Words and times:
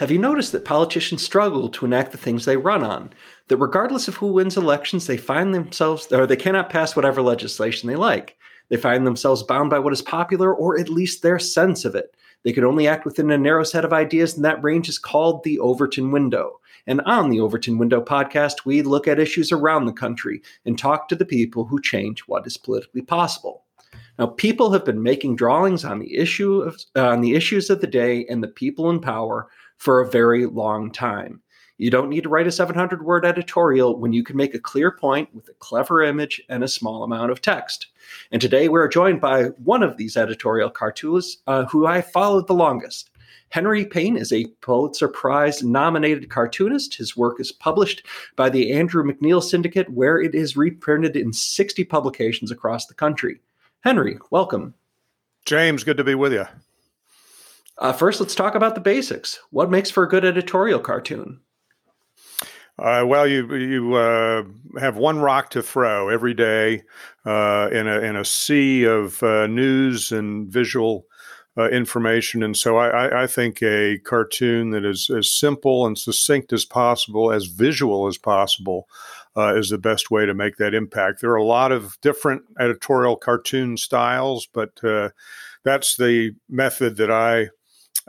Have 0.00 0.10
you 0.10 0.18
noticed 0.18 0.52
that 0.52 0.64
politicians 0.64 1.22
struggle 1.22 1.68
to 1.68 1.84
enact 1.84 2.10
the 2.10 2.16
things 2.16 2.46
they 2.46 2.56
run 2.56 2.82
on? 2.82 3.10
That 3.48 3.58
regardless 3.58 4.08
of 4.08 4.16
who 4.16 4.32
wins 4.32 4.56
elections, 4.56 5.06
they 5.06 5.18
find 5.18 5.52
themselves, 5.52 6.10
or 6.10 6.26
they 6.26 6.36
cannot 6.36 6.70
pass 6.70 6.96
whatever 6.96 7.20
legislation 7.20 7.86
they 7.86 7.96
like. 7.96 8.38
They 8.70 8.78
find 8.78 9.06
themselves 9.06 9.42
bound 9.42 9.68
by 9.68 9.78
what 9.78 9.92
is 9.92 10.00
popular, 10.00 10.54
or 10.54 10.80
at 10.80 10.88
least 10.88 11.20
their 11.22 11.38
sense 11.38 11.84
of 11.84 11.94
it. 11.94 12.16
They 12.44 12.52
can 12.54 12.64
only 12.64 12.88
act 12.88 13.04
within 13.04 13.30
a 13.30 13.36
narrow 13.36 13.62
set 13.62 13.84
of 13.84 13.92
ideas, 13.92 14.36
and 14.36 14.42
that 14.46 14.64
range 14.64 14.88
is 14.88 14.98
called 14.98 15.44
the 15.44 15.58
Overton 15.58 16.10
window. 16.10 16.60
And 16.86 17.02
on 17.02 17.28
the 17.28 17.40
Overton 17.40 17.76
Window 17.76 18.02
podcast, 18.02 18.64
we 18.64 18.80
look 18.80 19.06
at 19.06 19.20
issues 19.20 19.52
around 19.52 19.84
the 19.84 19.92
country 19.92 20.40
and 20.64 20.78
talk 20.78 21.08
to 21.08 21.14
the 21.14 21.26
people 21.26 21.66
who 21.66 21.78
change 21.78 22.20
what 22.20 22.46
is 22.46 22.56
politically 22.56 23.02
possible. 23.02 23.64
Now, 24.18 24.28
people 24.28 24.72
have 24.72 24.86
been 24.86 25.02
making 25.02 25.36
drawings 25.36 25.84
on 25.84 25.98
the 25.98 26.16
issue 26.16 26.62
of, 26.62 26.80
uh, 26.96 27.08
on 27.08 27.20
the 27.20 27.34
issues 27.34 27.68
of 27.68 27.82
the 27.82 27.86
day 27.86 28.24
and 28.30 28.42
the 28.42 28.48
people 28.48 28.88
in 28.88 29.00
power 29.00 29.48
for 29.80 30.00
a 30.00 30.10
very 30.10 30.46
long 30.46 30.92
time. 30.92 31.40
You 31.78 31.90
don't 31.90 32.10
need 32.10 32.24
to 32.24 32.28
write 32.28 32.46
a 32.46 32.52
700 32.52 33.02
word 33.02 33.24
editorial 33.24 33.98
when 33.98 34.12
you 34.12 34.22
can 34.22 34.36
make 34.36 34.54
a 34.54 34.60
clear 34.60 34.92
point 34.92 35.34
with 35.34 35.48
a 35.48 35.54
clever 35.54 36.02
image 36.02 36.40
and 36.50 36.62
a 36.62 36.68
small 36.68 37.02
amount 37.02 37.32
of 37.32 37.40
text. 37.40 37.86
And 38.30 38.42
today 38.42 38.68
we're 38.68 38.86
joined 38.86 39.22
by 39.22 39.44
one 39.64 39.82
of 39.82 39.96
these 39.96 40.18
editorial 40.18 40.68
cartoons 40.68 41.38
uh, 41.46 41.64
who 41.64 41.86
I 41.86 42.02
followed 42.02 42.46
the 42.46 42.54
longest. 42.54 43.08
Henry 43.48 43.86
Payne 43.86 44.18
is 44.18 44.30
a 44.30 44.46
Pulitzer 44.60 45.08
Prize 45.08 45.62
nominated 45.62 46.28
cartoonist. 46.28 46.94
His 46.94 47.16
work 47.16 47.40
is 47.40 47.50
published 47.50 48.06
by 48.36 48.50
the 48.50 48.72
Andrew 48.72 49.02
McMeel 49.02 49.42
Syndicate, 49.42 49.88
where 49.88 50.20
it 50.20 50.34
is 50.34 50.58
reprinted 50.58 51.16
in 51.16 51.32
60 51.32 51.82
publications 51.84 52.50
across 52.50 52.86
the 52.86 52.94
country. 52.94 53.40
Henry, 53.80 54.18
welcome. 54.30 54.74
James, 55.46 55.82
good 55.82 55.96
to 55.96 56.04
be 56.04 56.14
with 56.14 56.34
you. 56.34 56.44
Uh, 57.80 57.94
first, 57.94 58.20
let's 58.20 58.34
talk 58.34 58.54
about 58.54 58.74
the 58.74 58.80
basics. 58.80 59.40
What 59.50 59.70
makes 59.70 59.90
for 59.90 60.02
a 60.02 60.08
good 60.08 60.24
editorial 60.24 60.80
cartoon? 60.80 61.40
Uh, 62.78 63.04
well, 63.06 63.26
you 63.26 63.54
you 63.54 63.94
uh, 63.94 64.42
have 64.78 64.96
one 64.96 65.18
rock 65.18 65.50
to 65.50 65.62
throw 65.62 66.08
every 66.08 66.34
day 66.34 66.82
uh, 67.26 67.68
in 67.72 67.86
a 67.86 68.00
in 68.00 68.16
a 68.16 68.24
sea 68.24 68.84
of 68.84 69.22
uh, 69.22 69.46
news 69.46 70.12
and 70.12 70.50
visual 70.50 71.06
uh, 71.58 71.68
information, 71.68 72.42
and 72.42 72.56
so 72.56 72.78
I, 72.78 73.24
I, 73.24 73.26
think 73.26 73.62
a 73.62 73.98
cartoon 73.98 74.70
that 74.70 74.84
is 74.84 75.10
as 75.10 75.30
simple 75.30 75.84
and 75.84 75.98
succinct 75.98 76.54
as 76.54 76.64
possible, 76.64 77.32
as 77.32 77.46
visual 77.46 78.06
as 78.06 78.16
possible, 78.16 78.88
uh, 79.36 79.54
is 79.56 79.68
the 79.68 79.76
best 79.76 80.10
way 80.10 80.24
to 80.24 80.32
make 80.32 80.56
that 80.56 80.74
impact. 80.74 81.20
There 81.20 81.32
are 81.32 81.36
a 81.36 81.44
lot 81.44 81.72
of 81.72 82.00
different 82.00 82.44
editorial 82.58 83.16
cartoon 83.16 83.76
styles, 83.76 84.48
but 84.54 84.80
that's 85.64 85.96
the 85.96 86.34
method 86.48 86.96
that 86.96 87.10
I 87.10 87.50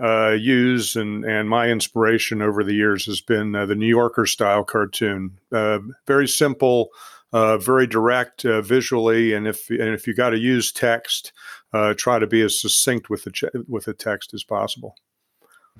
uh, 0.02 0.32
use 0.32 0.96
and 0.96 1.26
and 1.26 1.50
my 1.50 1.70
inspiration 1.70 2.42
over 2.42 2.64
the 2.64 2.74
years 2.74 3.06
has 3.06 3.22
been 3.22 3.56
uh, 3.56 3.66
the 3.66 3.76
New 3.76 3.88
Yorker 3.88 4.26
style 4.26 4.64
cartoon. 4.64 5.38
Uh, 5.52 5.80
very 6.08 6.28
simple, 6.28 6.90
uh, 7.34 7.58
very 7.58 7.88
direct 7.88 8.46
uh, 8.46 8.62
visually, 8.62 9.34
and 9.34 9.48
if 9.48 9.70
and 9.70 9.94
if 9.94 10.08
you 10.08 10.14
got 10.14 10.30
to 10.30 10.40
use 10.40 10.72
text, 10.72 11.34
uh, 11.74 11.94
try 11.94 12.20
to 12.20 12.28
be 12.28 12.42
as 12.42 12.60
succinct 12.60 13.10
with 13.10 13.24
the 13.24 13.32
ch- 13.32 13.46
with 13.68 13.86
the 13.86 13.94
text 13.94 14.34
as 14.34 14.44
possible. 14.44 14.96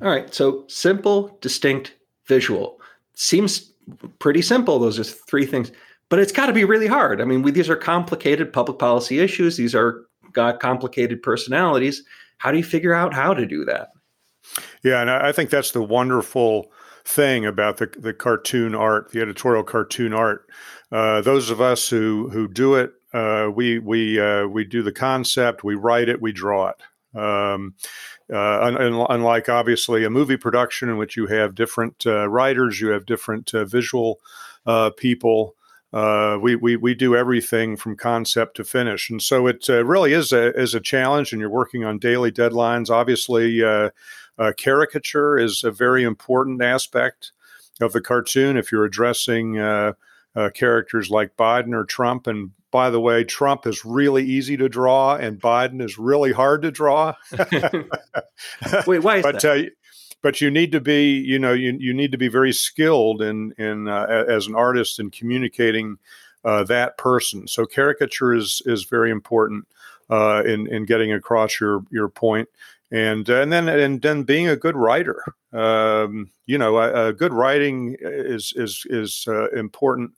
All 0.02 0.10
right, 0.10 0.34
so 0.34 0.66
simple, 0.68 1.38
distinct, 1.42 1.96
visual 2.26 2.80
seems 3.14 3.72
pretty 4.20 4.42
simple. 4.42 4.80
Those 4.80 5.00
are 5.00 5.04
three 5.04 5.46
things, 5.46 5.72
but 6.10 6.20
it's 6.20 6.32
got 6.32 6.48
to 6.48 6.54
be 6.54 6.64
really 6.64 6.88
hard. 6.88 7.22
I 7.22 7.26
mean, 7.26 7.42
we, 7.42 7.52
these 7.52 7.70
are 7.70 7.76
complicated 7.76 8.54
public 8.54 8.80
policy 8.80 9.20
issues. 9.20 9.58
These 9.58 9.76
are 9.76 10.06
got 10.34 10.60
complicated 10.60 11.22
personalities. 11.22 12.04
How 12.38 12.52
do 12.52 12.58
you 12.58 12.64
figure 12.64 12.94
out 12.94 13.14
how 13.14 13.34
to 13.34 13.46
do 13.46 13.66
that? 13.66 13.90
Yeah, 14.84 15.02
and 15.02 15.10
I 15.10 15.32
think 15.32 15.50
that's 15.50 15.72
the 15.72 15.84
wonderful 15.84 16.72
thing 17.06 17.46
about 17.46 17.78
the 17.78 17.88
the 17.98 18.14
cartoon 18.14 18.76
art, 18.76 19.12
the 19.12 19.22
editorial 19.22 19.64
cartoon 19.64 20.14
art. 20.14 20.48
Uh, 20.92 21.22
those 21.22 21.50
of 21.50 21.62
us 21.62 21.90
who 21.90 22.30
who 22.30 22.48
do 22.48 22.76
it, 22.76 22.92
uh, 23.14 23.50
we 23.54 23.80
we 23.80 24.20
uh, 24.20 24.46
we 24.48 24.64
do 24.66 24.84
the 24.84 24.92
concept, 24.92 25.64
we 25.64 25.76
write 25.76 26.10
it, 26.10 26.22
we 26.22 26.32
draw 26.32 26.70
it. 26.70 27.18
Um, 27.18 27.76
uh, 28.32 28.62
un- 28.62 29.06
unlike 29.10 29.50
obviously 29.50 30.06
a 30.06 30.10
movie 30.10 30.38
production 30.38 30.90
in 30.90 30.98
which 30.98 31.18
you 31.18 31.28
have 31.28 31.56
different 31.56 32.06
uh, 32.06 32.30
writers, 32.30 32.80
you 32.80 32.90
have 32.90 33.06
different 33.06 33.54
uh, 33.54 33.66
visual 33.66 34.20
people. 34.98 35.56
Uh, 35.94 36.38
we, 36.42 36.56
we 36.56 36.78
we 36.78 36.96
do 36.96 37.18
everything 37.18 37.76
from 37.76 37.98
concept 37.98 38.56
to 38.56 38.64
finish, 38.64 39.10
and 39.10 39.22
so 39.22 39.46
it 39.48 39.66
uh, 39.70 39.84
really 39.84 40.14
is 40.14 40.32
a 40.32 40.58
is 40.58 40.74
a 40.74 40.80
challenge. 40.80 41.34
And 41.34 41.42
you're 41.42 41.50
working 41.50 41.84
on 41.84 42.00
daily 42.00 42.32
deadlines. 42.32 42.90
Obviously, 42.90 43.62
uh, 43.62 43.90
uh, 44.42 44.52
caricature 44.54 45.38
is 45.38 45.64
a 45.64 45.70
very 45.70 46.04
important 46.04 46.64
aspect 46.64 47.32
of 47.80 47.94
the 47.94 48.02
cartoon. 48.02 48.58
If 48.58 48.72
you're 48.72 48.86
addressing 48.86 49.60
uh, 49.60 49.94
uh, 50.36 50.50
characters 50.50 51.12
like 51.12 51.38
Biden 51.38 51.76
or 51.76 51.86
Trump, 51.86 52.26
and 52.26 52.50
by 52.72 52.90
the 52.90 53.00
way, 53.00 53.24
Trump 53.24 53.68
is 53.68 53.86
really 53.86 54.26
easy 54.26 54.58
to 54.58 54.68
draw, 54.68 55.16
and 55.16 55.40
Biden 55.40 55.80
is 55.80 56.00
really 56.00 56.32
hard 56.32 56.64
to 56.64 56.72
draw. 56.72 57.14
Wait, 58.88 59.00
why 59.00 59.18
is 59.18 59.24
but, 59.24 59.42
that? 59.42 59.68
Uh, 59.68 59.70
but 60.24 60.42
you 60.42 60.50
need 60.50 60.72
to 60.72 60.82
be, 60.82 61.20
you 61.20 61.38
know, 61.38 61.54
you, 61.54 61.78
you 61.80 61.94
need 61.94 62.12
to 62.12 62.18
be 62.18 62.28
very 62.28 62.54
skilled 62.54 63.22
in 63.22 63.54
in 63.60 63.88
uh, 63.88 64.26
as 64.28 64.48
an 64.48 64.56
artist 64.56 65.00
in 65.00 65.12
communicating 65.12 66.00
uh, 66.44 66.64
that 66.64 66.98
person. 66.98 67.48
So 67.48 67.68
caricature 67.68 68.34
is 68.34 68.64
is 68.66 68.86
very 68.86 69.12
important 69.12 69.68
in 70.10 70.68
in 70.68 70.86
getting 70.86 71.14
across 71.14 71.60
your 71.60 71.84
your 71.92 72.10
point 72.10 72.50
and 72.92 73.30
uh, 73.30 73.42
and 73.42 73.52
then 73.52 73.70
and 73.70 74.02
then 74.02 74.24
being 74.24 74.48
a 74.48 74.56
good 74.56 74.76
writer. 74.76 75.24
Um, 75.54 76.32
you 76.46 76.58
know, 76.58 76.78
a, 76.78 77.08
a, 77.08 77.14
good 77.14 77.34
writing 77.34 77.96
is 78.00 78.54
is 78.56 78.86
is 78.90 79.26
uh, 79.28 79.50
important. 79.52 80.12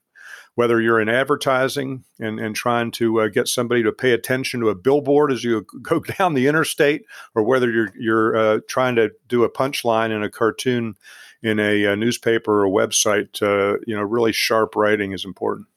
Whether 0.55 0.79
you're 0.79 1.01
in 1.01 1.09
advertising 1.09 2.03
and, 2.19 2.39
and 2.39 2.55
trying 2.55 2.91
to 2.91 3.21
uh, 3.21 3.27
get 3.27 3.47
somebody 3.47 3.81
to 3.81 3.91
pay 3.91 4.11
attention 4.11 4.59
to 4.59 4.69
a 4.69 4.75
billboard 4.75 5.31
as 5.31 5.43
you 5.43 5.65
go 5.81 5.99
down 5.99 6.35
the 6.35 6.47
interstate, 6.47 7.03
or 7.35 7.43
whether 7.43 7.71
you're 7.71 7.91
you're 7.97 8.35
uh, 8.35 8.59
trying 8.67 8.95
to 8.95 9.11
do 9.27 9.43
a 9.43 9.49
punchline 9.49 10.11
in 10.11 10.23
a 10.23 10.29
cartoon 10.29 10.95
in 11.41 11.59
a, 11.59 11.85
a 11.85 11.95
newspaper 11.95 12.61
or 12.61 12.65
a 12.65 12.69
website, 12.69 13.41
uh, 13.41 13.77
you 13.85 13.95
know, 13.95 14.01
really 14.01 14.31
sharp 14.31 14.75
writing 14.75 15.11
is 15.11 15.25
important 15.25 15.67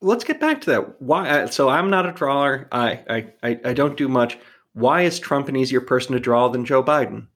let's 0.00 0.22
get 0.22 0.38
back 0.38 0.60
to 0.60 0.70
that. 0.70 1.00
Why? 1.00 1.28
Uh, 1.28 1.46
so 1.46 1.68
I'm 1.68 1.90
not 1.90 2.06
a 2.06 2.12
drawer. 2.12 2.68
I 2.70 3.26
I 3.42 3.60
I 3.64 3.72
don't 3.72 3.96
do 3.96 4.06
much. 4.06 4.38
Why 4.74 5.02
is 5.02 5.18
Trump 5.18 5.48
an 5.48 5.56
easier 5.56 5.80
person 5.80 6.12
to 6.12 6.20
draw 6.20 6.48
than 6.48 6.64
Joe 6.64 6.82
Biden? 6.82 7.28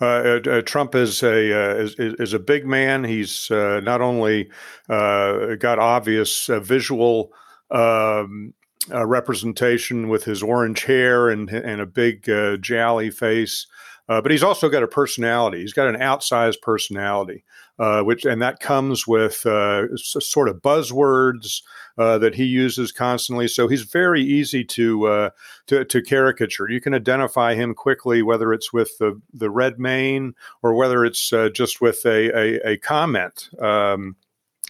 Uh, 0.00 0.04
uh, 0.04 0.40
uh 0.50 0.62
Trump 0.62 0.94
is 0.94 1.22
a 1.22 1.52
uh, 1.52 1.74
is, 1.74 1.94
is, 1.98 2.32
a 2.32 2.38
big 2.38 2.66
man. 2.66 3.04
He's 3.04 3.50
uh, 3.50 3.80
not 3.82 4.00
only 4.00 4.50
uh, 4.88 5.56
got 5.56 5.78
obvious 5.78 6.46
visual 6.46 7.32
um, 7.70 8.54
representation 8.88 10.08
with 10.08 10.24
his 10.24 10.42
orange 10.42 10.84
hair 10.84 11.28
and 11.28 11.50
and 11.50 11.80
a 11.80 11.86
big 11.86 12.28
jolly 12.60 13.10
face, 13.10 13.66
but 14.08 14.30
he's 14.30 14.42
also 14.42 14.68
got 14.68 14.82
a 14.82 14.88
personality. 14.88 15.60
He's 15.60 15.72
got 15.72 15.88
an 15.88 16.00
outsized 16.00 16.60
personality 16.62 17.44
uh, 17.78 18.02
which 18.02 18.24
and 18.24 18.42
that 18.42 18.60
comes 18.60 19.06
with 19.06 19.46
uh, 19.46 19.96
sort 19.96 20.48
of 20.48 20.56
buzzwords 20.56 21.62
uh, 21.96 22.18
that 22.18 22.34
he 22.34 22.44
uses 22.44 22.90
constantly. 22.90 23.46
So 23.46 23.68
he's 23.68 23.82
very 23.82 24.22
easy 24.22 24.64
to, 24.64 25.06
uh, 25.06 25.30
to, 25.68 25.84
to 25.84 26.02
caricature. 26.02 26.68
You 26.68 26.80
can 26.80 26.94
identify 26.94 27.54
him 27.54 27.74
quickly, 27.74 28.22
whether 28.22 28.52
it's 28.52 28.72
with 28.72 28.98
the 28.98 29.20
the 29.32 29.50
red 29.50 29.78
mane 29.78 30.34
or 30.62 30.74
whether 30.74 31.04
it's 31.04 31.32
uh, 31.32 31.50
just 31.50 31.80
with 31.80 32.04
a 32.04 32.30
a, 32.36 32.72
a 32.72 32.76
comment. 32.78 33.48
Um, 33.60 34.16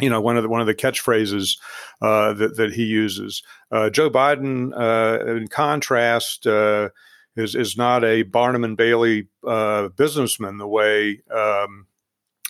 you 0.01 0.09
know, 0.09 0.21
one 0.21 0.37
of 0.37 0.43
the 0.43 0.49
one 0.49 0.61
of 0.61 0.67
the 0.67 0.75
catchphrases 0.75 1.59
uh, 2.03 2.33
that 2.35 2.57
that 2.57 2.75
he 2.75 2.85
uses. 2.85 3.43
Joe 3.91 4.11
Biden, 4.11 4.73
in 5.37 5.49
contrast 5.49 6.47
is 7.39 7.55
is 7.55 7.77
not 7.77 8.05
a 8.05 8.23
Barnum 8.23 8.65
and 8.65 8.77
Bailey 8.77 9.29
uh, 9.47 9.89
businessman 9.89 10.59
the 10.59 10.67
way 10.67 11.23
um, 11.31 11.87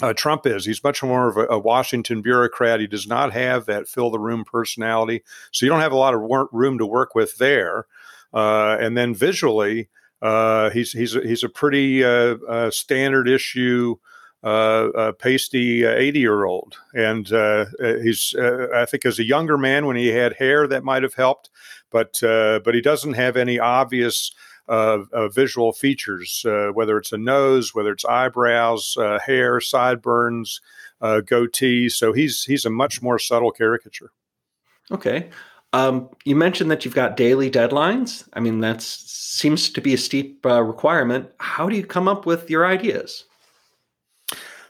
uh, 0.00 0.12
Trump 0.14 0.46
is. 0.46 0.64
He's 0.64 0.82
much 0.82 1.02
more 1.02 1.28
of 1.28 1.36
a, 1.36 1.46
a, 1.46 1.58
Washington 1.58 2.22
bureaucrat. 2.22 2.80
He 2.80 2.86
does 2.86 3.06
not 3.06 3.32
have 3.32 3.66
that 3.66 3.88
fill 3.88 4.10
the 4.10 4.18
room 4.18 4.44
personality. 4.44 5.22
So 5.52 5.66
you 5.66 5.70
don't 5.70 5.80
have 5.80 5.92
a 5.92 5.96
lot 5.96 6.14
of 6.14 6.22
wor- 6.22 6.48
room 6.52 6.78
to 6.78 6.86
work 6.86 7.14
with 7.14 7.36
there. 7.38 7.86
Uh, 8.32 8.76
and 8.80 8.96
then 8.96 9.14
visually, 9.14 9.88
uh, 10.22 10.70
he's 10.70 10.92
he's 10.92 11.12
he's 11.14 11.44
a 11.44 11.48
pretty 11.48 12.04
uh, 12.04 12.36
uh, 12.48 12.70
standard 12.70 13.28
issue. 13.28 13.96
Pasty 14.40 15.84
80 15.84 16.20
year 16.20 16.44
old. 16.44 16.76
And 16.94 17.26
he's, 18.02 18.34
I 18.38 18.86
think, 18.86 19.04
as 19.04 19.18
a 19.18 19.24
younger 19.24 19.58
man, 19.58 19.84
when 19.84 19.96
he 19.96 20.06
had 20.08 20.34
hair, 20.34 20.68
that 20.68 20.84
might 20.84 21.02
have 21.02 21.14
helped. 21.14 21.50
But, 21.90 22.18
but 22.22 22.72
he 22.72 22.80
doesn't 22.80 23.14
have 23.14 23.36
any 23.36 23.58
obvious 23.58 24.32
of, 24.68 25.08
of 25.12 25.34
visual 25.34 25.72
features, 25.72 26.44
uh, 26.46 26.68
whether 26.72 26.98
it's 26.98 27.12
a 27.12 27.18
nose, 27.18 27.74
whether 27.74 27.92
it's 27.92 28.04
eyebrows, 28.04 28.96
uh, 28.98 29.18
hair, 29.18 29.60
sideburns, 29.60 30.60
uh, 31.00 31.20
goatee. 31.20 31.88
So 31.88 32.12
he's 32.12 32.44
he's 32.44 32.64
a 32.64 32.70
much 32.70 33.02
more 33.02 33.18
subtle 33.18 33.50
caricature. 33.50 34.10
Okay. 34.90 35.28
Um, 35.72 36.08
you 36.24 36.34
mentioned 36.34 36.70
that 36.70 36.84
you've 36.84 36.94
got 36.94 37.16
daily 37.16 37.50
deadlines. 37.50 38.26
I 38.32 38.40
mean, 38.40 38.60
that 38.60 38.80
seems 38.80 39.68
to 39.70 39.80
be 39.80 39.92
a 39.92 39.98
steep 39.98 40.44
uh, 40.46 40.62
requirement. 40.62 41.28
How 41.38 41.68
do 41.68 41.76
you 41.76 41.84
come 41.84 42.08
up 42.08 42.24
with 42.24 42.48
your 42.48 42.66
ideas? 42.66 43.24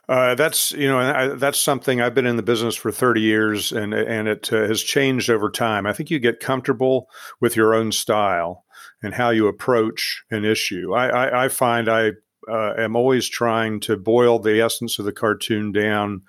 Uh, 0.08 0.34
that's 0.34 0.72
you 0.72 0.88
know 0.88 0.98
I, 0.98 1.28
that's 1.28 1.58
something 1.58 2.00
I've 2.00 2.14
been 2.14 2.26
in 2.26 2.36
the 2.36 2.42
business 2.42 2.74
for 2.74 2.90
30 2.90 3.20
years 3.20 3.72
and 3.72 3.92
and 3.92 4.26
it 4.26 4.50
uh, 4.50 4.66
has 4.66 4.82
changed 4.82 5.28
over 5.28 5.50
time. 5.50 5.86
I 5.86 5.92
think 5.92 6.10
you 6.10 6.18
get 6.18 6.40
comfortable 6.40 7.10
with 7.40 7.56
your 7.56 7.74
own 7.74 7.92
style 7.92 8.64
and 9.02 9.14
how 9.14 9.30
you 9.30 9.46
approach 9.46 10.22
an 10.30 10.44
issue. 10.44 10.94
I, 10.94 11.08
I, 11.08 11.44
I 11.44 11.48
find 11.48 11.88
I 11.88 12.12
uh, 12.48 12.74
am 12.78 12.96
always 12.96 13.28
trying 13.28 13.80
to 13.80 13.96
boil 13.96 14.38
the 14.38 14.60
essence 14.60 14.98
of 14.98 15.04
the 15.04 15.12
cartoon 15.12 15.72
down 15.72 16.22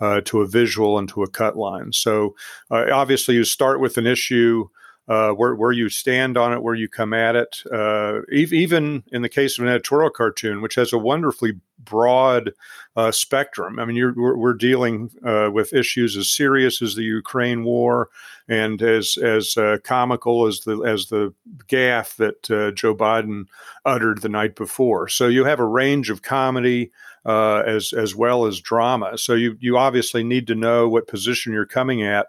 uh, 0.00 0.20
to 0.22 0.40
a 0.40 0.46
visual 0.46 0.98
and 0.98 1.08
to 1.08 1.22
a 1.22 1.30
cut 1.30 1.56
line. 1.56 1.92
So 1.92 2.34
uh, 2.70 2.86
obviously, 2.92 3.34
you 3.34 3.44
start 3.44 3.80
with 3.80 3.96
an 3.96 4.06
issue. 4.06 4.68
Uh, 5.06 5.32
where, 5.32 5.54
where 5.54 5.70
you 5.70 5.90
stand 5.90 6.38
on 6.38 6.54
it, 6.54 6.62
where 6.62 6.74
you 6.74 6.88
come 6.88 7.12
at 7.12 7.36
it. 7.36 7.62
Uh, 7.70 8.20
even 8.32 9.04
in 9.12 9.20
the 9.20 9.28
case 9.28 9.58
of 9.58 9.64
an 9.64 9.70
editorial 9.70 10.08
cartoon, 10.08 10.62
which 10.62 10.76
has 10.76 10.94
a 10.94 10.98
wonderfully 10.98 11.60
broad 11.78 12.52
uh, 12.96 13.10
spectrum. 13.10 13.78
I 13.78 13.84
mean, 13.84 14.14
we're, 14.16 14.36
we're, 14.36 14.54
dealing 14.54 15.10
uh, 15.24 15.50
with 15.52 15.72
issues 15.72 16.16
as 16.16 16.30
serious 16.30 16.80
as 16.80 16.94
the 16.94 17.02
Ukraine 17.02 17.64
war 17.64 18.08
and 18.48 18.80
as 18.80 19.16
as 19.18 19.56
uh, 19.56 19.78
comical 19.82 20.46
as 20.46 20.60
the 20.60 20.82
as 20.82 21.06
the 21.06 21.34
gaffe 21.66 22.16
that 22.16 22.50
uh, 22.50 22.70
Joe 22.70 22.94
Biden 22.94 23.46
uttered 23.84 24.22
the 24.22 24.28
night 24.28 24.54
before. 24.54 25.08
So 25.08 25.28
you 25.28 25.44
have 25.44 25.60
a 25.60 25.66
range 25.66 26.10
of 26.10 26.22
comedy 26.22 26.92
uh, 27.24 27.62
as 27.66 27.92
as 27.92 28.14
well 28.14 28.46
as 28.46 28.60
drama. 28.60 29.16
So 29.18 29.34
you 29.34 29.56
you 29.60 29.76
obviously 29.76 30.24
need 30.24 30.46
to 30.48 30.54
know 30.54 30.88
what 30.88 31.08
position 31.08 31.52
you're 31.52 31.66
coming 31.66 32.02
at 32.02 32.26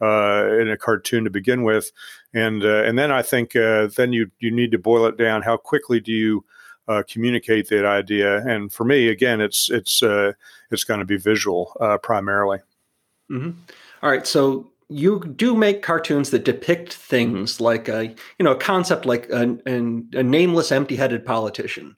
uh, 0.00 0.58
in 0.60 0.70
a 0.70 0.76
cartoon 0.76 1.24
to 1.24 1.30
begin 1.30 1.62
with, 1.62 1.92
and 2.32 2.62
and 2.62 2.98
then 2.98 3.10
I 3.10 3.22
think 3.22 3.52
then 3.52 4.12
you 4.12 4.30
you 4.38 4.50
need 4.50 4.72
to 4.72 4.78
boil 4.78 5.06
it 5.06 5.16
down. 5.16 5.42
How 5.42 5.56
quickly 5.56 6.00
do 6.00 6.12
you 6.12 6.44
uh, 6.88 7.02
communicate 7.08 7.68
that 7.68 7.84
idea. 7.84 8.46
And 8.46 8.72
for 8.72 8.84
me, 8.84 9.08
again, 9.08 9.40
it's 9.40 9.70
it's 9.70 10.02
uh, 10.02 10.32
it's 10.70 10.84
going 10.84 11.00
to 11.00 11.06
be 11.06 11.16
visual 11.16 11.76
uh, 11.80 11.98
primarily. 11.98 12.58
Mm-hmm. 13.30 13.58
All 14.02 14.10
right, 14.10 14.26
so 14.26 14.70
you 14.90 15.20
do 15.20 15.54
make 15.54 15.82
cartoons 15.82 16.30
that 16.30 16.44
depict 16.44 16.92
things 16.92 17.60
like 17.60 17.88
a 17.88 18.06
you 18.38 18.44
know 18.44 18.52
a 18.52 18.56
concept 18.56 19.06
like 19.06 19.28
a, 19.30 19.56
a, 19.66 20.18
a 20.18 20.22
nameless, 20.22 20.70
empty-headed 20.70 21.24
politician, 21.24 21.96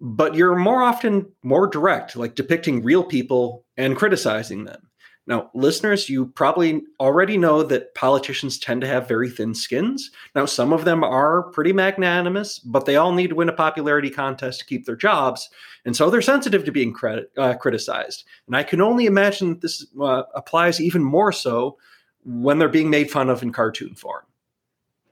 but 0.00 0.34
you're 0.34 0.56
more 0.56 0.82
often 0.82 1.26
more 1.42 1.66
direct, 1.66 2.16
like 2.16 2.34
depicting 2.34 2.82
real 2.82 3.04
people 3.04 3.64
and 3.76 3.96
criticizing 3.96 4.64
them. 4.64 4.90
Now, 5.28 5.50
listeners, 5.54 6.08
you 6.08 6.26
probably 6.26 6.82
already 7.00 7.36
know 7.36 7.64
that 7.64 7.96
politicians 7.96 8.58
tend 8.58 8.80
to 8.82 8.86
have 8.86 9.08
very 9.08 9.28
thin 9.28 9.54
skins. 9.54 10.12
Now, 10.36 10.44
some 10.44 10.72
of 10.72 10.84
them 10.84 11.02
are 11.02 11.50
pretty 11.50 11.72
magnanimous, 11.72 12.60
but 12.60 12.86
they 12.86 12.94
all 12.94 13.12
need 13.12 13.28
to 13.28 13.34
win 13.34 13.48
a 13.48 13.52
popularity 13.52 14.08
contest 14.08 14.60
to 14.60 14.66
keep 14.66 14.86
their 14.86 14.94
jobs. 14.94 15.50
And 15.84 15.96
so 15.96 16.10
they're 16.10 16.22
sensitive 16.22 16.64
to 16.64 16.72
being 16.72 16.92
credit, 16.92 17.32
uh, 17.36 17.54
criticized. 17.54 18.24
And 18.46 18.54
I 18.54 18.62
can 18.62 18.80
only 18.80 19.06
imagine 19.06 19.48
that 19.48 19.62
this 19.62 19.84
uh, 20.00 20.22
applies 20.32 20.80
even 20.80 21.02
more 21.02 21.32
so 21.32 21.76
when 22.24 22.60
they're 22.60 22.68
being 22.68 22.90
made 22.90 23.10
fun 23.10 23.28
of 23.28 23.42
in 23.42 23.52
cartoon 23.52 23.96
form. 23.96 24.22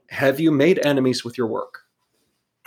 Have 0.09 0.39
you 0.39 0.51
made 0.51 0.79
enemies 0.85 1.25
with 1.25 1.37
your 1.37 1.47
work? 1.47 1.84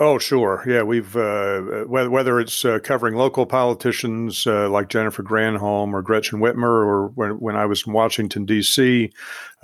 Oh, 0.00 0.18
sure. 0.18 0.62
Yeah, 0.64 0.82
we've 0.84 1.16
uh, 1.16 1.84
whether, 1.86 2.08
whether 2.08 2.38
it's 2.38 2.64
uh, 2.64 2.78
covering 2.78 3.16
local 3.16 3.46
politicians 3.46 4.46
uh, 4.46 4.68
like 4.70 4.90
Jennifer 4.90 5.24
Granholm 5.24 5.92
or 5.92 6.02
Gretchen 6.02 6.38
Whitmer, 6.38 6.62
or 6.86 7.08
when, 7.08 7.32
when 7.40 7.56
I 7.56 7.66
was 7.66 7.84
in 7.84 7.92
Washington 7.92 8.44
D.C. 8.44 9.10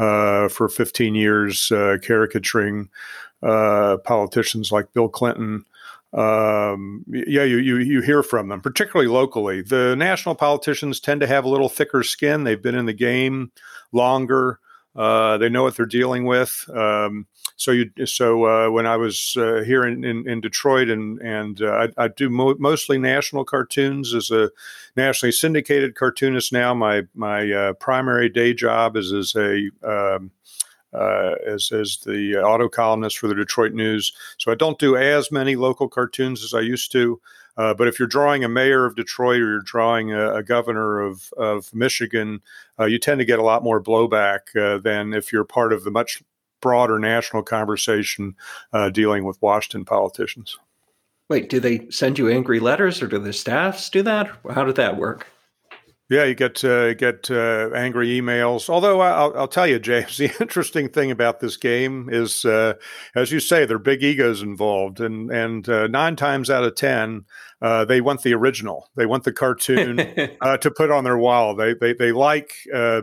Uh, 0.00 0.48
for 0.48 0.68
15 0.68 1.14
years, 1.14 1.70
uh, 1.70 1.98
caricaturing 2.02 2.88
uh, 3.44 3.98
politicians 3.98 4.72
like 4.72 4.92
Bill 4.92 5.08
Clinton. 5.08 5.64
Um, 6.12 7.04
yeah, 7.08 7.44
you, 7.44 7.58
you 7.58 7.78
you 7.78 8.00
hear 8.00 8.24
from 8.24 8.48
them, 8.48 8.60
particularly 8.60 9.10
locally. 9.10 9.62
The 9.62 9.94
national 9.94 10.34
politicians 10.34 10.98
tend 10.98 11.20
to 11.20 11.28
have 11.28 11.44
a 11.44 11.48
little 11.48 11.68
thicker 11.68 12.02
skin. 12.02 12.42
They've 12.42 12.60
been 12.60 12.74
in 12.76 12.86
the 12.86 12.92
game 12.92 13.52
longer. 13.92 14.58
They 14.94 15.48
know 15.48 15.62
what 15.64 15.76
they're 15.76 15.86
dealing 15.86 16.24
with. 16.24 16.68
Um, 16.72 17.26
so 17.56 17.70
you 17.70 17.90
so 18.06 18.44
uh, 18.46 18.70
when 18.70 18.86
I 18.86 18.96
was 18.96 19.36
uh, 19.36 19.62
here 19.64 19.84
in, 19.84 20.04
in, 20.04 20.28
in, 20.28 20.40
Detroit 20.40 20.88
and 20.88 21.20
and 21.20 21.62
uh, 21.62 21.88
I, 21.96 22.04
I, 22.04 22.08
do 22.08 22.28
mo- 22.28 22.56
mostly 22.58 22.98
national 22.98 23.44
cartoons 23.44 24.14
as 24.14 24.30
a 24.30 24.50
nationally 24.96 25.32
syndicated 25.32 25.94
cartoonist 25.94 26.52
now. 26.52 26.74
My 26.74 27.02
my 27.14 27.50
uh, 27.50 27.72
primary 27.74 28.28
day 28.28 28.54
job 28.54 28.96
is 28.96 29.12
as 29.12 29.34
a 29.36 29.70
um, 29.82 30.30
uh, 30.92 31.34
as, 31.46 31.72
as 31.72 31.98
the 32.06 32.36
auto 32.36 32.68
columnist 32.68 33.18
for 33.18 33.28
the 33.28 33.34
Detroit 33.34 33.72
News. 33.72 34.12
So 34.38 34.52
I 34.52 34.54
don't 34.54 34.78
do 34.78 34.96
as 34.96 35.32
many 35.32 35.56
local 35.56 35.88
cartoons 35.88 36.44
as 36.44 36.54
I 36.54 36.60
used 36.60 36.92
to. 36.92 37.20
Uh, 37.56 37.74
but 37.74 37.86
if 37.86 37.98
you're 37.98 38.08
drawing 38.08 38.44
a 38.44 38.48
mayor 38.48 38.84
of 38.84 38.96
Detroit 38.96 39.40
or 39.40 39.50
you're 39.50 39.60
drawing 39.60 40.12
a, 40.12 40.36
a 40.36 40.42
governor 40.42 41.00
of, 41.00 41.32
of 41.36 41.72
Michigan, 41.74 42.40
uh, 42.78 42.84
you 42.84 42.98
tend 42.98 43.18
to 43.18 43.24
get 43.24 43.38
a 43.38 43.44
lot 43.44 43.62
more 43.62 43.82
blowback 43.82 44.40
uh, 44.56 44.78
than 44.78 45.12
if 45.12 45.32
you're 45.32 45.44
part 45.44 45.72
of 45.72 45.84
the 45.84 45.90
much 45.90 46.22
broader 46.60 46.98
national 46.98 47.42
conversation 47.42 48.34
uh, 48.72 48.88
dealing 48.90 49.24
with 49.24 49.40
Washington 49.42 49.84
politicians. 49.84 50.58
Wait, 51.28 51.48
do 51.48 51.60
they 51.60 51.88
send 51.90 52.18
you 52.18 52.28
angry 52.28 52.60
letters, 52.60 53.02
or 53.02 53.06
do 53.06 53.18
the 53.18 53.32
staffs 53.32 53.88
do 53.88 54.02
that? 54.02 54.30
How 54.50 54.64
did 54.64 54.76
that 54.76 54.96
work? 54.96 55.26
Yeah, 56.10 56.24
you 56.24 56.34
get 56.34 56.62
uh, 56.62 56.92
get 56.92 57.30
uh, 57.30 57.70
angry 57.74 58.08
emails. 58.20 58.68
Although 58.68 59.00
I'll, 59.00 59.34
I'll, 59.38 59.48
tell 59.48 59.66
you, 59.66 59.78
James, 59.78 60.16
the 60.18 60.30
interesting 60.38 60.90
thing 60.90 61.10
about 61.10 61.40
this 61.40 61.56
game 61.56 62.10
is, 62.12 62.44
uh, 62.44 62.74
as 63.14 63.32
you 63.32 63.40
say, 63.40 63.64
there 63.64 63.76
are 63.76 63.80
big 63.80 64.02
egos 64.02 64.42
involved, 64.42 65.00
and 65.00 65.30
and 65.30 65.66
uh, 65.66 65.86
nine 65.86 66.14
times 66.14 66.50
out 66.50 66.62
of 66.62 66.74
ten, 66.74 67.24
uh, 67.62 67.86
they 67.86 68.02
want 68.02 68.22
the 68.22 68.34
original. 68.34 68.90
They 68.96 69.06
want 69.06 69.24
the 69.24 69.32
cartoon 69.32 69.98
uh, 70.42 70.58
to 70.58 70.70
put 70.70 70.90
on 70.90 71.04
their 71.04 71.16
wall. 71.16 71.54
They 71.54 71.72
they 71.72 71.94
they 71.94 72.12
like 72.12 72.52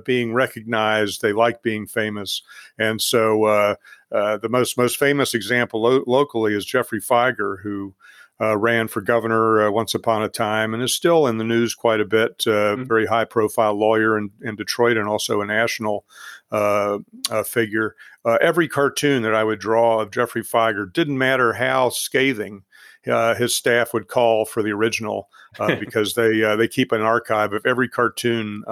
being 0.06 0.34
recognized. 0.34 1.24
They 1.24 1.34
like 1.34 1.64
being 1.64 1.88
famous, 1.88 2.44
and 2.78 3.02
so 3.02 3.78
the 4.12 4.50
most 4.50 4.78
most 4.78 4.98
famous 4.98 5.34
example 5.34 5.82
lo- 5.82 6.04
locally 6.06 6.54
is 6.54 6.66
Geoffrey 6.66 7.02
Fieger, 7.02 7.64
who 7.64 7.96
uh, 8.42 8.58
ran 8.58 8.88
for 8.88 9.02
governor 9.02 9.68
uh, 9.68 9.72
once 9.72 9.94
upon 9.94 10.24
a 10.24 10.30
time 10.30 10.74
and 10.74 10.82
is 10.82 10.96
still 10.96 11.28
in 11.28 11.38
the 11.38 11.44
news 11.44 11.76
quite 11.76 12.00
a 12.00 12.06
bit. 12.06 12.44
Uh, 12.48 12.76
mm-hmm. 12.76 12.84
Very 12.86 13.06
high 13.06 13.26
profile 13.26 13.74
lawyer 13.74 14.18
in, 14.18 14.32
in, 14.42 14.56
Detroit 14.56 14.98
and 14.98 15.08
also 15.08 15.42
a 15.42 15.46
national 15.46 16.06
uh, 16.52 17.00
uh, 17.30 17.44
figure. 17.44 17.96
Uh, 18.26 18.38
every 18.42 18.68
cartoon 18.68 19.22
that 19.22 19.36
I 19.36 19.44
would 19.44 19.60
draw 19.60 20.02
of 20.02 20.12
Geoffrey 20.12 20.44
Fieger 20.44 20.92
didn't 20.92 21.18
matter 21.18 21.54
how 21.54 21.90
scathing. 21.90 22.64
his 23.04 23.56
staff 23.56 23.94
would 23.94 24.08
call 24.08 24.46
for 24.46 24.64
the 24.64 24.72
original 24.72 25.30
because 25.80 26.16
they 26.16 26.40
they 26.56 26.68
keep 26.68 26.92
an 26.92 27.02
archive 27.02 27.54
of 27.54 27.66
every 27.66 27.90
cartoon 27.90 28.64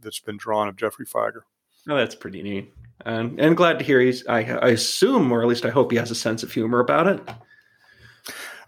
that's 0.00 0.20
been 0.20 0.36
drawn 0.36 0.68
of 0.68 0.76
Geoffrey 0.76 1.06
Fieger. 1.06 1.42
Oh, 1.88 1.96
that's 1.96 2.14
pretty 2.14 2.42
neat. 2.42 2.72
And, 3.04 3.40
and 3.40 3.56
glad 3.56 3.80
to 3.80 3.84
hear 3.84 4.00
he's, 4.00 4.24
I, 4.28 4.42
I 4.42 4.68
assume, 4.68 5.32
or 5.32 5.42
at 5.42 5.48
least 5.48 5.64
I 5.64 5.70
hope 5.70 5.90
he 5.90 5.98
has 5.98 6.12
a 6.12 6.14
sense 6.14 6.44
of 6.44 6.52
humor 6.52 6.78
about 6.78 7.08
it. 7.08 7.20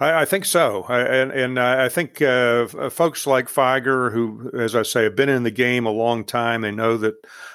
I, 0.04 0.22
I 0.22 0.24
think 0.24 0.44
so, 0.44 0.84
I, 0.88 1.00
and 1.00 1.32
and 1.32 1.58
I 1.58 1.88
think 1.88 2.20
uh, 2.20 2.66
folks 2.90 3.26
like 3.26 3.48
Fieger, 3.48 4.12
who, 4.12 4.50
as 4.58 4.76
I 4.76 4.82
say, 4.82 5.04
have 5.04 5.16
been 5.16 5.28
in 5.28 5.42
the 5.42 5.50
game 5.50 5.86
a 5.86 5.90
long 5.90 6.24
time, 6.24 6.60
they 6.60 6.70
know 6.70 6.96
that 6.98 7.14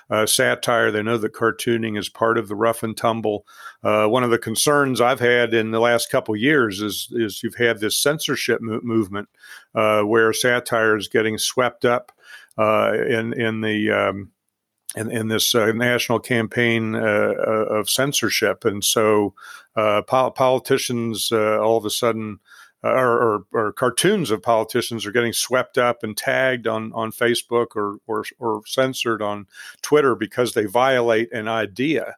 uh, 0.09 0.25
satire, 0.25 0.89
they 0.89 1.03
know 1.03 1.17
that 1.17 1.33
cartooning 1.33 1.97
is 1.97 2.09
part 2.09 2.37
of 2.37 2.47
the 2.47 2.55
rough 2.55 2.81
and 2.81 2.97
tumble. 2.97 3.45
Uh, 3.83 4.07
one 4.07 4.23
of 4.23 4.31
the 4.31 4.39
concerns 4.39 4.99
I've 4.99 5.19
had 5.19 5.53
in 5.53 5.71
the 5.71 5.79
last 5.79 6.09
couple 6.09 6.35
years 6.35 6.81
is 6.81 7.09
is 7.11 7.43
you've 7.43 7.55
had 7.55 7.79
this 7.79 8.01
censorship 8.01 8.61
mo- 8.61 8.81
movement 8.83 9.29
uh, 9.75 10.01
where 10.01 10.33
satire 10.33 10.97
is 10.97 11.07
getting 11.07 11.37
swept 11.37 11.85
up 11.85 12.11
uh, 12.57 12.93
in 12.93 13.33
in 13.33 13.61
the 13.61 13.91
um, 13.91 14.31
in, 15.07 15.27
this 15.27 15.55
uh, 15.55 15.71
national 15.71 16.19
campaign 16.19 16.95
uh, 16.95 16.99
uh, 16.99 17.65
of 17.69 17.89
censorship. 17.89 18.65
And 18.65 18.83
so 18.83 19.33
uh, 19.75 20.01
po- 20.01 20.31
politicians 20.31 21.31
uh, 21.31 21.59
all 21.59 21.77
of 21.77 21.85
a 21.85 21.89
sudden, 21.89 22.39
or, 22.83 22.91
or, 22.91 23.45
or, 23.51 23.73
cartoons 23.73 24.31
of 24.31 24.41
politicians 24.41 25.05
are 25.05 25.11
getting 25.11 25.33
swept 25.33 25.77
up 25.77 26.01
and 26.01 26.15
tagged 26.15 26.65
on, 26.65 26.93
on 26.93 27.11
Facebook 27.11 27.75
or, 27.75 27.97
or, 28.07 28.23
or 28.39 28.61
censored 28.65 29.21
on 29.21 29.47
Twitter 29.81 30.15
because 30.15 30.53
they 30.53 30.65
violate 30.65 31.31
an 31.33 31.49
idea. 31.49 32.15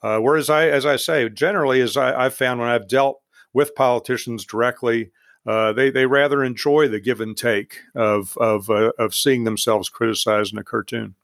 whereas 0.00 0.48
I, 0.48 0.68
as 0.68 0.86
I 0.86 0.96
say, 0.96 1.28
generally, 1.28 1.80
as 1.80 1.96
I, 1.96 2.26
I've 2.26 2.34
found 2.34 2.60
when 2.60 2.68
I've 2.68 2.86
dealt 2.86 3.22
with 3.52 3.74
politicians 3.74 4.44
directly, 4.44 5.10
uh, 5.46 5.72
they 5.72 5.90
they 5.90 6.06
rather 6.06 6.42
enjoy 6.42 6.88
the 6.88 7.00
give 7.00 7.20
and 7.20 7.36
take 7.36 7.80
of 7.94 8.36
of 8.38 8.70
uh, 8.70 8.92
of 8.98 9.14
seeing 9.14 9.44
themselves 9.44 9.88
criticized 9.88 10.52
in 10.52 10.58
a 10.58 10.64
cartoon. 10.64 11.14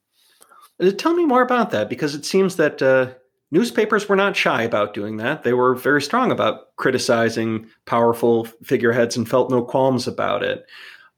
Uh, 0.80 0.90
tell 0.90 1.14
me 1.14 1.24
more 1.24 1.42
about 1.42 1.70
that 1.70 1.88
because 1.88 2.14
it 2.14 2.24
seems 2.24 2.56
that 2.56 2.80
uh, 2.80 3.12
newspapers 3.50 4.08
were 4.08 4.16
not 4.16 4.36
shy 4.36 4.62
about 4.62 4.94
doing 4.94 5.16
that. 5.18 5.42
They 5.42 5.52
were 5.52 5.74
very 5.74 6.02
strong 6.02 6.30
about 6.30 6.74
criticizing 6.76 7.66
powerful 7.84 8.44
figureheads 8.64 9.16
and 9.16 9.28
felt 9.28 9.50
no 9.50 9.62
qualms 9.62 10.06
about 10.06 10.42
it. 10.42 10.66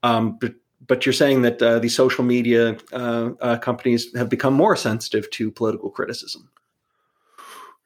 Um, 0.03 0.39
but 0.41 0.55
but 0.85 1.07
you're 1.07 1.13
saying 1.13 1.43
that 1.43 1.63
uh, 1.63 1.79
the 1.79 1.89
social 1.89 2.25
media 2.25 2.77
uh, 2.93 3.31
uh, 3.41 3.59
companies 3.59 4.15
have 4.17 4.29
become 4.29 4.53
more 4.53 4.75
sensitive 4.75 5.31
to 5.31 5.51
political 5.51 5.91
criticism. 5.91 6.51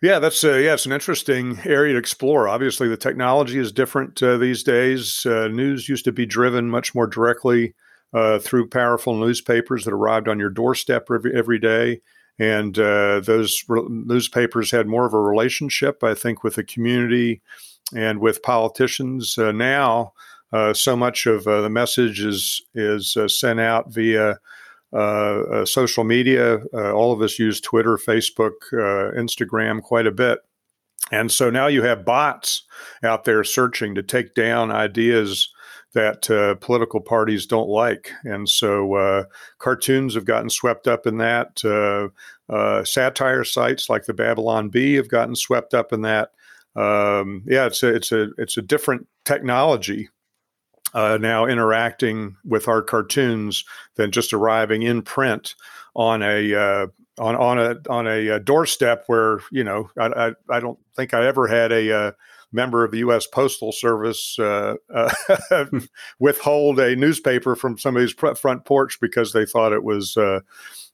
Yeah, 0.03 0.19
that's 0.19 0.43
uh, 0.45 0.55
yeah, 0.55 0.75
it's 0.75 0.87
an 0.87 0.93
interesting 0.93 1.59
area 1.65 1.95
to 1.95 1.99
explore. 1.99 2.49
Obviously, 2.49 2.89
the 2.89 2.97
technology 2.97 3.59
is 3.59 3.73
different 3.73 4.23
uh, 4.23 4.37
these 4.39 4.63
days. 4.63 5.25
Uh, 5.25 5.49
news 5.49 5.89
used 5.89 6.05
to 6.05 6.13
be 6.13 6.27
driven 6.27 6.69
much 6.69 6.95
more 6.95 7.07
directly 7.07 7.75
uh, 8.13 8.39
through 8.39 8.69
powerful 8.69 9.15
newspapers 9.17 9.85
that 9.85 9.93
arrived 9.93 10.29
on 10.29 10.39
your 10.39 10.51
doorstep 10.51 11.09
every, 11.13 11.35
every 11.35 11.59
day. 11.59 12.01
And 12.39 12.79
uh, 12.79 13.21
those 13.21 13.65
re- 13.69 13.87
newspapers 13.89 14.71
had 14.71 14.87
more 14.87 15.07
of 15.07 15.15
a 15.15 15.21
relationship, 15.21 16.05
I 16.05 16.15
think, 16.15 16.45
with 16.45 16.57
the 16.57 16.65
community 16.65 17.41
and 17.95 18.21
with 18.21 18.43
politicians. 18.43 19.39
Uh, 19.39 19.53
now, 19.53 20.13
uh, 20.53 20.75
so 20.75 20.97
much 20.97 21.27
of 21.27 21.47
uh, 21.47 21.61
the 21.61 21.71
message 21.71 22.21
is 22.21 22.63
is 22.75 23.17
uh, 23.17 23.29
sent 23.29 23.61
out 23.61 23.93
via 23.93 24.39
social 25.65 26.05
media. 26.05 26.59
all 26.73 27.13
of 27.13 27.21
us 27.21 27.39
use 27.39 27.61
Twitter, 27.61 27.97
Facebook, 27.97 28.53
Instagram 28.73 29.83
quite 29.83 30.07
a 30.07 30.13
bit. 30.13 30.39
And 31.13 31.31
so 31.31 31.51
now 31.51 31.67
you 31.67 31.83
have 31.83 32.05
bots 32.05 32.63
out 33.03 33.25
there 33.25 33.45
searching 33.45 33.95
to 33.95 34.03
take 34.03 34.35
down 34.35 34.71
ideas 34.71 35.53
that 35.97 36.31
uh, 36.31 36.55
political 36.57 37.01
parties 37.01 37.47
don't 37.47 37.71
like. 37.71 38.13
And 38.23 38.47
so 38.47 38.95
uh, 38.95 39.25
cartoons 39.59 40.15
have 40.15 40.27
gotten 40.27 40.51
swept 40.51 40.87
up 40.87 41.07
in 41.07 41.17
that. 41.17 41.65
Uh, 41.65 42.09
uh 42.53 42.85
satire 42.85 43.43
sites 43.43 43.89
like 43.89 44.05
the 44.05 44.15
Babylon 44.15 44.69
Bee 44.69 44.95
have 44.95 45.09
gotten 45.09 45.35
swept 45.35 45.73
up 45.75 45.93
in 45.93 46.03
that. 46.03 46.33
Um, 46.77 47.43
yeah, 47.47 47.67
it's 47.67 47.83
a, 47.83 47.95
it's 47.95 48.13
a 48.13 48.29
it's 48.37 48.59
a 48.59 48.63
different 48.63 49.09
technology 49.25 50.11
uh, 50.93 51.19
now 51.19 51.47
interacting 51.47 52.37
with 52.45 52.69
our 52.69 52.83
cartoons 52.83 53.65
than 53.95 54.13
just 54.13 54.35
arriving 54.35 54.83
in 54.83 55.01
print 55.01 55.55
on 55.95 56.23
a 56.23 56.55
uh, 56.55 56.87
on 57.19 57.37
on 57.37 57.59
a 57.59 57.77
on 57.89 58.07
a, 58.07 58.39
doorstep 58.39 59.05
where 59.07 59.41
you 59.51 59.65
know 59.65 59.89
I, 59.99 60.07
I, 60.07 60.33
I 60.51 60.61
don't 60.61 60.79
think 60.95 61.15
I 61.15 61.27
ever 61.27 61.47
had 61.47 61.73
a, 61.73 62.15
member 62.53 62.85
of 62.85 62.91
the 62.91 62.99
U.S. 62.99 63.27
Postal 63.27 63.73
Service 63.73 64.39
uh, 64.39 64.75
uh, 64.95 65.11
withhold 66.19 66.79
a 66.79 66.97
newspaper 66.97 67.57
from 67.57 67.79
somebody's 67.79 68.13
front 68.13 68.65
porch 68.65 68.99
because 69.01 69.33
they 69.33 69.47
thought 69.47 69.73
it 69.73 69.85
was 69.85 70.17
uh, 70.17 70.41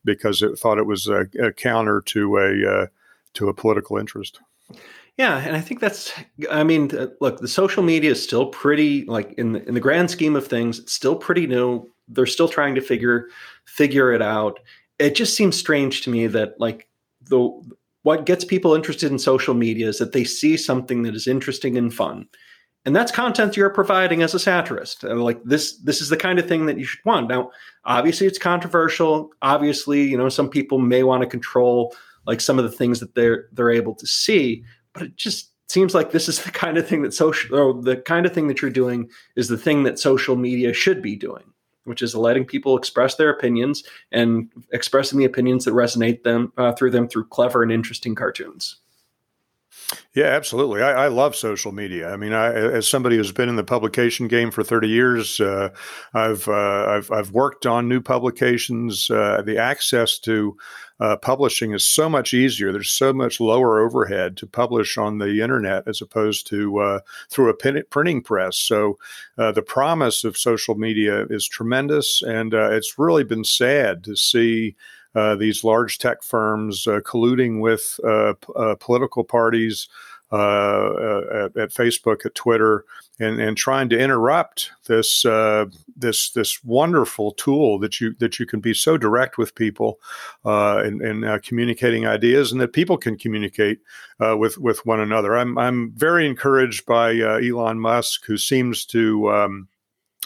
because 0.04 0.42
it 0.42 0.58
thought 0.58 0.78
it 0.78 0.86
was 0.86 1.08
a, 1.08 1.26
a 1.40 1.52
counter 1.52 2.00
to 2.06 2.36
a 2.38 2.70
uh, 2.70 2.86
to 3.34 3.48
a 3.48 3.54
political 3.54 3.96
interest. 3.98 4.40
Yeah, 5.16 5.38
and 5.38 5.54
I 5.54 5.60
think 5.60 5.80
that's. 5.80 6.12
I 6.50 6.64
mean, 6.64 6.90
look, 7.20 7.40
the 7.40 7.48
social 7.48 7.82
media 7.82 8.12
is 8.12 8.22
still 8.22 8.46
pretty 8.46 9.04
like 9.04 9.32
in 9.34 9.52
the, 9.52 9.68
in 9.68 9.74
the 9.74 9.80
grand 9.80 10.10
scheme 10.10 10.36
of 10.36 10.46
things, 10.46 10.78
it's 10.78 10.92
still 10.92 11.16
pretty 11.16 11.46
new. 11.46 11.90
They're 12.08 12.26
still 12.26 12.48
trying 12.48 12.74
to 12.74 12.80
figure 12.80 13.28
figure 13.64 14.12
it 14.12 14.22
out 14.22 14.58
it 15.02 15.14
just 15.14 15.36
seems 15.36 15.56
strange 15.56 16.02
to 16.02 16.10
me 16.10 16.28
that 16.28 16.58
like 16.60 16.88
the 17.22 17.50
what 18.02 18.26
gets 18.26 18.44
people 18.44 18.74
interested 18.74 19.10
in 19.10 19.18
social 19.18 19.54
media 19.54 19.88
is 19.88 19.98
that 19.98 20.12
they 20.12 20.24
see 20.24 20.56
something 20.56 21.02
that 21.02 21.14
is 21.14 21.26
interesting 21.26 21.76
and 21.76 21.94
fun. 21.94 22.26
And 22.84 22.96
that's 22.96 23.12
content 23.12 23.56
you're 23.56 23.70
providing 23.70 24.22
as 24.22 24.34
a 24.34 24.40
satirist. 24.40 25.04
Uh, 25.04 25.14
like 25.14 25.40
this 25.44 25.76
this 25.78 26.00
is 26.00 26.08
the 26.08 26.16
kind 26.16 26.40
of 26.40 26.48
thing 26.48 26.66
that 26.66 26.78
you 26.78 26.84
should 26.84 27.04
want. 27.04 27.28
Now 27.28 27.50
obviously 27.84 28.26
it's 28.26 28.38
controversial. 28.38 29.30
Obviously 29.40 30.02
you 30.02 30.18
know 30.18 30.28
some 30.28 30.48
people 30.48 30.78
may 30.78 31.04
want 31.04 31.22
to 31.22 31.28
control 31.28 31.94
like 32.26 32.40
some 32.40 32.58
of 32.58 32.64
the 32.64 32.76
things 32.76 33.00
that 33.00 33.14
they're 33.14 33.46
they're 33.52 33.70
able 33.70 33.94
to 33.94 34.06
see 34.06 34.64
but 34.92 35.02
it 35.02 35.16
just 35.16 35.50
seems 35.68 35.94
like 35.94 36.10
this 36.10 36.28
is 36.28 36.42
the 36.42 36.50
kind 36.62 36.76
of 36.76 36.86
thing 36.86 37.02
that 37.02 37.14
social 37.14 37.56
or 37.56 37.82
the 37.82 37.96
kind 37.96 38.26
of 38.26 38.32
thing 38.32 38.48
that 38.48 38.60
you're 38.60 38.70
doing 38.70 39.08
is 39.36 39.48
the 39.48 39.58
thing 39.58 39.82
that 39.84 39.98
social 39.98 40.36
media 40.36 40.72
should 40.72 41.02
be 41.02 41.16
doing 41.16 41.44
which 41.84 42.02
is 42.02 42.14
letting 42.14 42.44
people 42.44 42.76
express 42.76 43.16
their 43.16 43.30
opinions 43.30 43.82
and 44.10 44.50
expressing 44.72 45.18
the 45.18 45.24
opinions 45.24 45.64
that 45.64 45.74
resonate 45.74 46.22
them 46.22 46.52
uh, 46.56 46.72
through 46.72 46.90
them 46.90 47.08
through 47.08 47.26
clever 47.26 47.62
and 47.62 47.72
interesting 47.72 48.14
cartoons. 48.14 48.76
Yeah, 50.14 50.26
absolutely. 50.26 50.82
I, 50.82 51.04
I, 51.04 51.08
love 51.08 51.34
social 51.34 51.72
media. 51.72 52.12
I 52.12 52.16
mean, 52.16 52.32
I, 52.32 52.52
as 52.52 52.88
somebody 52.88 53.16
who's 53.16 53.32
been 53.32 53.48
in 53.48 53.56
the 53.56 53.64
publication 53.64 54.28
game 54.28 54.50
for 54.50 54.62
30 54.62 54.88
years, 54.88 55.40
uh, 55.40 55.70
I've, 56.14 56.48
uh, 56.48 56.86
I've, 56.88 57.10
I've 57.10 57.30
worked 57.32 57.66
on 57.66 57.88
new 57.88 58.00
publications. 58.00 59.10
Uh, 59.10 59.42
the 59.44 59.58
access 59.58 60.18
to 60.20 60.56
uh, 61.02 61.16
publishing 61.16 61.72
is 61.72 61.84
so 61.84 62.08
much 62.08 62.32
easier. 62.32 62.70
There's 62.70 62.92
so 62.92 63.12
much 63.12 63.40
lower 63.40 63.80
overhead 63.80 64.36
to 64.36 64.46
publish 64.46 64.96
on 64.96 65.18
the 65.18 65.42
internet 65.42 65.82
as 65.88 66.00
opposed 66.00 66.46
to 66.50 66.78
uh, 66.78 67.00
through 67.28 67.50
a 67.50 67.54
pin- 67.54 67.82
printing 67.90 68.22
press. 68.22 68.56
So 68.56 68.98
uh, 69.36 69.50
the 69.50 69.62
promise 69.62 70.22
of 70.22 70.38
social 70.38 70.76
media 70.76 71.26
is 71.28 71.48
tremendous, 71.48 72.22
and 72.22 72.54
it's 72.54 72.98
really 72.98 73.24
been 73.24 73.44
sad 73.44 74.04
to 74.04 74.16
see. 74.16 74.76
Uh, 75.14 75.34
these 75.34 75.62
large 75.62 75.98
tech 75.98 76.22
firms 76.22 76.86
uh, 76.86 76.98
colluding 77.00 77.60
with 77.60 78.00
uh, 78.02 78.32
p- 78.40 78.74
political 78.80 79.22
parties 79.22 79.86
at, 80.32 81.56
at, 81.56 81.70
Facebook, 81.70 82.24
at 82.24 82.34
Twitter, 82.34 82.84
and, 83.18 83.40
and 83.40 83.56
trying 83.56 83.88
to 83.90 83.98
interrupt 83.98 84.72
this 84.86 85.22
this 85.96 86.30
this 86.30 86.64
wonderful 86.64 87.32
tool 87.32 87.78
that 87.78 88.00
you 88.00 88.14
that 88.18 88.38
you 88.38 88.46
can 88.46 88.60
be 88.60 88.74
so 88.74 88.96
direct 88.96 89.38
with 89.38 89.54
people 89.54 90.00
uh, 90.44 90.82
in 90.84 91.24
uh, 91.24 91.38
communicating 91.42 92.06
ideas, 92.06 92.52
and 92.52 92.60
that 92.60 92.72
people 92.72 92.96
can 92.96 93.16
communicate 93.16 93.80
uh, 94.24 94.36
with 94.36 94.58
with 94.58 94.84
one 94.86 95.00
another. 95.00 95.36
I'm 95.36 95.58
I'm 95.58 95.92
very 95.92 96.26
encouraged 96.26 96.86
by 96.86 97.16
Elon 97.18 97.78
Musk, 97.78 98.24
who 98.26 98.38
seems 98.38 98.84
to 98.86 99.30
um, 99.30 99.68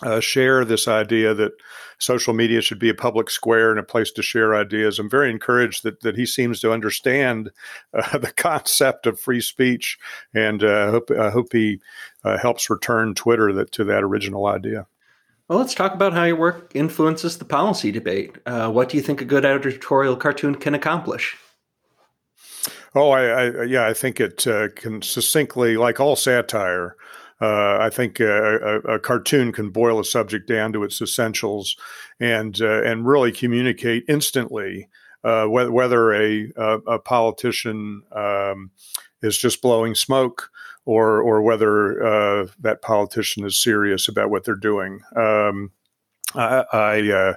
uh, 0.03 0.21
share 0.21 0.65
this 0.65 0.89
idea 0.89 1.35
that 1.35 1.53
social 1.99 2.35
media 2.35 2.61
should 2.61 2.79
be 2.79 2.89
a 2.89 2.95
public 2.95 3.31
square 3.31 3.71
and 3.71 3.79
a 3.79 3.85
place 3.85 4.11
to 4.13 4.23
share 4.23 4.55
ideas. 4.55 4.99
I'm 4.99 5.11
very 5.11 5.31
encouraged 5.31 5.83
that, 5.83 6.01
that 6.01 6.17
he 6.17 6.27
seems 6.27 6.61
to 6.61 6.73
understand 6.73 7.51
uh, 7.95 8.19
the 8.19 8.33
concept 8.33 9.07
of 9.07 9.21
free 9.21 9.41
speech, 9.41 9.99
and 10.35 10.63
uh, 10.63 10.87
I, 10.89 10.91
hope, 10.91 11.11
I 11.11 11.31
hope 11.31 11.53
he 11.53 11.81
uh, 12.25 12.39
helps 12.39 12.71
return 12.71 13.15
Twitter 13.15 13.53
that, 13.55 13.73
to 13.73 13.85
that 13.85 14.03
original 14.03 14.47
idea. 14.47 14.87
Well, 15.49 15.59
let's 15.59 15.75
talk 15.75 15.95
about 15.95 16.13
how 16.13 16.25
your 16.25 16.37
work 16.37 16.73
influences 16.75 17.39
the 17.39 17.45
policy 17.45 17.93
debate. 17.93 18.37
Uh, 18.47 18.69
what 18.71 18.89
do 18.89 18.97
you 18.97 19.03
think 19.03 19.21
a 19.21 19.25
good 19.25 19.45
editorial 19.45 20.17
cartoon 20.17 20.57
can 20.57 20.75
accomplish? 20.75 21.37
Oh, 22.97 23.11
I, 23.11 23.25
I 23.27 23.63
yeah, 23.65 23.87
I 23.87 23.93
think 23.93 24.21
it 24.21 24.47
uh, 24.47 24.71
can 24.71 25.03
succinctly, 25.03 25.77
like 25.77 26.01
all 26.01 26.17
satire, 26.17 26.97
uh, 27.41 27.79
I 27.81 27.91
think 27.91 28.19
a, 28.19 28.81
a, 28.89 28.99
cartoon 28.99 29.53
can 29.53 29.69
boil 29.69 30.01
a 30.01 30.05
subject 30.05 30.49
down 30.49 30.73
to 30.73 30.85
its 30.85 31.03
essentials 31.03 31.77
and 32.19 32.59
uh, 32.63 32.83
and 32.83 33.07
really 33.07 33.31
communicate 33.31 34.05
instantly 34.09 34.89
uh, 35.23 35.45
whether, 35.45 35.71
whether 35.71 36.15
a, 36.15 36.51
a, 36.57 36.99
politician 36.99 38.03
um, 38.13 38.71
is 39.23 39.37
just 39.37 39.61
blowing 39.61 39.95
smoke 39.95 40.51
or 40.87 41.21
or 41.21 41.43
whether 41.43 42.03
uh, 42.03 42.47
that 42.59 42.81
politician 42.81 43.45
is 43.45 43.63
serious 43.63 44.09
about 44.09 44.31
what 44.31 44.45
they're 44.45 44.55
doing. 44.55 45.01
Um, 45.15 45.73
I, 46.35 46.65
I 46.73 47.11
uh, 47.11 47.35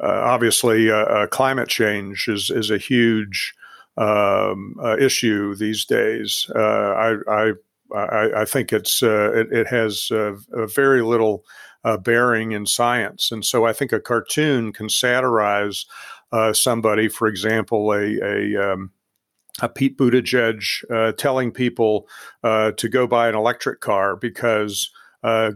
uh, 0.00 0.22
obviously 0.24 0.88
climate 1.32 1.68
change 1.68 2.28
is 2.28 2.48
is 2.48 2.70
a 2.70 2.78
huge 2.78 3.52
um, 3.98 4.76
issue 4.98 5.54
these 5.54 5.84
days. 5.84 6.50
I, 6.56 7.16
I 7.28 7.52
I, 7.94 8.42
I 8.42 8.44
think 8.44 8.72
it's 8.72 9.02
uh, 9.02 9.32
it, 9.32 9.52
it, 9.52 9.66
has 9.68 10.10
uh, 10.10 10.32
very 10.66 11.02
little 11.02 11.44
uh, 11.84 11.96
bearing 11.96 12.52
in 12.52 12.66
science, 12.66 13.30
and 13.30 13.44
so 13.44 13.64
I 13.64 13.72
think 13.72 13.92
a 13.92 14.00
cartoon 14.00 14.72
can 14.72 14.88
satirize 14.88 15.86
somebody, 16.52 17.08
for 17.08 17.28
example, 17.28 17.92
a 17.92 18.18
a, 18.20 18.72
um, 18.72 18.90
Pete 19.74 19.96
Buttigieg 19.96 20.64
uh, 20.90 21.12
telling 21.12 21.52
people 21.52 22.08
uh, 22.42 22.72
to 22.72 22.88
go 22.88 23.06
buy 23.06 23.28
an 23.28 23.36
electric 23.36 23.80
car 23.80 24.16
because 24.16 24.90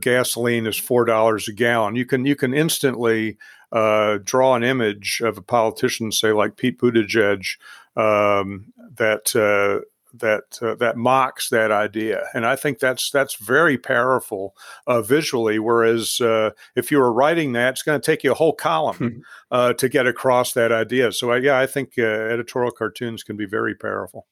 gasoline 0.00 0.66
is 0.66 0.76
four 0.76 1.04
dollars 1.04 1.49
a 1.49 1.52
gallon. 1.52 1.97
You 1.97 2.07
can 2.07 2.25
you 2.25 2.37
can 2.37 2.54
instantly 2.54 3.37
draw 3.73 4.54
an 4.54 4.62
image 4.62 5.21
of 5.25 5.37
a 5.38 5.42
politician, 5.42 6.12
say 6.12 6.33
like 6.33 6.57
Pete 6.57 6.78
Buttigieg, 6.78 7.45
um, 7.97 8.73
that 8.95 9.35
that 10.15 10.59
uh, 10.62 10.75
that 10.77 10.97
mocks 10.97 11.49
that 11.50 11.71
idea, 11.71 12.25
and 12.35 12.47
I 12.47 12.57
think 12.57 12.79
that's 12.79 13.11
that's 13.11 13.37
very 13.37 13.79
powerful 13.79 14.55
uh, 14.87 15.03
visually. 15.03 15.59
Whereas 15.59 16.21
uh, 16.21 16.50
if 16.77 16.91
you 16.91 16.99
were 16.99 17.12
writing 17.12 17.53
that, 17.53 17.75
it's 17.75 17.83
going 17.83 18.00
to 18.00 18.05
take 18.05 18.25
you 18.25 18.33
a 18.33 18.35
whole 18.35 18.55
column 18.55 18.97
hmm. 18.97 19.19
uh, 19.50 19.73
to 19.75 19.88
get 19.88 20.07
across 20.07 20.53
that 20.53 20.73
idea. 20.73 21.12
So 21.12 21.33
I, 21.33 21.38
yeah, 21.38 21.59
I 21.59 21.67
think 21.67 21.95
uh, 21.99 22.03
editorial 22.03 22.73
cartoons 22.73 23.23
can 23.23 23.37
be 23.37 23.47
very 23.47 23.75
powerful. 23.75 24.27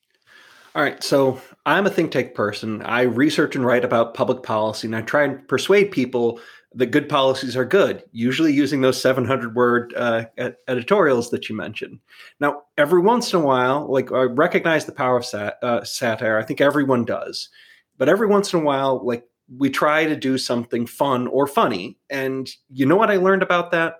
All 0.75 0.83
right, 0.83 1.03
so 1.03 1.41
I'm 1.65 1.87
a 1.87 1.91
think 1.91 2.13
tank 2.13 2.35
person. 2.35 2.83
I 2.83 3.03
research 3.03 3.57
and 3.57 3.65
write 3.65 3.83
about 3.83 4.13
public 4.13 4.43
policy, 4.43 4.87
and 4.87 4.95
I 4.95 5.01
try 5.01 5.25
and 5.25 5.49
persuade 5.49 5.91
people 5.91 6.39
that 6.77 6.91
good 6.91 7.09
policies 7.09 7.57
are 7.57 7.65
good, 7.65 8.05
usually 8.13 8.53
using 8.53 8.83
those 8.83 9.01
700 9.01 9.55
word 9.55 9.95
uh, 9.97 10.27
editorials 10.69 11.31
that 11.31 11.49
you 11.49 11.57
mentioned. 11.57 11.99
Now, 12.39 12.65
every 12.77 13.01
once 13.01 13.33
in 13.33 13.41
a 13.41 13.45
while, 13.45 13.91
like 13.91 14.13
I 14.13 14.25
recognize 14.25 14.85
the 14.85 14.93
power 14.93 15.17
of 15.17 15.25
sat- 15.25 15.59
uh, 15.63 15.85
satire. 15.85 16.39
I 16.39 16.43
think 16.43 16.61
everyone 16.61 17.07
does. 17.07 17.49
But 17.97 18.11
every 18.11 18.27
once 18.27 18.53
in 18.53 18.61
a 18.61 18.63
while, 18.63 19.05
like 19.05 19.25
we 19.57 19.71
try 19.71 20.05
to 20.05 20.15
do 20.15 20.37
something 20.37 20.87
fun 20.87 21.29
or 21.29 21.47
funny. 21.47 21.97
And 22.11 22.51
you 22.69 22.85
know 22.85 22.97
what 22.97 23.11
I 23.11 23.17
learned 23.17 23.43
about 23.43 23.71
that? 23.71 23.95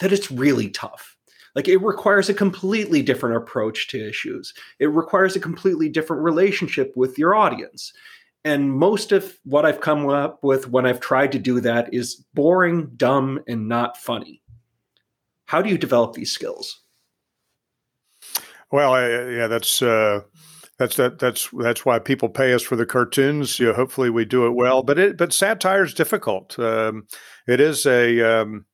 That 0.00 0.12
it's 0.12 0.30
really 0.30 0.68
tough. 0.68 1.16
Like 1.54 1.66
it 1.66 1.78
requires 1.78 2.28
a 2.28 2.34
completely 2.34 3.00
different 3.00 3.36
approach 3.36 3.88
to 3.88 4.08
issues. 4.08 4.52
It 4.78 4.86
requires 4.88 5.34
a 5.34 5.40
completely 5.40 5.88
different 5.88 6.22
relationship 6.22 6.92
with 6.94 7.18
your 7.18 7.34
audience. 7.34 7.94
And 8.44 8.72
most 8.72 9.12
of 9.12 9.38
what 9.44 9.64
I've 9.64 9.80
come 9.80 10.08
up 10.08 10.42
with 10.42 10.68
when 10.68 10.84
I've 10.84 11.00
tried 11.00 11.32
to 11.32 11.38
do 11.38 11.60
that 11.60 11.94
is 11.94 12.24
boring, 12.34 12.90
dumb, 12.96 13.40
and 13.46 13.68
not 13.68 13.96
funny. 13.96 14.42
How 15.46 15.62
do 15.62 15.70
you 15.70 15.78
develop 15.78 16.14
these 16.14 16.32
skills? 16.32 16.80
Well, 18.72 18.94
I, 18.94 19.08
yeah, 19.30 19.46
that's 19.46 19.82
uh, 19.82 20.22
that's 20.78 20.96
that 20.96 21.18
that's 21.18 21.48
that's 21.52 21.84
why 21.84 21.98
people 21.98 22.28
pay 22.28 22.54
us 22.54 22.62
for 22.62 22.74
the 22.74 22.86
cartoons. 22.86 23.60
You 23.60 23.66
know, 23.66 23.74
hopefully, 23.74 24.10
we 24.10 24.24
do 24.24 24.46
it 24.46 24.54
well. 24.54 24.82
But 24.82 24.98
it 24.98 25.16
but 25.16 25.32
satire 25.32 25.84
is 25.84 25.94
difficult. 25.94 26.58
Um, 26.58 27.06
it 27.46 27.60
is 27.60 27.86
a 27.86 28.40
um, 28.40 28.64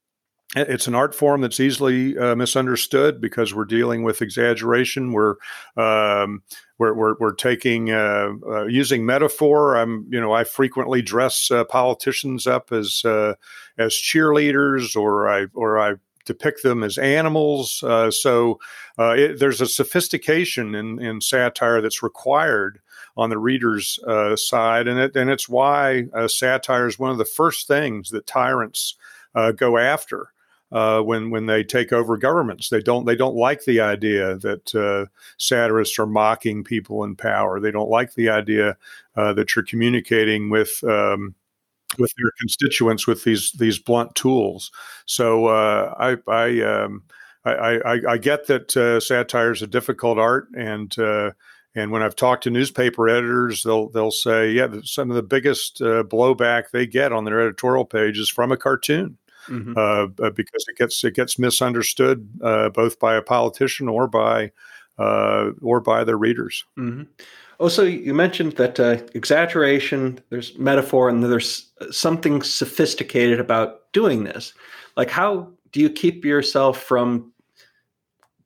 it's 0.57 0.87
an 0.87 0.95
art 0.95 1.15
form 1.15 1.43
that's 1.43 1.61
easily 1.61 2.17
uh, 2.17 2.35
misunderstood 2.35 3.21
because 3.21 3.55
we're 3.55 3.67
dealing 3.67 4.03
with 4.03 4.23
exaggeration. 4.23 5.13
We're 5.13 5.35
um, 5.77 6.43
we're, 6.79 6.95
we're, 6.95 7.17
we're 7.19 7.35
taking 7.35 7.91
uh, 7.91 8.31
uh, 8.47 8.65
using 8.65 9.05
metaphor. 9.05 9.77
I'm 9.77 10.07
you 10.09 10.19
know 10.19 10.33
I 10.33 10.45
frequently 10.45 11.03
dress 11.03 11.51
uh, 11.51 11.65
politicians 11.65 12.47
up 12.47 12.73
as 12.73 13.05
uh, 13.05 13.35
as 13.77 13.93
cheerleaders, 13.93 14.97
or 14.97 15.29
I 15.29 15.47
or 15.53 15.79
I 15.79 15.95
depict 16.25 16.63
them 16.63 16.83
as 16.83 16.97
animals. 16.97 17.83
Uh, 17.83 18.11
so 18.11 18.59
it, 18.99 19.39
there's 19.39 19.61
a 19.61 19.67
sophistication 19.67 20.75
in, 20.75 20.99
in 20.99 21.21
satire 21.21 21.81
that's 21.83 22.03
required 22.03 22.81
on 23.19 23.29
the 23.29 23.39
reader's 23.39 23.99
side, 24.37 24.89
and 24.89 24.99
it 24.99 25.15
and 25.15 25.29
it's 25.29 25.49
why 25.49 26.07
satire 26.27 26.87
is 26.87 26.99
one 26.99 27.11
of 27.11 27.19
the 27.19 27.25
first 27.27 27.69
things 27.69 28.09
that 28.11 28.27
tyrants 28.27 28.95
go 29.57 29.77
after 29.77 30.31
uh, 30.71 31.01
when 31.01 31.31
when 31.31 31.47
they 31.47 31.65
take 31.65 31.93
over 31.93 32.17
governments. 32.17 32.69
They 32.69 32.81
don't 32.81 33.07
they 33.07 33.17
don't 33.17 33.37
like 33.37 33.65
the 33.65 33.81
idea 33.81 34.37
that 34.39 34.75
uh, 34.75 35.07
satirists 35.39 35.99
are 35.99 36.07
mocking 36.07 36.65
people 36.65 37.05
in 37.05 37.17
power. 37.17 37.61
They 37.61 37.71
don't 37.71 37.91
like 37.91 38.15
the 38.15 38.29
idea 38.29 38.77
uh, 39.17 39.33
that 39.35 39.55
you're 39.55 39.65
communicating 39.65 40.51
with. 40.51 40.83
Um, 40.85 41.35
with 41.99 42.13
their 42.19 42.31
constituents 42.39 43.07
with 43.07 43.25
these 43.25 43.53
these 43.53 43.79
blunt 43.79 44.15
tools, 44.15 44.71
so 45.07 45.47
uh, 45.47 45.95
I 45.99 46.19
I, 46.31 46.61
um, 46.61 47.03
I, 47.47 47.79
I, 47.79 48.01
I 48.11 48.19
get 48.19 48.47
that 48.49 48.77
uh, 48.77 49.01
satire 49.01 49.53
is 49.53 49.63
a 49.63 49.67
difficult 49.67 50.19
art, 50.19 50.49
and 50.55 50.97
uh, 50.99 51.31
and 51.75 51.91
when 51.91 52.03
I've 52.03 52.15
talked 52.15 52.45
to 52.45 52.51
newspaper 52.51 53.09
editors, 53.09 53.63
they'll 53.63 53.89
they'll 53.89 54.11
say, 54.11 54.51
yeah, 54.51 54.69
some 54.85 55.09
of 55.09 55.17
the 55.17 55.23
biggest 55.23 55.79
blowback 55.81 56.73
they 56.73 56.87
get 56.87 57.11
on 57.11 57.25
their 57.25 57.41
editorial 57.41 57.87
page 57.87 58.19
is 58.19 58.29
from 58.29 58.53
a 58.53 58.59
cartoon 58.59 59.17
mm-hmm. 59.49 59.75
uh, 59.77 60.25
uh 60.25 60.31
because 60.31 60.65
it 60.69 60.77
gets 60.77 61.03
it 61.05 61.15
gets 61.15 61.39
misunderstood 61.39 62.29
uh, 62.43 62.69
both 62.69 62.99
by 62.99 63.15
a 63.15 63.23
politician 63.23 63.89
or 63.89 64.07
by 64.07 64.51
uh, 64.99 65.51
or 65.63 65.81
by 65.81 66.05
their 66.05 66.19
readers. 66.19 66.65
Mm-hmm. 66.79 67.05
Also, 67.59 67.85
you 67.85 68.15
mentioned 68.15 68.53
that 68.53 68.79
uh, 68.79 68.99
exaggeration, 69.15 70.21
there's 70.31 70.57
metaphor, 70.59 71.09
and 71.09 71.25
there's 71.25 71.71
something 71.91 72.41
sophisticated 72.43 73.41
about 73.41 73.93
doing 73.93 74.25
this. 74.25 74.55
Like, 74.97 75.11
how 75.11 75.51
do 75.73 75.81
you 75.81 75.91
keep 75.91 76.25
yourself 76.25 76.81
from 76.81 77.33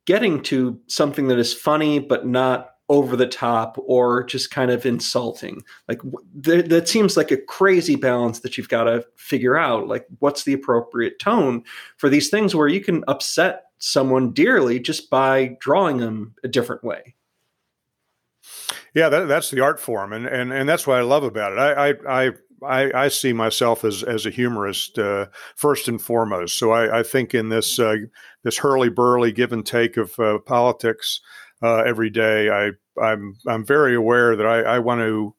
getting 0.05 0.41
to 0.43 0.79
something 0.87 1.27
that 1.27 1.39
is 1.39 1.53
funny 1.53 1.99
but 1.99 2.27
not 2.27 2.72
over 2.93 3.15
the 3.15 3.27
top 3.27 3.75
or 3.87 4.23
just 4.23 4.51
kind 4.51 4.69
of 4.69 4.85
insulting. 4.85 5.63
Like 5.87 5.99
th- 6.43 6.65
that 6.65 6.87
seems 6.87 7.17
like 7.17 7.31
a 7.31 7.37
crazy 7.37 7.95
balance 7.95 8.41
that 8.41 8.55
you've 8.55 8.69
got 8.69 8.83
to 8.83 9.03
figure 9.15 9.57
out. 9.57 9.87
Like 9.87 10.05
what's 10.19 10.43
the 10.43 10.53
appropriate 10.53 11.17
tone 11.17 11.63
for 11.97 12.07
these 12.07 12.29
things 12.29 12.53
where 12.53 12.67
you 12.67 12.81
can 12.81 13.03
upset 13.07 13.63
someone 13.79 14.31
dearly 14.31 14.79
just 14.79 15.09
by 15.09 15.57
drawing 15.59 15.97
them 15.97 16.35
a 16.43 16.47
different 16.47 16.83
way. 16.83 17.15
Yeah, 18.93 19.09
that, 19.09 19.27
that's 19.27 19.49
the 19.49 19.61
art 19.61 19.79
form, 19.79 20.13
and, 20.13 20.27
and 20.27 20.53
and 20.53 20.69
that's 20.69 20.85
what 20.85 20.99
I 20.99 21.01
love 21.01 21.23
about 21.23 21.53
it. 21.53 21.57
I 21.57 21.93
I 22.07 22.31
I, 22.65 23.05
I 23.05 23.07
see 23.07 23.33
myself 23.33 23.83
as 23.83 24.03
as 24.03 24.25
a 24.25 24.29
humorist 24.29 24.99
uh, 24.99 25.27
first 25.55 25.87
and 25.87 26.01
foremost. 26.01 26.57
So 26.57 26.71
I, 26.71 26.99
I 26.99 27.03
think 27.03 27.33
in 27.33 27.49
this 27.49 27.79
uh, 27.79 27.95
this 28.43 28.57
hurly 28.57 28.89
burly 28.89 29.31
give 29.31 29.51
and 29.51 29.65
take 29.65 29.97
of 29.97 30.17
uh, 30.19 30.39
politics, 30.39 31.21
uh, 31.63 31.83
every 31.85 32.09
day, 32.09 32.49
I 32.49 32.71
I'm 33.01 33.37
I'm 33.47 33.65
very 33.65 33.95
aware 33.95 34.35
that 34.35 34.45
I, 34.45 34.61
I 34.61 34.79
want 34.79 34.99
to 35.01 35.33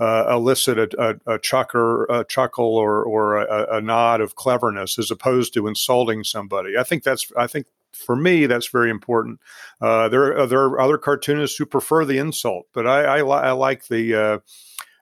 uh, 0.00 0.26
elicit 0.30 0.78
a, 0.78 0.88
a, 1.26 1.34
a, 1.34 1.38
chucker, 1.38 2.04
a 2.04 2.24
chuckle 2.24 2.76
or 2.76 3.02
or 3.02 3.36
a, 3.36 3.76
a, 3.76 3.80
nod 3.80 4.20
of 4.20 4.34
cleverness 4.34 4.98
as 4.98 5.10
opposed 5.10 5.54
to 5.54 5.66
insulting 5.66 6.24
somebody. 6.24 6.76
I 6.76 6.82
think 6.82 7.02
that's 7.02 7.30
I 7.36 7.46
think 7.46 7.66
for 7.92 8.16
me 8.16 8.46
that's 8.46 8.68
very 8.68 8.90
important. 8.90 9.40
Uh, 9.80 10.08
there 10.08 10.36
are, 10.36 10.46
there 10.46 10.64
are 10.64 10.80
other 10.80 10.98
cartoonists 10.98 11.56
who 11.56 11.66
prefer 11.66 12.04
the 12.04 12.18
insult, 12.18 12.66
but 12.74 12.86
I 12.86 13.18
I, 13.18 13.18
I 13.20 13.50
like 13.52 13.86
the 13.88 14.14
uh, 14.14 14.38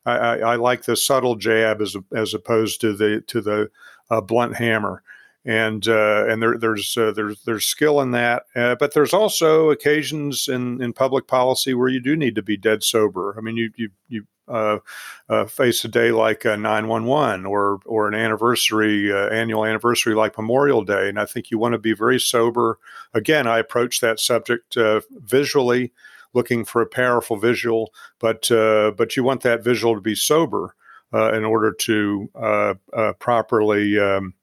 I, 0.05 0.39
I, 0.41 0.57
like 0.57 0.85
the 0.85 0.97
subtle 0.97 1.37
jab 1.37 1.81
as 1.81 1.97
as 2.15 2.33
opposed 2.33 2.81
to 2.83 2.95
the 2.95 3.23
to 3.27 3.41
the 3.41 3.71
uh, 4.11 4.21
blunt 4.21 4.57
hammer 4.57 5.03
and 5.47 5.87
uh, 5.87 6.27
and 6.29 6.43
there, 6.43 6.59
there's 6.59 6.97
uh, 6.97 7.13
there's 7.13 7.41
there's 7.43 7.65
skill 7.65 8.01
in 8.01 8.11
that, 8.11 8.43
uh, 8.57 8.75
but 8.75 8.93
there's 8.95 9.15
also 9.15 9.71
occasions 9.71 10.49
in, 10.49 10.83
in 10.83 10.93
public 10.93 11.29
policy 11.29 11.73
where 11.73 11.89
you 11.89 12.01
do 12.01 12.17
need 12.17 12.35
to 12.35 12.43
be 12.43 12.57
dead 12.57 12.83
sober. 12.83 13.35
I 13.39 13.41
mean, 13.41 13.57
you 13.57 13.71
you 13.77 13.91
you 14.09 14.27
uh, 14.49 14.79
uh, 15.29 15.45
face 15.45 15.85
a 15.85 15.89
day 15.89 16.11
like 16.11 16.45
nine 16.45 16.89
one 16.89 17.05
one 17.05 17.47
or 17.47 17.79
or 17.87 18.09
an 18.09 18.15
anniversary 18.15 19.13
uh, 19.13 19.29
annual 19.29 19.65
anniversary 19.65 20.17
like 20.17 20.37
Memorial 20.37 20.83
Day, 20.83 21.09
and 21.09 21.19
I 21.19 21.27
think 21.27 21.53
you 21.53 21.59
want 21.59 21.75
to 21.75 21.79
be 21.79 21.93
very 21.93 22.19
sober. 22.19 22.81
Again, 23.15 23.47
I 23.47 23.61
approach 23.61 24.01
that 24.01 24.19
subject 24.19 24.77
visually, 25.11 25.93
looking 26.35 26.65
for 26.65 26.83
a 26.83 26.87
powerful 26.87 27.37
visual, 27.37 27.95
but 28.19 28.49
but 28.51 29.17
you 29.17 29.23
want 29.23 29.43
that 29.43 29.63
visual 29.63 29.95
to 29.95 30.01
be 30.01 30.17
sober 30.17 30.75
in 31.13 31.45
order 31.45 31.71
to 31.71 32.29
properly 33.21 34.01
um, 34.01 34.35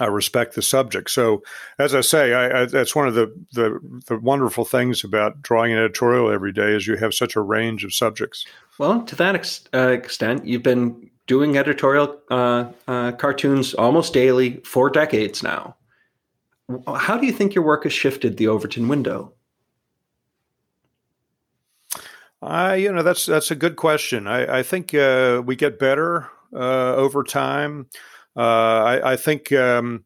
I 0.00 0.06
respect 0.06 0.54
the 0.54 0.62
subject. 0.62 1.10
So, 1.10 1.42
as 1.78 1.94
I 1.94 2.00
say, 2.00 2.34
I, 2.34 2.62
I, 2.62 2.64
that's 2.66 2.96
one 2.96 3.06
of 3.06 3.14
the, 3.14 3.32
the, 3.52 3.78
the 4.06 4.18
wonderful 4.18 4.64
things 4.64 5.04
about 5.04 5.40
drawing 5.42 5.72
an 5.72 5.78
editorial 5.78 6.30
every 6.30 6.52
day 6.52 6.74
is 6.74 6.86
you 6.86 6.96
have 6.96 7.14
such 7.14 7.36
a 7.36 7.40
range 7.40 7.84
of 7.84 7.94
subjects. 7.94 8.44
Well, 8.78 9.02
to 9.02 9.16
that 9.16 9.36
ex- 9.36 9.68
uh, 9.72 9.90
extent, 9.90 10.46
you've 10.46 10.64
been 10.64 11.10
doing 11.26 11.56
editorial 11.56 12.18
uh, 12.30 12.66
uh, 12.88 13.12
cartoons 13.12 13.72
almost 13.74 14.12
daily 14.12 14.60
for 14.64 14.90
decades 14.90 15.42
now. 15.42 15.76
How 16.96 17.16
do 17.16 17.26
you 17.26 17.32
think 17.32 17.54
your 17.54 17.64
work 17.64 17.84
has 17.84 17.92
shifted 17.92 18.36
the 18.36 18.48
Overton 18.48 18.88
window? 18.88 19.32
Uh, 22.42 22.76
you 22.78 22.92
know, 22.92 23.02
that's 23.02 23.26
that's 23.26 23.50
a 23.50 23.54
good 23.54 23.76
question. 23.76 24.26
I, 24.26 24.58
I 24.58 24.62
think 24.62 24.92
uh, 24.92 25.42
we 25.44 25.56
get 25.56 25.78
better 25.78 26.28
uh, 26.52 26.94
over 26.94 27.22
time. 27.22 27.86
Uh, 28.36 28.40
I, 28.40 29.12
I, 29.12 29.16
think 29.16 29.52
um, 29.52 30.04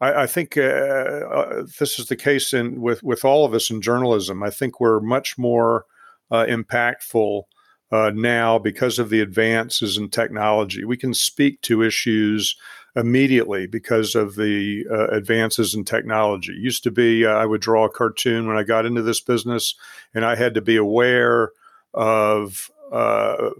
I, 0.00 0.22
I, 0.22 0.26
think 0.26 0.56
uh, 0.56 0.60
uh, 0.60 1.62
this 1.78 1.98
is 1.98 2.06
the 2.06 2.16
case 2.16 2.54
in 2.54 2.80
with 2.80 3.02
with 3.02 3.24
all 3.24 3.44
of 3.44 3.54
us 3.54 3.70
in 3.70 3.82
journalism. 3.82 4.42
I 4.42 4.50
think 4.50 4.78
we're 4.78 5.00
much 5.00 5.36
more 5.36 5.84
impactful 6.30 7.42
uh, 7.92 8.10
now 8.14 8.58
because 8.58 8.98
of 8.98 9.10
the 9.10 9.20
advances 9.20 9.96
in 9.96 10.08
technology. 10.08 10.84
We 10.84 10.96
can 10.96 11.14
speak 11.14 11.60
to 11.62 11.82
issues 11.82 12.56
immediately 12.94 13.66
because 13.66 14.14
of 14.14 14.36
the 14.36 14.84
uh, 14.90 15.08
advances 15.08 15.74
in 15.74 15.84
technology. 15.84 16.52
Used 16.52 16.82
to 16.84 16.90
be 16.90 17.26
uh, 17.26 17.30
I 17.30 17.46
would 17.46 17.60
draw 17.60 17.84
a 17.84 17.90
cartoon 17.90 18.46
when 18.46 18.56
I 18.56 18.62
got 18.62 18.86
into 18.86 19.02
this 19.02 19.20
business, 19.20 19.74
and 20.14 20.24
I 20.24 20.36
had 20.36 20.54
to 20.54 20.62
be 20.62 20.76
aware 20.76 21.50
of 21.94 22.70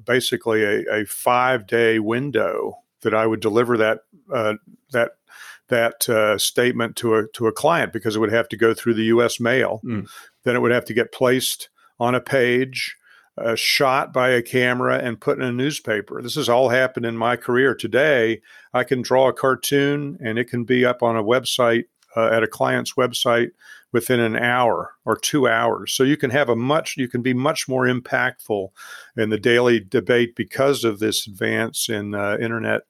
basically 0.05 0.63
a, 0.63 1.01
a 1.01 1.05
five 1.05 1.67
day 1.67 1.99
window 1.99 2.79
that 3.03 3.15
I 3.15 3.27
would 3.27 3.41
deliver 3.41 3.77
that 3.77 4.01
uh, 4.33 4.55
that 4.93 5.13
that 5.69 6.09
uh, 6.09 6.39
statement 6.39 6.97
to 6.97 7.15
a 7.15 7.27
to 7.29 7.47
a 7.47 7.53
client 7.53 7.93
because 7.93 8.17
it 8.17 8.21
would 8.21 8.33
have 8.33 8.49
to 8.51 8.57
go 8.57 8.75
through 8.75 8.95
the 8.95 9.05
U.S. 9.05 9.41
mail. 9.41 9.81
Mm. 9.85 10.09
Then 10.45 10.57
it 10.57 10.61
would 10.61 10.73
have 10.73 10.85
to 10.87 10.95
get 10.95 11.13
placed 11.13 11.69
on 11.99 12.15
a 12.15 12.21
page, 12.21 12.97
uh, 13.39 13.55
shot 13.55 14.13
by 14.13 14.31
a 14.31 14.43
camera, 14.43 14.99
and 14.99 15.21
put 15.21 15.39
in 15.39 15.45
a 15.45 15.53
newspaper. 15.53 16.23
This 16.23 16.37
has 16.37 16.49
all 16.49 16.69
happened 16.69 17.07
in 17.07 17.17
my 17.17 17.37
career. 17.37 17.75
Today, 17.75 18.43
I 18.73 18.85
can 18.85 19.03
draw 19.03 19.29
a 19.29 19.33
cartoon 19.33 20.19
and 20.23 20.39
it 20.39 20.45
can 20.45 20.65
be 20.65 20.85
up 20.85 21.03
on 21.03 21.17
a 21.17 21.25
website 21.25 21.85
uh, 22.17 22.31
at 22.33 22.43
a 22.43 22.49
client's 22.49 22.95
website 22.95 23.51
within 23.93 24.21
an 24.21 24.37
hour 24.37 24.95
or 25.05 25.17
two 25.17 25.49
hours. 25.49 25.93
So 25.93 26.03
you 26.03 26.17
can 26.17 26.31
have 26.31 26.49
a 26.49 26.57
much, 26.57 26.97
you 26.97 27.09
can 27.09 27.23
be 27.23 27.35
much 27.35 27.69
more 27.69 27.87
impactful 27.87 28.71
in 29.17 29.31
the 29.31 29.39
daily 29.39 29.81
debate 29.81 30.35
because 30.35 30.85
of 30.85 30.99
this 30.99 31.27
advance 31.27 31.89
in 31.89 32.15
uh, 32.15 32.37
internet 32.41 32.83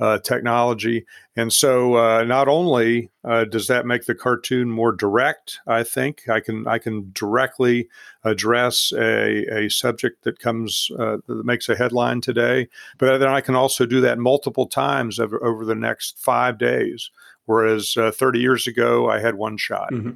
uh, 0.00 0.18
technology. 0.18 1.06
And 1.36 1.52
so, 1.52 1.94
uh, 1.94 2.24
not 2.24 2.48
only 2.48 3.10
uh, 3.24 3.44
does 3.44 3.68
that 3.68 3.86
make 3.86 4.06
the 4.06 4.14
cartoon 4.14 4.68
more 4.68 4.92
direct, 4.92 5.60
I 5.66 5.82
think 5.82 6.28
I 6.28 6.40
can 6.40 6.66
I 6.66 6.78
can 6.78 7.10
directly 7.12 7.88
address 8.24 8.92
a, 8.92 9.44
a 9.64 9.68
subject 9.70 10.24
that 10.24 10.38
comes 10.38 10.90
uh, 10.98 11.18
that 11.26 11.44
makes 11.44 11.68
a 11.68 11.76
headline 11.76 12.20
today, 12.20 12.68
but 12.98 13.18
then 13.18 13.28
I 13.28 13.40
can 13.40 13.54
also 13.54 13.86
do 13.86 14.00
that 14.00 14.18
multiple 14.18 14.66
times 14.66 15.18
over, 15.20 15.42
over 15.44 15.64
the 15.64 15.74
next 15.74 16.18
five 16.18 16.58
days. 16.58 17.10
Whereas 17.46 17.96
uh, 17.96 18.10
30 18.10 18.38
years 18.38 18.66
ago, 18.66 19.10
I 19.10 19.20
had 19.20 19.34
one 19.34 19.56
shot. 19.56 19.92
Mm-hmm. 19.92 20.12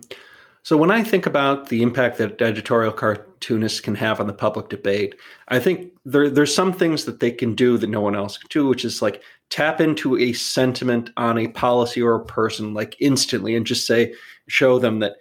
So 0.62 0.76
when 0.76 0.90
I 0.90 1.02
think 1.02 1.24
about 1.24 1.70
the 1.70 1.82
impact 1.82 2.18
that 2.18 2.42
editorial 2.42 2.92
cartoonists 2.92 3.80
can 3.80 3.94
have 3.94 4.20
on 4.20 4.26
the 4.26 4.34
public 4.34 4.68
debate, 4.68 5.14
I 5.48 5.58
think 5.60 5.92
there, 6.04 6.28
there's 6.28 6.54
some 6.54 6.72
things 6.72 7.06
that 7.06 7.20
they 7.20 7.30
can 7.30 7.54
do 7.54 7.78
that 7.78 7.88
no 7.88 8.02
one 8.02 8.14
else 8.14 8.36
can 8.36 8.48
do, 8.50 8.66
which 8.66 8.84
is 8.84 9.00
like 9.00 9.22
tap 9.48 9.80
into 9.80 10.18
a 10.18 10.34
sentiment 10.34 11.10
on 11.16 11.38
a 11.38 11.48
policy 11.48 12.02
or 12.02 12.16
a 12.16 12.24
person 12.24 12.74
like 12.74 12.96
instantly 13.00 13.56
and 13.56 13.66
just 13.66 13.86
say, 13.86 14.12
show 14.48 14.78
them 14.78 14.98
that 14.98 15.16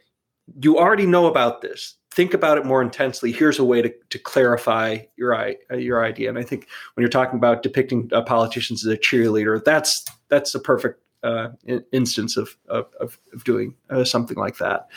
you 0.62 0.78
already 0.78 1.06
know 1.06 1.28
about 1.28 1.62
this. 1.62 1.96
Think 2.12 2.34
about 2.34 2.58
it 2.58 2.66
more 2.66 2.82
intensely. 2.82 3.32
Here's 3.32 3.60
a 3.60 3.64
way 3.64 3.82
to, 3.82 3.94
to 4.10 4.20
clarify 4.20 4.98
your 5.18 5.54
your 5.78 6.04
idea. 6.04 6.30
And 6.30 6.38
I 6.38 6.44
think 6.44 6.68
when 6.96 7.04
you're 7.04 7.10
talking 7.10 7.38
about 7.38 7.64
depicting 7.64 8.10
uh, 8.12 8.24
politicians 8.24 8.86
as 8.86 8.92
a 8.92 8.98
cheerleader, 8.98 9.64
that's 9.64 10.04
that's 10.30 10.56
a 10.56 10.60
perfect 10.60 11.00
uh, 11.24 11.50
instance 11.92 12.38
of, 12.38 12.58
of, 12.68 12.88
of 13.00 13.44
doing 13.44 13.76
uh, 13.90 14.04
something 14.04 14.38
like 14.38 14.58
that. 14.58 14.88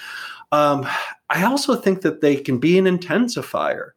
Um, 0.52 0.86
I 1.28 1.44
also 1.44 1.76
think 1.76 2.02
that 2.02 2.20
they 2.20 2.36
can 2.36 2.58
be 2.58 2.78
an 2.78 2.86
intensifier, 2.86 3.90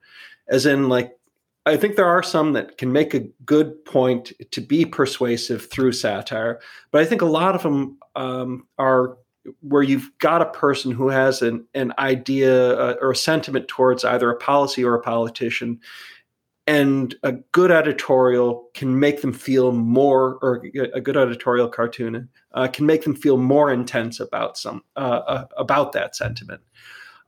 as 0.48 0.66
in, 0.66 0.90
like, 0.90 1.18
I 1.66 1.78
think 1.78 1.96
there 1.96 2.08
are 2.08 2.24
some 2.24 2.54
that 2.54 2.78
can 2.78 2.92
make 2.92 3.14
a 3.14 3.22
good 3.46 3.86
point 3.86 4.34
to 4.52 4.62
be 4.62 4.86
persuasive 4.86 5.70
through 5.70 5.94
satire, 5.94 6.60
but 6.92 7.02
I 7.02 7.06
think 7.06 7.22
a 7.22 7.26
lot 7.26 7.56
of 7.56 7.64
them 7.64 7.98
um, 8.16 8.68
are 8.78 9.18
where 9.62 9.84
you've 9.84 10.10
got 10.20 10.42
a 10.42 10.46
person 10.46 10.92
who 10.92 11.10
has 11.10 11.42
an, 11.42 11.66
an 11.74 11.94
idea 11.98 12.78
uh, 12.78 12.96
or 13.02 13.12
a 13.12 13.16
sentiment 13.16 13.68
towards 13.68 14.06
either 14.06 14.30
a 14.30 14.38
policy 14.38 14.84
or 14.84 14.94
a 14.94 15.02
politician 15.02 15.80
and 16.65 17.15
a 17.23 17.34
good 17.52 17.71
editorial 17.71 18.69
can 18.73 18.97
make 18.99 19.21
them 19.21 19.34
feel 19.34 19.71
more 19.71 20.38
or 20.41 20.63
a 20.93 21.02
good 21.02 21.17
editorial 21.17 21.67
cartoon 21.67 22.30
uh, 22.54 22.67
can 22.67 22.86
make 22.86 23.04
them 23.04 23.15
feel 23.15 23.38
more 23.38 23.71
intense 23.71 24.19
about 24.19 24.58
some 24.58 24.82
uh, 24.95 25.21
uh, 25.28 25.45
about 25.58 25.91
that 25.91 26.15
sentiment. 26.15 26.62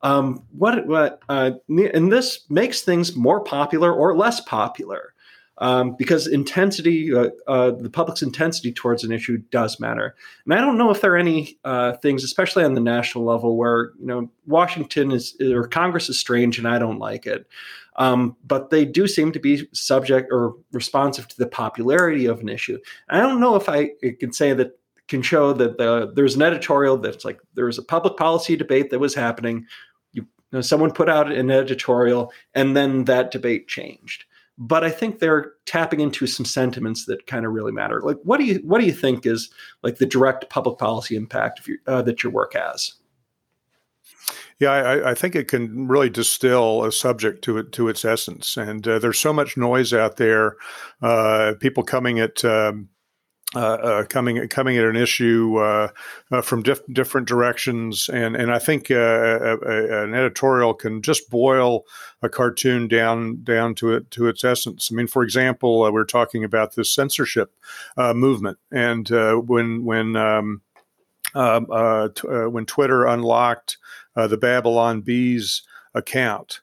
Um, 0.01 0.43
what 0.51 0.85
what 0.87 1.21
uh, 1.27 1.51
and 1.67 2.11
this 2.11 2.45
makes 2.49 2.81
things 2.81 3.15
more 3.15 3.43
popular 3.43 3.93
or 3.93 4.15
less 4.15 4.39
popular 4.41 5.14
um, 5.59 5.95
because 5.95 6.27
intensity 6.27 7.13
uh, 7.13 7.29
uh, 7.47 7.71
the 7.71 7.89
public's 7.89 8.21
intensity 8.21 8.71
towards 8.71 9.03
an 9.03 9.11
issue 9.11 9.37
does 9.51 9.79
matter 9.79 10.15
and 10.45 10.53
i 10.53 10.57
don't 10.57 10.77
know 10.77 10.91
if 10.91 11.01
there 11.01 11.13
are 11.13 11.17
any 11.17 11.57
things 12.01 12.23
especially 12.23 12.63
on 12.63 12.73
the 12.73 12.81
national 12.81 13.23
level 13.23 13.57
where 13.57 13.91
you 13.99 14.05
know 14.05 14.29
washington 14.45 15.11
is 15.11 15.35
or 15.41 15.67
congress 15.67 16.09
is 16.09 16.19
strange 16.19 16.57
and 16.57 16.67
i 16.67 16.77
don't 16.79 16.99
like 16.99 17.25
it 17.25 17.47
um, 17.97 18.35
but 18.45 18.69
they 18.69 18.85
do 18.85 19.07
seem 19.07 19.31
to 19.31 19.39
be 19.39 19.67
subject 19.73 20.29
or 20.31 20.55
responsive 20.71 21.27
to 21.29 21.37
the 21.37 21.47
popularity 21.47 22.25
of 22.25 22.41
an 22.41 22.49
issue. 22.49 22.77
I 23.09 23.19
don't 23.19 23.39
know 23.39 23.55
if 23.55 23.69
I 23.69 23.91
can 24.19 24.33
say 24.33 24.53
that 24.53 24.77
can 25.07 25.21
show 25.21 25.53
that 25.53 25.77
the, 25.77 26.11
there's 26.13 26.35
an 26.35 26.41
editorial 26.41 26.97
that's 26.97 27.23
like 27.23 27.39
there 27.53 27.65
was 27.65 27.77
a 27.77 27.83
public 27.83 28.17
policy 28.17 28.55
debate 28.55 28.89
that 28.89 28.99
was 28.99 29.15
happening. 29.15 29.65
You, 30.13 30.23
you 30.23 30.27
know, 30.51 30.61
someone 30.61 30.91
put 30.91 31.09
out 31.09 31.31
an 31.31 31.51
editorial, 31.51 32.33
and 32.53 32.75
then 32.75 33.05
that 33.05 33.31
debate 33.31 33.67
changed. 33.67 34.25
But 34.57 34.83
I 34.85 34.89
think 34.89 35.19
they're 35.19 35.53
tapping 35.65 35.99
into 35.99 36.27
some 36.27 36.45
sentiments 36.45 37.05
that 37.05 37.27
kind 37.27 37.45
of 37.45 37.51
really 37.51 37.73
matter. 37.73 38.01
Like, 38.01 38.17
what 38.23 38.37
do 38.37 38.45
you 38.45 38.61
what 38.63 38.79
do 38.79 38.85
you 38.85 38.93
think 38.93 39.25
is 39.25 39.49
like 39.83 39.97
the 39.97 40.05
direct 40.05 40.49
public 40.49 40.77
policy 40.77 41.15
impact 41.15 41.59
of 41.59 41.67
your, 41.67 41.77
uh, 41.87 42.01
that 42.03 42.23
your 42.23 42.31
work 42.31 42.53
has? 42.53 42.93
Yeah, 44.59 44.71
I, 44.71 45.11
I, 45.11 45.13
think 45.13 45.35
it 45.35 45.49
can 45.49 45.89
really 45.89 46.09
distill 46.09 46.85
a 46.85 46.91
subject 46.91 47.43
to 47.43 47.57
it 47.57 47.73
to 47.73 47.89
its 47.89 48.05
essence. 48.05 48.55
And 48.55 48.87
uh, 48.87 48.99
there's 48.99 49.19
so 49.19 49.33
much 49.33 49.57
noise 49.57 49.91
out 49.91 50.15
there, 50.15 50.55
uh, 51.01 51.55
people 51.59 51.83
coming 51.83 52.19
at 52.19 52.45
um, 52.45 52.87
uh, 53.55 53.59
uh 53.59 54.03
coming 54.05 54.47
coming 54.47 54.77
at 54.77 54.85
an 54.85 54.95
issue 54.95 55.57
uh, 55.57 55.89
uh, 56.31 56.41
from 56.41 56.63
diff- 56.63 56.85
different 56.91 57.27
directions, 57.27 58.09
and 58.09 58.35
and 58.35 58.51
I 58.51 58.59
think 58.59 58.89
a, 58.89 59.57
a, 59.61 60.03
an 60.03 60.13
editorial 60.13 60.73
can 60.73 61.01
just 61.01 61.29
boil 61.29 61.85
a 62.21 62.29
cartoon 62.29 62.87
down 62.87 63.43
down 63.43 63.75
to 63.75 63.93
it 63.93 64.11
to 64.11 64.27
its 64.27 64.43
essence. 64.43 64.89
I 64.91 64.95
mean, 64.95 65.07
for 65.07 65.23
example, 65.23 65.91
we're 65.91 66.03
talking 66.03 66.43
about 66.43 66.75
this 66.75 66.93
censorship 66.93 67.53
movement, 67.97 68.57
and 68.71 69.09
when 69.47 69.85
when 69.85 70.15
um, 70.15 70.61
um, 71.33 71.65
t- 72.15 72.27
when 72.27 72.65
Twitter 72.65 73.05
unlocked 73.05 73.77
uh, 74.15 74.27
the 74.27 74.37
Babylon 74.37 75.01
Bees 75.01 75.63
account. 75.93 76.61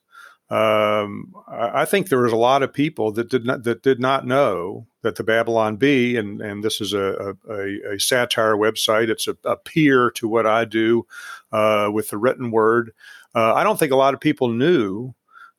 Um, 0.53 1.33
I 1.49 1.87
think 1.87 2.09
there 2.09 2.21
was 2.21 2.33
a 2.33 2.37
lot 2.37 2.63
of 2.63 2.75
people 2.75 3.11
that 3.13 3.31
did 3.31 3.47
not 3.47 3.63
that 3.63 3.83
did 3.83 3.99
not 3.99 4.27
know 4.27 4.87
that 5.01 5.17
the 5.17 5.25
Babylon 5.25 5.77
Bee, 5.77 6.15
and 6.15 6.43
and 6.43 6.63
this 6.63 6.79
is 6.79 6.93
a 6.93 7.35
a, 7.49 7.95
a 7.95 7.99
satire 7.99 8.55
website. 8.55 9.09
It's 9.09 9.27
a, 9.27 9.37
a, 9.47 9.57
peer 9.57 10.11
to 10.11 10.29
what 10.29 10.47
I 10.47 10.67
do 10.67 11.07
uh, 11.53 11.89
with 11.91 12.11
the 12.11 12.19
written 12.19 12.51
word. 12.51 12.93
Uh, 13.35 13.55
I 13.55 13.65
don't 13.65 13.79
think 13.79 13.93
a 13.93 13.97
lot 13.97 14.13
of 14.13 14.21
people 14.21 14.49
knew 14.49 15.15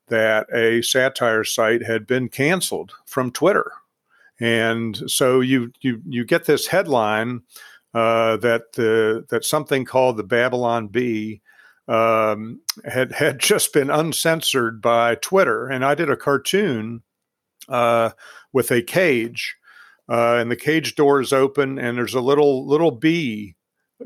that 0.10 0.46
a 0.54 0.84
satire 0.84 1.44
site 1.44 1.82
had 1.82 2.06
been 2.06 2.30
canceled 2.30 2.92
from 3.08 3.32
Twitter, 3.32 3.72
and 4.40 5.10
so 5.10 5.40
you 5.40 5.72
you 5.82 6.04
you 6.08 6.24
get 6.24 6.46
this 6.46 6.68
headline 6.68 7.42
uh, 7.96 8.38
that 8.38 8.74
the 8.74 9.26
that 9.32 9.44
something 9.44 9.86
called 9.86 10.18
the 10.18 10.24
Babylon 10.24 10.88
Bee 10.88 11.42
um, 11.88 12.62
had 12.86 13.12
had 13.12 13.40
just 13.40 13.74
been 13.74 13.90
uncensored 13.90 14.82
by 14.82 15.16
Twitter, 15.16 15.68
and 15.68 15.84
I 15.84 15.96
did 15.96 16.10
a 16.10 16.16
cartoon 16.16 17.04
uh, 17.70 18.12
with 18.54 18.72
a 18.72 18.82
cage, 18.82 19.56
uh, 20.10 20.36
and 20.36 20.50
the 20.50 20.56
cage 20.56 20.96
door 20.96 21.20
is 21.22 21.34
open, 21.34 21.78
and 21.78 21.98
there's 21.98 22.14
a 22.14 22.22
little 22.22 22.66
little 22.66 22.92
bee 22.92 23.56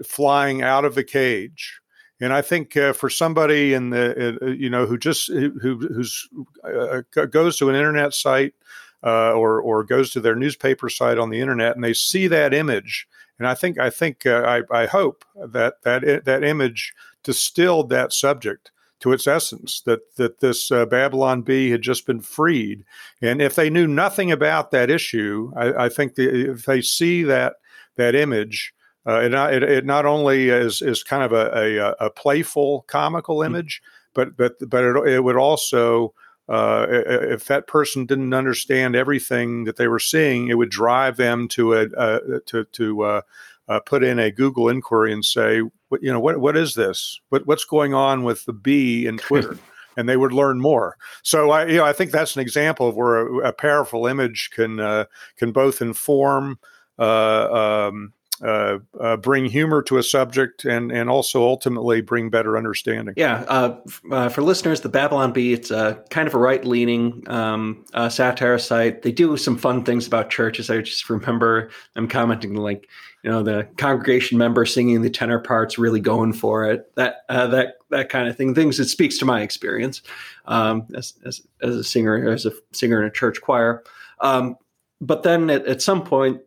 flying 0.06 0.62
out 0.64 0.86
of 0.86 0.96
the 0.96 1.04
cage. 1.04 1.80
And 2.20 2.34
I 2.34 2.42
think 2.42 2.76
uh, 2.76 2.94
for 2.94 3.12
somebody 3.12 3.74
in 3.74 3.92
the 3.92 4.40
uh, 4.42 4.46
you 4.48 4.70
know 4.70 4.88
who 4.88 4.98
just 4.98 5.28
who 5.28 5.52
who's 5.60 6.28
uh, 6.64 7.02
goes 7.28 7.58
to 7.58 7.70
an 7.70 7.76
internet 7.76 8.14
site 8.14 8.56
uh, 9.04 9.34
or 9.34 9.62
or 9.62 9.84
goes 9.84 10.10
to 10.12 10.20
their 10.20 10.36
newspaper 10.36 10.90
site 10.90 11.20
on 11.20 11.30
the 11.30 11.40
internet 11.40 11.76
and 11.76 11.84
they 11.84 11.94
see 11.94 12.26
that 12.28 12.56
image, 12.56 13.08
and 13.38 13.48
I 13.48 13.54
think 13.54 13.78
I 13.78 13.92
think 13.92 14.26
I, 14.26 14.64
I 14.72 14.88
hope 14.88 15.26
that 15.36 15.84
that 15.84 16.26
that 16.26 16.44
image 16.44 16.92
distilled 17.28 17.90
that 17.90 18.14
subject 18.14 18.72
to 19.02 19.12
its 19.12 19.28
essence 19.28 19.82
that 19.82 20.00
that 20.16 20.40
this 20.40 20.72
uh, 20.72 20.86
Babylon 20.86 21.42
Bee 21.42 21.70
had 21.70 21.82
just 21.82 22.08
been 22.08 22.22
freed, 22.22 22.86
and 23.22 23.42
if 23.42 23.54
they 23.54 23.70
knew 23.70 23.86
nothing 23.86 24.32
about 24.32 24.72
that 24.72 24.90
issue, 24.90 25.52
I, 25.58 25.86
I 25.86 25.90
think 25.90 26.16
the, 26.16 26.52
if 26.52 26.64
they 26.64 26.82
see 26.82 27.24
that 27.24 27.56
that 27.98 28.16
image, 28.16 28.74
uh, 29.06 29.20
it, 29.20 29.34
it, 29.34 29.64
it, 29.64 29.86
not 29.86 30.06
only 30.06 30.48
is 30.48 30.82
is 30.82 31.04
kind 31.04 31.22
of 31.22 31.34
a, 31.34 31.52
a, 31.54 32.06
a 32.06 32.10
playful, 32.10 32.86
comical 32.88 33.40
mm-hmm. 33.40 33.54
image, 33.54 33.82
mm-hmm. 33.84 34.10
but 34.14 34.38
but 34.38 34.70
but 34.70 34.86
it, 34.86 35.16
it 35.16 35.24
would 35.26 35.38
also 35.38 36.14
uh, 36.48 36.86
if 36.90 37.44
that 37.46 37.68
person 37.68 38.06
didn't 38.06 38.34
understand 38.34 38.96
everything 38.96 39.66
that 39.66 39.76
they 39.76 39.90
were 39.90 40.00
seeing, 40.00 40.48
it 40.48 40.58
would 40.58 40.70
drive 40.70 41.18
them 41.18 41.50
to 41.50 41.74
a, 41.74 41.88
a 41.98 42.40
to 42.46 42.64
to 42.64 43.02
uh, 43.04 43.22
uh, 43.68 43.80
put 43.82 44.02
in 44.02 44.18
a 44.18 44.32
Google 44.32 44.70
inquiry 44.70 45.12
and 45.12 45.26
say, 45.26 45.62
what, 45.90 46.02
you 46.04 46.12
know, 46.12 46.20
what 46.20 46.40
what 46.40 46.58
is 46.58 46.76
this? 46.76 47.20
What 47.30 47.46
what's 47.48 47.66
going 47.66 47.94
on 47.94 48.24
with 48.24 48.46
the 48.46 48.54
bee 48.54 49.06
in 49.06 49.18
Twitter? 49.18 49.58
and 49.98 50.08
they 50.08 50.16
would 50.16 50.32
learn 50.32 50.62
more. 50.62 50.96
So 51.24 51.50
I, 51.50 51.66
you 51.66 51.78
know, 51.78 51.84
I 51.84 51.92
think 51.92 52.12
that's 52.12 52.36
an 52.36 52.42
example 52.42 52.88
of 52.88 52.96
where 52.96 53.18
a, 53.18 53.50
a 53.50 53.52
powerful 53.52 54.06
image 54.06 54.52
can 54.54 54.80
uh, 54.80 55.06
can 55.38 55.52
both 55.52 55.82
inform, 55.82 56.60
uh, 57.00 57.88
um, 57.90 58.14
uh, 58.42 58.80
uh, 59.00 59.18
bring 59.18 59.46
humor 59.46 59.82
to 59.84 59.98
a 59.98 60.04
subject, 60.04 60.66
and 60.66 60.92
and 60.92 61.10
also 61.10 61.44
ultimately 61.44 62.02
bring 62.02 62.30
better 62.30 62.58
understanding. 62.58 63.14
Yeah, 63.18 63.44
uh, 63.48 63.78
uh 64.12 64.30
for 64.30 64.42
listeners, 64.42 64.82
the 64.82 64.90
Babylon 64.90 65.34
Bee, 65.34 65.54
it's 65.54 65.72
a 65.72 66.04
kind 66.10 66.28
of 66.28 66.34
a 66.34 66.40
right 66.40 66.64
leaning 66.64 67.24
um, 67.28 67.86
uh, 67.94 68.10
satire 68.10 68.58
site. 68.58 69.02
They 69.02 69.12
do 69.12 69.38
some 69.38 69.58
fun 69.58 69.84
things 69.84 70.08
about 70.08 70.30
churches. 70.30 70.70
I 70.70 70.82
just 70.82 71.10
remember 71.10 71.70
them 71.96 72.08
commenting 72.08 72.56
like 72.56 72.88
you 73.24 73.32
know 73.34 73.44
the 73.44 73.68
congregation 73.78 74.38
member 74.38 74.66
singing 74.66 75.02
the 75.02 75.10
tenor 75.10 75.40
parts 75.40 75.78
really 75.78 76.00
going 76.00 76.34
for 76.34 76.70
it 76.70 76.96
that 76.96 77.26
uh, 77.30 77.48
that 77.48 77.76
that 77.90 78.10
kind 78.10 78.30
of 78.30 78.38
thing 78.38 78.56
things 78.56 78.78
that 78.78 78.86
speaks 78.86 79.18
to 79.18 79.26
my 79.26 79.42
experience 79.42 80.02
um, 80.46 80.88
as, 80.96 81.14
as, 81.26 81.42
as, 81.62 81.76
a 81.76 81.84
singer 81.84 82.30
as 82.30 82.46
a 82.46 82.52
singer 82.72 83.02
in 83.02 83.08
a 83.08 83.12
church 83.12 83.42
choir 83.42 83.84
um, 84.22 84.56
but 85.02 85.24
then 85.24 85.50
at, 85.50 85.66
at 85.66 85.82
some 85.82 86.04
point 86.04 86.42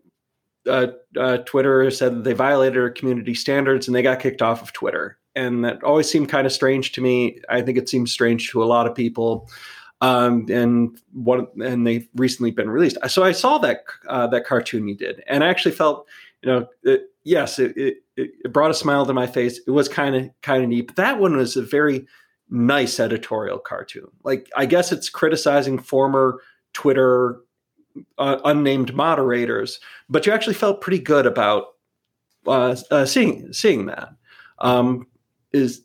uh, 0.69 0.89
uh, 1.19 1.39
twitter 1.39 1.91
said 1.91 2.17
that 2.17 2.25
they 2.25 2.33
violated 2.33 2.79
our 2.79 2.91
community 2.91 3.35
standards 3.35 3.87
and 3.87 3.95
they 3.95 4.03
got 4.03 4.21
kicked 4.21 4.43
off 4.43 4.63
of 4.63 4.73
twitter 4.73 5.19
and 5.35 5.65
that 5.65 5.83
always 5.83 6.11
seemed 6.11 6.29
kind 6.29 6.47
of 6.47 6.53
strange 6.53 6.93
to 6.93 7.01
me 7.01 7.41
i 7.49 7.61
think 7.63 7.79
it 7.79 7.89
seems 7.89 8.13
strange 8.13 8.51
to 8.51 8.63
a 8.63 8.67
lot 8.67 8.87
of 8.87 8.95
people 8.95 9.49
um, 10.03 10.47
and 10.49 10.99
what 11.13 11.55
and 11.57 11.87
they've 11.87 12.09
recently 12.15 12.51
been 12.51 12.71
released 12.71 12.97
so 13.09 13.23
i 13.23 13.33
saw 13.33 13.59
that 13.59 13.85
uh, 14.09 14.27
that 14.27 14.47
cartoon 14.47 14.89
you 14.89 14.95
did 14.95 15.23
and 15.27 15.45
i 15.45 15.49
actually 15.49 15.73
felt 15.73 16.07
you 16.43 16.51
know, 16.51 16.67
it, 16.83 17.11
yes, 17.25 17.59
it, 17.59 17.77
it, 17.77 17.97
it 18.17 18.53
brought 18.53 18.71
a 18.71 18.75
smile 18.75 19.05
to 19.07 19.13
my 19.13 19.27
face. 19.27 19.61
It 19.67 19.71
was 19.71 19.89
kind 19.89 20.17
of 20.17 20.31
kind 20.43 20.63
of 20.63 20.69
neat. 20.69 20.89
But 20.89 20.97
that 20.97 21.19
one 21.19 21.37
was 21.37 21.57
a 21.57 21.63
very 21.63 22.07
nice 22.49 22.99
editorial 22.99 23.59
cartoon. 23.59 24.09
Like 24.25 24.49
I 24.57 24.67
guess 24.67 24.93
it's 24.93 25.09
criticizing 25.09 25.79
former 25.79 26.41
Twitter 26.73 27.41
uh, 28.19 28.39
unnamed 28.45 28.95
moderators, 28.95 29.81
but 30.09 30.27
you 30.27 30.33
actually 30.33 30.55
felt 30.55 30.81
pretty 30.81 30.99
good 30.99 31.27
about 31.27 31.75
uh, 32.47 32.77
uh, 32.91 33.05
seeing 33.05 33.53
seeing 33.53 33.87
that. 33.87 34.11
Um, 34.59 35.07
is 35.53 35.83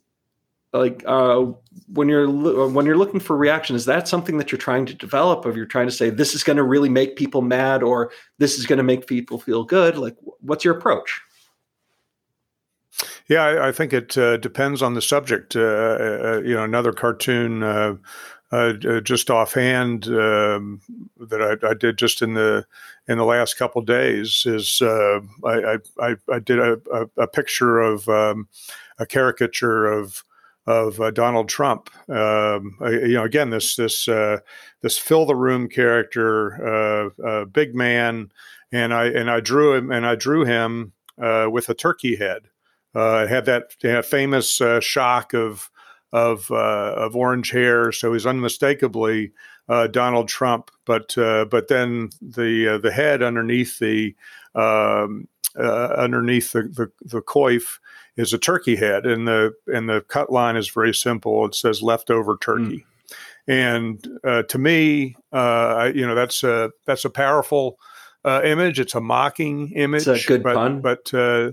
like 0.73 1.03
uh, 1.05 1.45
when 1.87 2.09
you're 2.09 2.29
when 2.69 2.85
you're 2.85 2.97
looking 2.97 3.19
for 3.19 3.35
reaction 3.37 3.75
is 3.75 3.85
that 3.85 4.07
something 4.07 4.37
that 4.37 4.51
you're 4.51 4.59
trying 4.59 4.85
to 4.85 4.93
develop 4.93 5.45
of 5.45 5.55
you're 5.55 5.65
trying 5.65 5.87
to 5.87 5.91
say 5.91 6.09
this 6.09 6.35
is 6.35 6.43
going 6.43 6.57
to 6.57 6.63
really 6.63 6.89
make 6.89 7.15
people 7.15 7.41
mad 7.41 7.81
or 7.81 8.11
this 8.37 8.57
is 8.57 8.65
going 8.65 8.77
to 8.77 8.83
make 8.83 9.07
people 9.07 9.39
feel 9.39 9.63
good 9.63 9.97
like 9.97 10.15
what's 10.41 10.65
your 10.65 10.77
approach? 10.77 11.21
Yeah 13.27 13.43
i, 13.43 13.69
I 13.69 13.71
think 13.71 13.93
it 13.93 14.17
uh, 14.17 14.37
depends 14.37 14.81
on 14.81 14.93
the 14.93 15.01
subject. 15.01 15.55
Uh, 15.55 15.61
uh 15.61 16.41
you 16.45 16.53
know 16.53 16.63
another 16.63 16.91
cartoon 16.91 17.99
uh, 18.51 18.73
uh, 18.87 19.01
just 19.01 19.29
offhand 19.29 20.07
um, 20.07 20.81
that 21.19 21.41
I, 21.41 21.67
I, 21.67 21.73
did 21.73 21.97
just 21.97 22.21
in 22.21 22.35
the 22.35 22.65
in 23.07 23.17
the 23.17 23.25
last 23.25 23.57
couple 23.57 23.81
days 23.81 24.43
is 24.45 24.81
I, 24.81 25.77
I, 25.99 26.15
I, 26.31 26.39
did 26.39 26.59
a, 26.59 26.79
a, 26.93 27.23
a 27.23 27.27
picture 27.27 27.79
of 27.79 28.07
um, 28.07 28.47
a 28.99 29.05
caricature 29.05 29.87
of 29.87 30.23
of 30.67 30.99
uh, 30.99 31.11
Donald 31.11 31.49
Trump. 31.49 31.89
Um, 32.09 32.77
you 32.81 33.13
know, 33.13 33.23
again, 33.23 33.49
this 33.49 33.75
this 33.75 34.07
uh, 34.07 34.39
this 34.81 34.97
fill 34.97 35.25
the 35.25 35.35
room 35.35 35.67
character, 35.67 37.09
uh, 37.25 37.45
big 37.45 37.75
man, 37.75 38.31
and 38.71 38.93
I 38.93 39.05
and 39.05 39.29
I 39.29 39.39
drew 39.39 39.73
him 39.73 39.91
and 39.91 40.05
I 40.05 40.15
drew 40.15 40.45
him 40.45 40.93
uh, 41.21 41.47
with 41.51 41.69
a 41.69 41.73
turkey 41.73 42.15
head. 42.15 42.49
Uh, 42.93 43.27
had 43.27 43.45
that 43.45 43.75
you 43.83 43.91
know, 43.91 44.01
famous 44.01 44.61
uh, 44.61 44.79
shock 44.79 45.33
of 45.33 45.69
of 46.15 46.49
of 46.51 47.15
orange 47.15 47.51
hair, 47.51 47.91
so 47.91 48.13
he's 48.13 48.25
unmistakably 48.25 49.31
Donald 49.91 50.27
Trump. 50.27 50.71
But 50.85 51.13
but 51.15 51.67
then 51.67 52.09
the 52.21 52.79
the 52.81 52.91
head 52.91 53.21
underneath 53.21 53.79
the 53.79 54.15
um, 54.55 55.27
underneath 55.57 56.51
the 56.51 56.63
the, 56.63 56.91
the 57.01 57.21
coif 57.21 57.79
is 58.17 58.33
a 58.33 58.37
turkey 58.37 58.75
head, 58.75 59.05
and 59.05 59.27
the 59.27 59.53
and 59.67 59.89
the 59.89 60.01
cut 60.01 60.31
line 60.31 60.55
is 60.55 60.69
very 60.69 60.93
simple. 60.93 61.45
It 61.45 61.55
says 61.55 61.81
leftover 61.81 62.37
turkey, 62.39 62.85
mm. 62.85 63.15
and 63.47 64.07
uh, 64.23 64.43
to 64.43 64.57
me, 64.57 65.15
uh, 65.31 65.91
you 65.93 66.07
know, 66.07 66.15
that's 66.15 66.43
a 66.43 66.71
that's 66.85 67.05
a 67.05 67.09
powerful 67.09 67.77
uh, 68.23 68.41
image. 68.43 68.79
It's 68.79 68.95
a 68.95 69.01
mocking 69.01 69.71
image. 69.73 70.07
It's 70.07 70.25
a 70.25 70.27
good 70.27 70.43
but, 70.43 70.55
pun, 70.55 70.81
but 70.81 71.13
uh, 71.13 71.51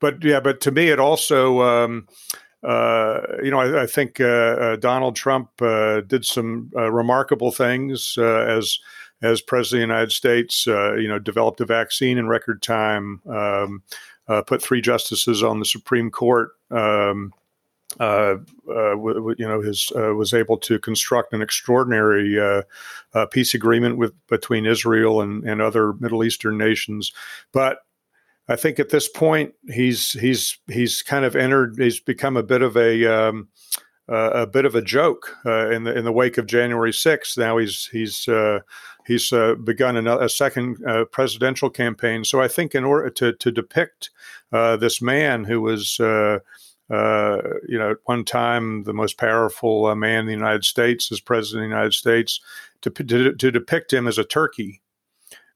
but 0.00 0.22
yeah, 0.24 0.40
but 0.40 0.60
to 0.62 0.70
me, 0.70 0.88
it 0.88 0.98
also. 0.98 1.62
Um, 1.62 2.08
uh, 2.08 2.41
you 2.64 3.50
know, 3.50 3.60
I, 3.60 3.82
I 3.82 3.86
think 3.86 4.20
uh, 4.20 4.76
Donald 4.76 5.16
Trump 5.16 5.50
did 5.58 6.24
some 6.24 6.70
remarkable 6.74 7.52
things 7.52 8.16
as 8.18 8.78
as 9.22 9.40
president 9.40 9.84
of 9.84 9.88
the 9.88 9.94
United 9.94 10.12
States. 10.12 10.66
you 10.66 11.08
know, 11.08 11.18
developed 11.18 11.60
a 11.60 11.66
vaccine 11.66 12.18
in 12.18 12.28
record 12.28 12.62
time. 12.62 13.20
Um, 13.28 13.82
uh, 14.28 14.42
put 14.42 14.62
three 14.62 14.80
justices 14.80 15.42
on 15.42 15.58
the 15.58 15.64
Supreme 15.64 16.10
Court. 16.10 16.50
Um, 16.70 17.32
uh, 18.00 18.36
uh, 18.70 18.94
w- 18.94 19.14
w- 19.14 19.36
you 19.38 19.46
know, 19.46 19.60
his 19.60 19.92
uh, 19.96 20.14
was 20.14 20.32
able 20.32 20.56
to 20.56 20.78
construct 20.78 21.34
an 21.34 21.42
extraordinary 21.42 22.40
uh, 22.40 22.62
uh, 23.14 23.26
peace 23.26 23.52
agreement 23.54 23.98
with 23.98 24.14
between 24.28 24.64
Israel 24.64 25.20
and, 25.20 25.44
and 25.44 25.60
other 25.60 25.92
Middle 25.94 26.24
Eastern 26.24 26.56
nations. 26.56 27.12
But 27.52 27.78
I 28.48 28.56
think 28.56 28.78
at 28.80 28.90
this 28.90 29.08
point 29.08 29.54
he's 29.68 30.12
he's 30.12 30.58
he's 30.68 31.02
kind 31.02 31.24
of 31.24 31.36
entered. 31.36 31.76
He's 31.78 32.00
become 32.00 32.36
a 32.36 32.42
bit 32.42 32.62
of 32.62 32.76
a 32.76 33.06
um, 33.06 33.48
a 34.08 34.46
bit 34.46 34.64
of 34.64 34.74
a 34.74 34.82
joke 34.82 35.36
in 35.44 35.84
the 35.84 35.96
in 35.96 36.04
the 36.04 36.12
wake 36.12 36.38
of 36.38 36.46
January 36.46 36.90
6th. 36.90 37.38
Now 37.38 37.56
he's 37.58 37.86
he's 37.86 38.28
he's 39.06 39.32
uh, 39.32 39.54
begun 39.54 40.06
a, 40.06 40.18
a 40.18 40.28
second 40.28 40.84
uh, 40.86 41.04
presidential 41.06 41.70
campaign. 41.70 42.24
So 42.24 42.40
I 42.40 42.48
think 42.48 42.74
in 42.74 42.84
order 42.84 43.10
to 43.10 43.32
to 43.32 43.50
depict 43.50 44.10
uh, 44.52 44.76
this 44.76 45.02
man 45.02 45.44
who 45.44 45.60
was. 45.60 45.98
Uh, 46.00 46.38
uh, 46.90 47.40
you 47.66 47.78
know, 47.78 47.92
at 47.92 47.96
one 48.04 48.22
time 48.22 48.82
the 48.82 48.92
most 48.92 49.16
powerful 49.16 49.86
uh, 49.86 49.94
man 49.94 50.20
in 50.20 50.26
the 50.26 50.32
United 50.32 50.62
States 50.62 51.10
as 51.10 51.20
president 51.20 51.64
of 51.64 51.70
the 51.70 51.74
United 51.74 51.94
States, 51.94 52.38
to, 52.82 52.90
to, 52.90 53.34
to 53.34 53.50
depict 53.50 53.90
him 53.90 54.06
as 54.06 54.18
a 54.18 54.24
turkey 54.24 54.82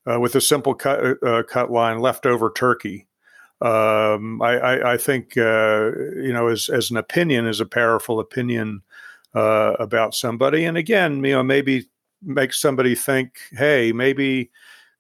Uh, 0.09 0.21
with 0.21 0.37
a 0.37 0.41
simple 0.41 0.75
cut, 0.75 1.05
uh, 1.05 1.15
uh, 1.27 1.43
cut 1.43 1.71
line, 1.71 1.99
leftover 1.99 2.53
turkey. 2.55 3.09
Um, 3.61 4.41
I, 4.41 4.59
I, 4.59 4.93
I, 4.93 4.97
think 4.99 5.35
you 5.35 6.33
know, 6.33 6.49
as 6.49 6.69
as 6.69 6.91
an 6.91 6.97
opinion, 6.97 7.47
as 7.47 7.59
a 7.59 7.67
powerful 7.67 8.21
opinion 8.21 8.83
about 9.35 10.15
somebody, 10.15 10.65
and 10.65 10.77
again, 10.77 11.25
you 11.25 11.33
know, 11.33 11.43
maybe 11.43 11.89
makes 12.23 12.61
somebody 12.61 12.95
think, 12.95 13.39
hey, 13.53 13.93
maybe 13.93 14.51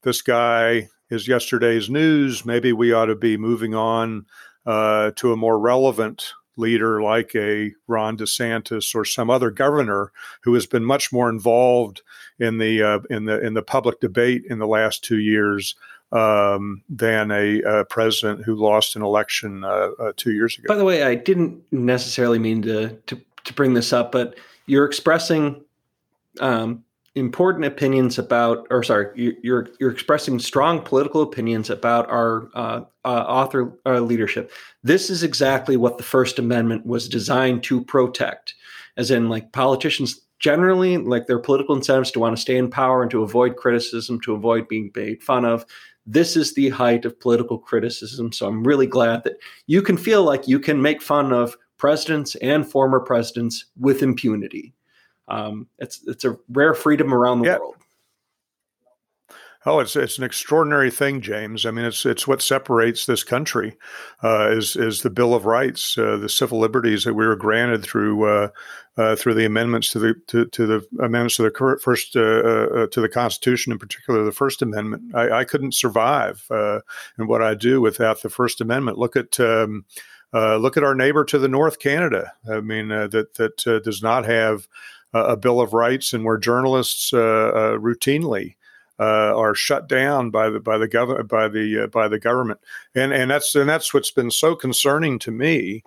this 0.03 0.23
guy 0.23 0.89
is 1.11 1.29
yesterday's 1.29 1.91
news. 1.91 2.45
Maybe 2.45 2.73
we 2.73 2.93
ought 2.93 3.07
to 3.07 3.17
be 3.17 3.37
moving 3.37 3.75
on 3.75 4.27
uh, 4.65 5.13
to 5.17 5.33
a 5.33 5.37
more 5.37 5.59
relevant 5.59 6.33
leader 6.57 7.03
like 7.03 7.35
a 7.35 7.73
Ron 7.87 8.17
DeSantis 8.17 8.95
or 8.95 9.05
some 9.05 9.31
other 9.31 9.51
governor 9.51 10.13
who 10.43 10.55
has 10.55 10.67
been 10.67 10.85
much 10.85 11.13
more 11.13 11.29
involved 11.29 12.03
in 12.39 12.59
the 12.59 12.83
uh, 12.83 12.99
in 13.11 13.25
the 13.27 13.45
in 13.45 13.55
the 13.55 13.63
public 13.63 14.01
debate 14.01 14.45
in 14.49 14.59
the 14.59 14.67
last 14.67 15.05
two 15.05 15.19
years 15.19 15.75
um, 16.13 16.83
than 16.89 17.31
a, 17.31 17.61
a, 17.63 17.85
president 17.85 18.45
who 18.45 18.55
lost 18.55 18.97
an 18.97 19.03
election 19.03 19.65
uh, 19.65 19.91
uh, 19.99 20.13
two 20.17 20.33
years 20.33 20.57
ago. 20.57 20.67
By 20.69 20.77
the 20.77 20.85
way, 20.85 21.03
I 21.03 21.15
didn't 21.15 21.61
necessarily 21.73 22.39
mean 22.39 22.63
to 22.63 22.91
to, 23.07 23.21
to 23.45 23.53
bring 23.53 23.75
this 23.75 23.93
up, 23.93 24.13
but 24.13 24.37
you're 24.67 24.85
expressing 24.85 25.63
um, 26.41 26.85
important 27.17 27.65
opinions 27.65 28.19
about, 28.19 28.67
or 28.71 28.83
sorry, 28.83 29.37
you're 29.43 29.69
you're 29.81 29.91
expressing 29.91 30.39
strong 30.39 30.83
political 30.83 31.23
opinions 31.23 31.71
about 31.71 32.09
our 32.11 32.49
uh, 32.55 32.83
uh, 33.05 33.25
author 33.27 33.77
uh, 33.87 34.01
leadership. 34.01 34.53
This 34.85 35.09
is 35.09 35.23
exactly 35.23 35.77
what 35.79 35.97
the 35.97 36.05
First 36.05 36.39
Amendment 36.39 36.85
was 36.87 37.09
designed 37.09 37.63
to 37.65 37.83
protect, 37.83 38.55
as 38.99 39.11
in 39.11 39.31
like 39.31 39.51
politicians 39.53 40.21
generally 40.39 40.99
like 40.99 41.27
their 41.27 41.39
political 41.39 41.75
incentives 41.75 42.11
to 42.11 42.21
want 42.21 42.37
to 42.37 42.41
stay 42.41 42.59
in 42.59 42.69
power 42.69 43.01
and 43.01 43.11
to 43.11 43.23
avoid 43.23 43.57
criticism, 43.57 44.21
to 44.21 44.35
avoid 44.35 44.69
being 44.69 44.93
made 44.95 45.23
fun 45.23 45.47
of. 45.47 45.65
This 46.09 46.37
is 46.37 46.55
the 46.55 46.69
height 46.69 47.05
of 47.05 47.19
political 47.19 47.59
criticism. 47.59 48.31
So 48.31 48.47
I'm 48.47 48.63
really 48.63 48.87
glad 48.87 49.25
that 49.25 49.39
you 49.67 49.83
can 49.83 49.97
feel 49.97 50.23
like 50.23 50.47
you 50.47 50.61
can 50.61 50.81
make 50.81 51.03
fun 51.03 51.33
of 51.33 51.57
presidents 51.79 52.37
and 52.37 52.71
former 52.71 53.01
presidents 53.01 53.65
with 53.77 54.03
impunity. 54.03 54.73
Um, 55.29 55.69
it's 55.79 56.01
it's 56.07 56.25
a 56.25 56.37
rare 56.49 56.75
freedom 56.75 57.13
around 57.13 57.43
the 57.43 57.51
world. 57.51 57.77
Oh, 59.69 59.81
it's 59.81 59.97
it's 59.97 60.17
an 60.17 60.23
extraordinary 60.23 60.93
thing, 60.93 61.21
James. 61.21 61.67
I 61.67 61.73
mean, 61.73 61.85
it's 61.85 62.07
it's 62.07 62.29
what 62.29 62.41
separates 62.41 63.05
this 63.05 63.25
country 63.25 63.77
uh, 64.23 64.49
is 64.53 64.77
is 64.77 65.03
the 65.03 65.11
Bill 65.11 65.35
of 65.35 65.45
Rights, 65.45 65.99
uh, 65.99 66.17
the 66.19 66.29
civil 66.29 66.61
liberties 66.61 67.03
that 67.03 67.15
we 67.15 67.27
were 67.27 67.35
granted 67.35 67.83
through 67.83 68.25
uh, 68.29 68.49
uh 68.97 69.17
through 69.17 69.35
the 69.35 69.45
amendments 69.45 69.91
to 69.91 69.99
the 69.99 70.15
to, 70.29 70.47
to 70.47 70.67
the 70.67 70.87
amendments 71.01 71.37
to 71.37 71.43
the 71.43 71.79
first 71.83 72.15
uh, 72.15 72.21
uh, 72.21 72.87
to 72.87 73.01
the 73.01 73.09
Constitution, 73.09 73.73
in 73.73 73.81
particular 73.81 74.23
the 74.23 74.31
First 74.31 74.63
Amendment. 74.63 75.13
I, 75.17 75.41
I 75.41 75.45
couldn't 75.45 75.75
survive 75.75 76.47
in 76.49 77.27
what 77.27 77.43
I 77.43 77.55
do 77.55 77.81
without 77.81 78.23
the 78.23 78.31
First 78.31 78.61
Amendment. 78.61 78.99
Look 78.99 79.17
at. 79.17 79.39
Um, 79.41 79.85
look 80.33 80.77
at 80.77 80.85
our 80.85 80.95
neighbor 80.95 81.25
to 81.25 81.39
the 81.39 81.49
north, 81.49 81.79
Canada. 81.79 82.31
I 82.49 82.61
mean, 82.61 82.89
that 82.89 83.35
that 83.35 83.83
does 83.83 84.03
not 84.03 84.27
have 84.27 84.69
a 85.13 85.37
Bill 85.37 85.61
of 85.61 85.73
Rights 85.73 86.13
and 86.13 86.25
where 86.25 86.37
journalists 86.37 87.13
uh, 87.13 87.19
uh, 87.19 87.79
routinely 87.79 88.57
uh, 88.99 89.37
are 89.37 89.55
shut 89.55 89.89
down 89.89 90.31
by 90.31 90.51
the 90.51 90.61
by 90.61 90.79
the 90.79 90.89
government 90.89 91.29
by 91.29 91.49
the 91.49 91.89
by 91.93 92.09
the 92.09 92.19
government, 92.19 92.61
and 92.95 93.13
and 93.13 93.31
that's 93.31 93.55
and 93.55 93.69
that's 93.69 93.93
what's 93.93 94.11
been 94.11 94.31
so 94.31 94.55
concerning 94.55 95.19
to 95.21 95.31
me 95.31 95.83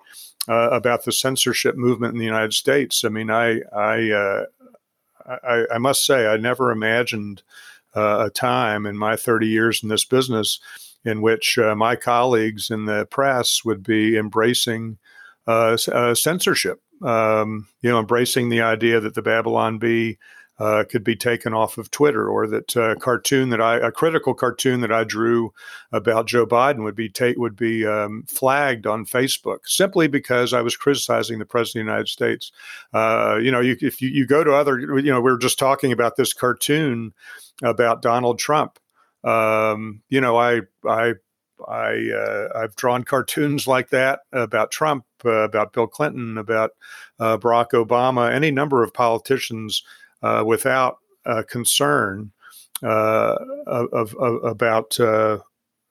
about 0.48 1.04
the 1.04 1.12
censorship 1.12 1.76
movement 1.76 2.12
in 2.12 2.18
the 2.18 2.24
United 2.24 2.54
States. 2.54 3.04
I 3.04 3.08
mean, 3.08 3.30
I 3.30 3.60
I 3.72 4.44
I, 5.26 5.66
I 5.74 5.78
must 5.78 6.04
say 6.04 6.26
I 6.26 6.36
never 6.36 6.72
imagined 6.72 7.42
a 7.94 8.30
time 8.30 8.86
in 8.86 8.96
my 8.96 9.16
30 9.16 9.48
years 9.48 9.82
in 9.82 9.88
this 9.88 10.04
business 10.04 10.60
in 11.04 11.22
which 11.22 11.58
uh, 11.58 11.74
my 11.74 11.96
colleagues 11.96 12.70
in 12.70 12.84
the 12.84 13.06
press 13.06 13.64
would 13.64 13.82
be 13.82 14.16
embracing 14.16 14.98
uh, 15.46 15.76
uh, 15.92 16.14
censorship 16.14 16.80
um, 17.02 17.68
you 17.82 17.90
know, 17.90 17.98
embracing 17.98 18.48
the 18.48 18.62
idea 18.62 19.00
that 19.00 19.14
the 19.14 19.22
Babylon 19.22 19.78
Bee 19.78 20.18
uh, 20.60 20.84
could 20.84 21.02
be 21.02 21.16
taken 21.16 21.54
off 21.54 21.78
of 21.78 21.90
Twitter, 21.90 22.28
or 22.28 22.46
that 22.46 22.76
uh, 22.76 22.94
cartoon 22.96 23.48
that 23.48 23.62
I 23.62 23.78
a 23.78 23.90
critical 23.90 24.34
cartoon 24.34 24.82
that 24.82 24.92
I 24.92 25.04
drew 25.04 25.54
about 25.90 26.26
Joe 26.26 26.46
Biden 26.46 26.84
would 26.84 26.94
be 26.94 27.08
ta- 27.08 27.32
would 27.38 27.56
be 27.56 27.86
um, 27.86 28.24
flagged 28.28 28.86
on 28.86 29.06
Facebook 29.06 29.60
simply 29.64 30.06
because 30.06 30.52
I 30.52 30.60
was 30.60 30.76
criticizing 30.76 31.38
the 31.38 31.46
president 31.46 31.80
of 31.80 31.86
the 31.86 31.92
United 31.92 32.08
States. 32.08 32.52
Uh, 32.92 33.38
you 33.40 33.50
know, 33.50 33.60
you, 33.60 33.74
if 33.80 34.02
you, 34.02 34.10
you 34.10 34.26
go 34.26 34.44
to 34.44 34.52
other, 34.52 34.78
you 34.78 35.10
know, 35.10 35.22
we 35.22 35.30
were 35.30 35.38
just 35.38 35.58
talking 35.58 35.92
about 35.92 36.16
this 36.16 36.34
cartoon 36.34 37.14
about 37.62 38.02
Donald 38.02 38.38
Trump. 38.38 38.78
Um, 39.24 40.02
you 40.10 40.20
know, 40.20 40.36
I 40.36 40.60
I 40.86 41.14
I 41.66 42.10
uh, 42.10 42.48
I've 42.54 42.76
drawn 42.76 43.04
cartoons 43.04 43.66
like 43.66 43.88
that 43.90 44.20
about 44.30 44.70
Trump, 44.70 45.06
uh, 45.24 45.44
about 45.44 45.72
Bill 45.72 45.86
Clinton, 45.86 46.38
about 46.38 46.72
uh, 47.18 47.38
Barack 47.38 47.70
Obama, 47.70 48.32
any 48.32 48.50
number 48.50 48.82
of 48.82 48.94
politicians 48.94 49.82
uh, 50.22 50.42
without 50.46 50.98
concern 51.48 52.32
uh, 52.82 53.36
of, 53.66 54.14
of, 54.14 54.44
about 54.44 54.98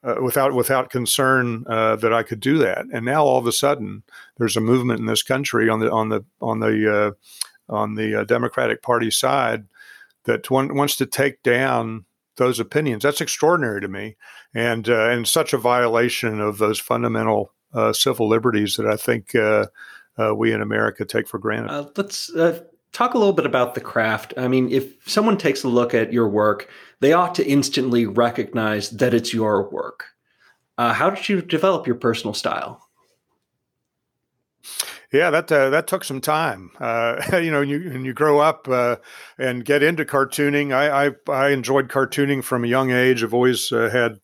uh, 0.02 0.14
without 0.22 0.54
without 0.54 0.90
concern 0.90 1.64
uh, 1.68 1.96
that 1.96 2.12
I 2.12 2.22
could 2.22 2.40
do 2.40 2.58
that. 2.58 2.86
And 2.92 3.04
now 3.04 3.24
all 3.24 3.38
of 3.38 3.46
a 3.46 3.52
sudden, 3.52 4.02
there's 4.38 4.56
a 4.56 4.60
movement 4.60 5.00
in 5.00 5.06
this 5.06 5.22
country 5.22 5.68
on 5.68 5.80
the 5.80 5.90
on 5.90 6.08
the 6.08 6.24
on 6.40 6.60
the 6.60 7.16
uh, 7.68 7.72
on 7.72 7.94
the 7.94 8.20
uh, 8.20 8.24
Democratic 8.24 8.82
Party 8.82 9.10
side 9.10 9.66
that 10.24 10.50
one, 10.50 10.74
wants 10.74 10.96
to 10.96 11.06
take 11.06 11.42
down 11.42 12.04
those 12.36 12.60
opinions. 12.60 13.02
That's 13.02 13.20
extraordinary 13.20 13.80
to 13.80 13.88
me, 13.88 14.16
and 14.54 14.88
uh, 14.88 15.10
and 15.10 15.28
such 15.28 15.52
a 15.52 15.58
violation 15.58 16.40
of 16.40 16.58
those 16.58 16.78
fundamental 16.78 17.52
uh, 17.52 17.59
civil 17.92 18.28
liberties 18.28 18.76
that 18.76 18.86
I 18.86 18.96
think 18.96 19.34
we 20.36 20.52
in 20.52 20.62
America 20.62 21.04
take 21.04 21.28
for 21.28 21.38
granted. 21.38 21.90
let's 21.96 22.30
talk 22.92 23.14
a 23.14 23.18
little 23.18 23.32
bit 23.32 23.46
about 23.46 23.74
the 23.74 23.80
craft. 23.80 24.34
I 24.36 24.48
mean, 24.48 24.70
if 24.70 25.08
someone 25.08 25.36
takes 25.36 25.62
a 25.62 25.68
look 25.68 25.94
at 25.94 26.12
your 26.12 26.28
work, 26.28 26.68
they 27.00 27.12
ought 27.12 27.34
to 27.36 27.46
instantly 27.46 28.06
recognize 28.06 28.90
that 28.90 29.14
it's 29.14 29.32
your 29.32 29.70
work. 29.70 30.06
Uh, 30.78 30.92
how 30.92 31.10
did 31.10 31.28
you 31.28 31.42
develop 31.42 31.86
your 31.86 31.96
personal 31.96 32.34
style? 32.34 32.88
Yeah, 35.12 35.30
that 35.30 35.50
uh, 35.50 35.70
that 35.70 35.88
took 35.88 36.04
some 36.04 36.20
time. 36.20 36.70
Uh, 36.78 37.20
you 37.42 37.50
know, 37.50 37.60
you 37.60 37.90
when 37.90 38.04
you 38.04 38.12
grow 38.12 38.38
up 38.38 38.68
uh, 38.68 38.96
and 39.38 39.64
get 39.64 39.82
into 39.82 40.04
cartooning, 40.04 40.72
I, 40.72 41.06
I, 41.06 41.10
I 41.30 41.48
enjoyed 41.50 41.88
cartooning 41.88 42.44
from 42.44 42.64
a 42.64 42.68
young 42.68 42.92
age. 42.92 43.24
I've 43.24 43.34
always 43.34 43.72
uh, 43.72 43.90
had 43.90 44.20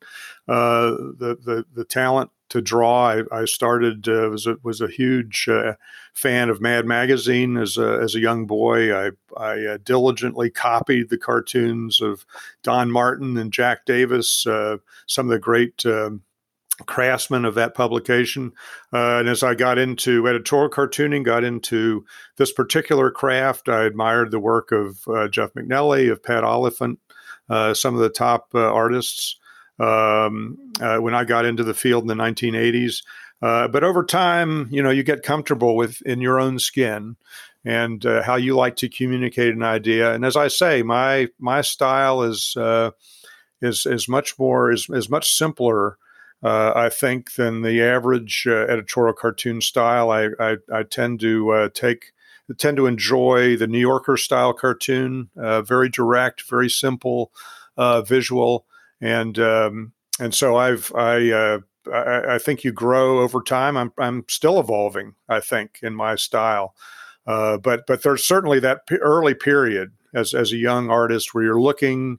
uh, 0.49 0.91
the, 1.19 1.37
the 1.45 1.65
the 1.75 1.85
talent 1.85 2.31
to 2.49 2.61
draw. 2.61 3.11
I, 3.11 3.23
I 3.33 3.45
started 3.45 4.09
uh, 4.09 4.29
was 4.31 4.47
a, 4.47 4.57
was 4.63 4.81
a 4.81 4.89
huge 4.89 5.49
uh, 5.49 5.75
fan 6.13 6.49
of 6.49 6.61
Mad 6.61 6.87
Magazine 6.87 7.57
as 7.57 7.77
a, 7.77 7.99
as 8.03 8.15
a 8.15 8.21
young 8.21 8.47
boy. 8.47 8.95
I 8.95 9.11
I 9.37 9.65
uh, 9.65 9.79
diligently 9.83 10.51
copied 10.51 11.09
the 11.09 11.19
cartoons 11.19 12.01
of 12.01 12.25
Don 12.63 12.91
Martin 12.91 13.37
and 13.37 13.53
Jack 13.53 13.85
Davis, 13.85 14.47
uh, 14.47 14.79
some 15.07 15.27
of 15.27 15.31
the 15.31 15.39
great. 15.39 15.85
Um, 15.85 16.23
craftsmen 16.85 17.47
of 17.47 17.55
that 17.55 17.75
publication. 17.75 18.53
Uh, 18.93 19.21
and 19.21 19.31
as 19.31 19.43
I 19.43 19.55
got 19.55 19.79
into 19.79 20.29
editorial 20.29 20.69
cartooning, 20.69 21.25
got 21.25 21.43
into 21.43 22.05
this 22.37 22.53
particular 22.53 23.11
craft, 23.11 23.71
I 23.71 23.85
admired 23.85 24.31
the 24.31 24.39
work 24.39 24.73
of 24.73 24.99
uh, 25.09 25.29
Jeff 25.29 25.55
MacNelly, 25.55 26.13
of 26.13 26.23
Pat 26.23 26.45
Oliphant, 26.45 26.99
some 27.73 27.95
of 27.95 28.01
the 28.01 28.11
top 28.11 28.51
artists 28.55 29.39
um, 29.79 30.59
uh, 30.81 30.99
when 30.99 31.15
I 31.15 31.25
got 31.25 31.45
into 31.45 31.65
the 31.65 31.75
field 31.75 32.05
in 32.05 32.09
the 32.09 32.23
1980s. 32.23 33.03
Uh, 33.43 33.69
but 33.69 33.85
over 33.85 34.05
time, 34.05 34.69
you 34.71 34.83
know, 34.83 34.91
you 34.91 35.03
get 35.03 35.23
comfortable 35.23 35.77
with 35.77 36.01
in 36.03 36.21
your 36.21 36.41
own 36.41 36.59
skin 36.59 37.17
and 37.65 38.07
uh, 38.07 38.23
how 38.23 38.37
you 38.37 38.57
like 38.57 38.77
to 38.77 38.89
communicate 38.89 39.55
an 39.55 39.63
idea. 39.63 40.15
And 40.15 40.25
as 40.25 40.37
I 40.37 40.49
say, 40.49 40.83
my 40.83 41.29
my 41.39 41.61
style 41.61 42.23
is 42.23 42.57
uh, 42.57 42.93
is 43.61 43.85
is 43.85 44.09
much 44.09 44.39
more 44.39 44.73
is 44.73 44.89
is 44.89 45.11
much 45.11 45.31
simpler. 45.31 45.99
Uh, 46.43 46.73
I 46.75 46.91
think 46.91 47.35
than 47.35 47.63
the 47.63 47.83
average 47.83 48.47
uh, 48.47 48.67
editorial 48.69 49.15
cartoon 49.15 49.61
style. 49.61 50.11
I 50.11 50.29
I, 50.41 50.57
I 50.73 50.83
tend 50.85 51.21
to 51.21 51.71
take 51.75 52.13
tend 52.57 52.79
to 52.79 52.87
enjoy 52.87 53.57
the 53.57 53.67
New 53.67 53.81
Yorker 53.81 54.17
style 54.17 54.55
cartoon. 54.55 55.29
very 55.35 55.91
direct, 55.91 56.49
very 56.49 56.71
simple, 56.71 57.33
visual 58.07 58.65
and 59.01 59.39
um, 59.39 59.93
and 60.19 60.35
so 60.35 60.57
I've 60.57 60.93
I, 60.95 61.31
uh, 61.31 61.59
I, 61.93 62.35
I 62.35 62.39
think 62.39 62.65
you 62.65 62.73
grow 62.73 63.21
over 63.21 63.43
time. 63.43 63.77
I'm 63.77 63.93
I'm 63.99 64.25
still 64.29 64.59
evolving. 64.59 65.15
I 65.29 65.41
think 65.41 65.79
in 65.83 65.95
my 65.95 66.17
style, 66.17 66.75
uh, 67.27 67.59
but 67.59 67.87
but 67.87 68.03
there's 68.03 68.25
certainly 68.25 68.61
that 68.61 68.87
p- 68.87 68.97
early 68.97 69.35
period 69.35 69.93
as 70.15 70.35
as 70.35 70.53
a 70.53 70.57
young 70.57 70.91
artist 70.91 71.35
where 71.35 71.45
you're 71.45 71.61
looking 71.61 72.19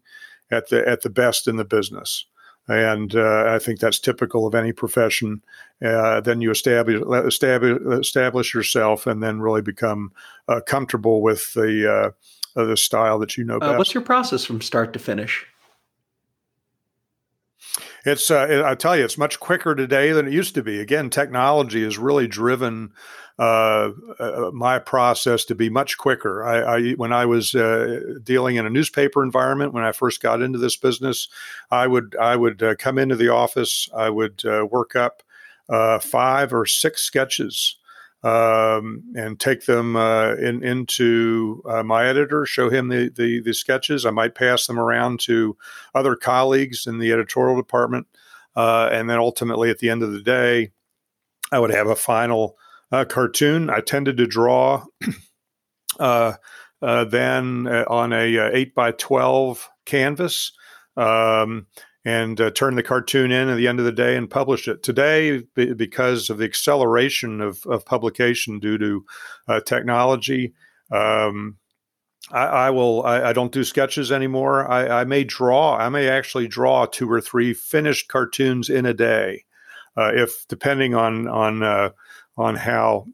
at 0.52 0.70
the 0.70 0.88
at 0.88 1.02
the 1.02 1.10
best 1.10 1.48
in 1.48 1.58
the 1.58 1.66
business. 1.66 2.26
And 2.70 3.16
uh, 3.16 3.46
I 3.48 3.60
think 3.60 3.80
that's 3.80 3.98
typical 3.98 4.46
of 4.46 4.54
any 4.54 4.74
profession. 4.74 5.42
Uh, 5.82 6.20
then 6.20 6.42
you 6.42 6.52
establish, 6.52 7.02
establish 7.26 7.80
establish 7.98 8.54
yourself, 8.54 9.08
and 9.08 9.24
then 9.24 9.40
really 9.40 9.62
become 9.62 10.12
uh, 10.50 10.60
comfortable 10.68 11.22
with 11.22 11.54
the 11.54 12.14
uh, 12.58 12.66
the 12.66 12.76
style 12.76 13.20
that 13.20 13.38
you 13.38 13.46
know 13.46 13.58
best. 13.60 13.78
what's 13.78 13.94
your 13.94 14.04
process 14.04 14.44
from 14.44 14.60
start 14.60 14.92
to 14.94 15.00
finish? 15.00 15.46
It's 18.08 18.32
uh, 18.32 18.64
I 18.66 18.74
tell 18.76 18.96
you, 18.96 19.04
it's 19.04 19.18
much 19.18 19.38
quicker 19.38 19.76
today 19.76 20.14
than 20.14 20.28
it 20.28 20.34
used 20.34 20.56
to 20.56 20.64
be. 20.64 20.80
Again, 20.80 21.10
technology 21.10 21.84
has 21.84 21.98
really 21.98 22.26
driven 22.26 22.94
uh, 23.38 23.92
uh, 24.18 24.52
my 24.54 24.80
process 24.80 25.44
to 25.46 25.56
be 25.56 25.70
much 25.70 25.98
quicker. 25.98 26.42
I, 26.42 26.78
I 26.78 26.92
when 26.94 27.12
I 27.12 27.26
was 27.26 27.54
uh, 27.54 28.00
dealing 28.24 28.56
in 28.56 28.66
a 28.66 28.70
newspaper 28.70 29.22
environment 29.22 29.74
when 29.74 29.84
I 29.84 29.92
first 29.92 30.22
got 30.22 30.42
into 30.42 30.58
this 30.58 30.78
business, 30.78 31.28
I 31.70 31.86
would 31.88 32.16
I 32.16 32.38
would 32.38 32.64
uh, 32.64 32.76
come 32.76 32.98
into 32.98 33.18
the 33.18 33.28
office, 33.28 33.90
I 33.94 34.10
would 34.10 34.42
uh, 34.46 34.66
work 34.66 34.96
up 34.96 35.22
five 36.02 36.54
or 36.54 36.66
six 36.66 37.02
sketches 37.04 37.76
um, 38.24 39.04
and 39.16 39.40
take 39.40 39.66
them 39.66 39.96
uh, 39.96 40.34
in, 40.36 40.64
into 40.64 41.62
uh, 41.70 41.84
my 41.84 42.06
editor, 42.06 42.46
show 42.46 42.70
him 42.70 42.90
the, 42.90 43.12
the, 43.16 43.42
the 43.42 43.54
sketches. 43.54 44.06
I 44.06 44.12
might 44.12 44.36
pass 44.36 44.66
them 44.66 44.80
around 44.80 45.20
to 45.22 45.56
other 45.94 46.16
colleagues 46.16 46.88
in 46.88 47.00
the 47.00 47.12
editorial 47.12 47.56
department, 47.56 48.08
uh, 48.56 48.90
and 48.92 49.10
then 49.10 49.20
ultimately 49.20 49.70
at 49.70 49.80
the 49.80 49.90
end 49.90 50.04
of 50.04 50.12
the 50.12 50.22
day, 50.22 50.72
I 51.52 51.60
would 51.60 51.72
have 51.72 51.88
a 51.88 51.96
final 51.96 52.58
uh, 52.92 53.06
cartoon. 53.06 53.70
I 53.70 53.82
tended 53.82 54.18
to 54.18 54.28
draw 54.28 54.86
uh, 56.00 56.34
uh, 56.82 57.04
then 57.06 57.68
on 57.68 58.14
a 58.14 58.52
eight 58.54 58.76
by 58.76 58.92
twelve 58.92 59.70
canvas. 59.86 60.52
Um, 60.96 61.68
and 62.08 62.40
uh, 62.40 62.50
turn 62.52 62.76
the 62.76 62.84
cartoon 62.84 63.34
in 63.34 63.50
at 63.50 63.58
the 63.58 63.68
end 63.68 63.80
of 63.80 63.86
the 63.86 63.92
day 63.92 64.16
and 64.16 64.30
publish 64.30 64.66
it. 64.70 64.82
Today, 64.82 65.44
b- 65.56 65.74
because 65.74 66.30
of 66.30 66.38
the 66.38 66.46
acceleration 66.46 67.42
of, 67.42 67.66
of 67.66 67.86
publication 67.86 68.60
due 68.60 68.78
to 68.78 69.06
uh, 69.50 69.60
technology, 69.60 70.54
um, 70.90 71.58
I, 72.32 72.46
I, 72.46 72.70
will. 72.70 73.06
I, 73.06 73.24
I, 73.24 73.34
don't 73.34 73.52
do 73.52 73.66
sketches 73.66 74.10
anymore. 74.10 74.72
I, 74.72 75.02
I, 75.02 75.04
may 75.04 75.26
draw. 75.26 75.76
I 75.76 75.90
may 75.90 76.08
actually 76.08 76.48
draw 76.48 76.86
two 76.86 77.12
or 77.12 77.20
three 77.20 77.54
finished 77.54 78.08
cartoons 78.08 78.70
in 78.70 78.86
a 78.86 78.94
day, 78.94 79.44
uh, 79.98 80.14
if 80.14 80.48
depending 80.48 80.96
on 80.96 81.28
on 81.28 81.62
uh, 81.62 81.90
on 82.38 82.56
how 82.56 83.08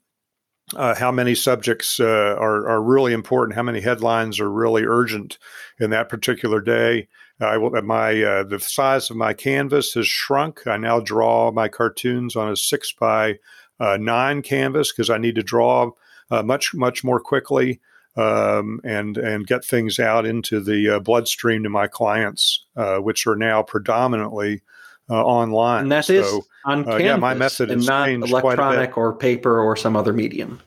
uh, 0.76 0.94
how 0.94 1.12
many 1.12 1.34
subjects 1.34 2.00
uh, 2.00 2.36
are, 2.40 2.70
are 2.70 2.82
really 2.82 3.14
important, 3.14 3.56
how 3.56 3.64
many 3.64 3.82
headlines 3.82 4.40
are 4.40 4.52
really 4.52 4.84
urgent 4.84 5.40
in 5.80 5.90
that 5.90 6.10
particular 6.10 6.62
day. 6.62 7.08
I 7.40 7.58
will, 7.58 7.82
my 7.82 8.22
uh, 8.22 8.44
the 8.44 8.60
size 8.60 9.10
of 9.10 9.18
my 9.18 9.34
canvas 9.34 9.94
has 9.94 10.08
shrunk. 10.08 10.66
I 10.68 10.78
now 10.78 11.00
draw 11.00 11.52
my 11.52 11.68
cartoons 11.68 12.36
on 12.36 12.52
a 12.52 12.56
six 12.56 12.92
by 12.92 13.40
uh, 13.80 13.98
nine 14.00 14.42
canvas 14.42 14.92
because 14.92 15.10
I 15.10 15.18
need 15.18 15.36
to 15.36 15.44
draw 15.44 15.92
uh, 16.32 16.44
much 16.44 16.74
much 16.74 17.04
more 17.04 17.20
quickly 17.20 17.80
um, 18.16 18.80
and 18.84 19.18
and 19.18 19.48
get 19.48 19.66
things 19.66 20.00
out 20.00 20.26
into 20.26 20.60
the 20.60 20.96
uh, 20.96 21.00
bloodstream 21.00 21.64
to 21.64 21.70
my 21.70 21.88
clients, 21.88 22.66
uh, 22.76 22.98
which 22.98 23.26
are 23.26 23.36
now 23.36 23.64
predominantly 23.64 24.62
uh, 25.10 25.24
online. 25.24 25.84
And 25.84 25.92
that 25.92 26.06
so, 26.06 26.14
is 26.14 26.48
on 26.66 26.86
canvas, 26.86 27.04
yeah, 27.04 27.16
my 27.18 27.34
method 27.34 27.72
and 27.72 27.86
not 27.86 28.10
electronic 28.10 28.98
or 28.98 29.14
paper 29.14 29.60
or 29.60 29.76
some 29.76 29.96
other 29.96 30.14
medium. 30.14 30.62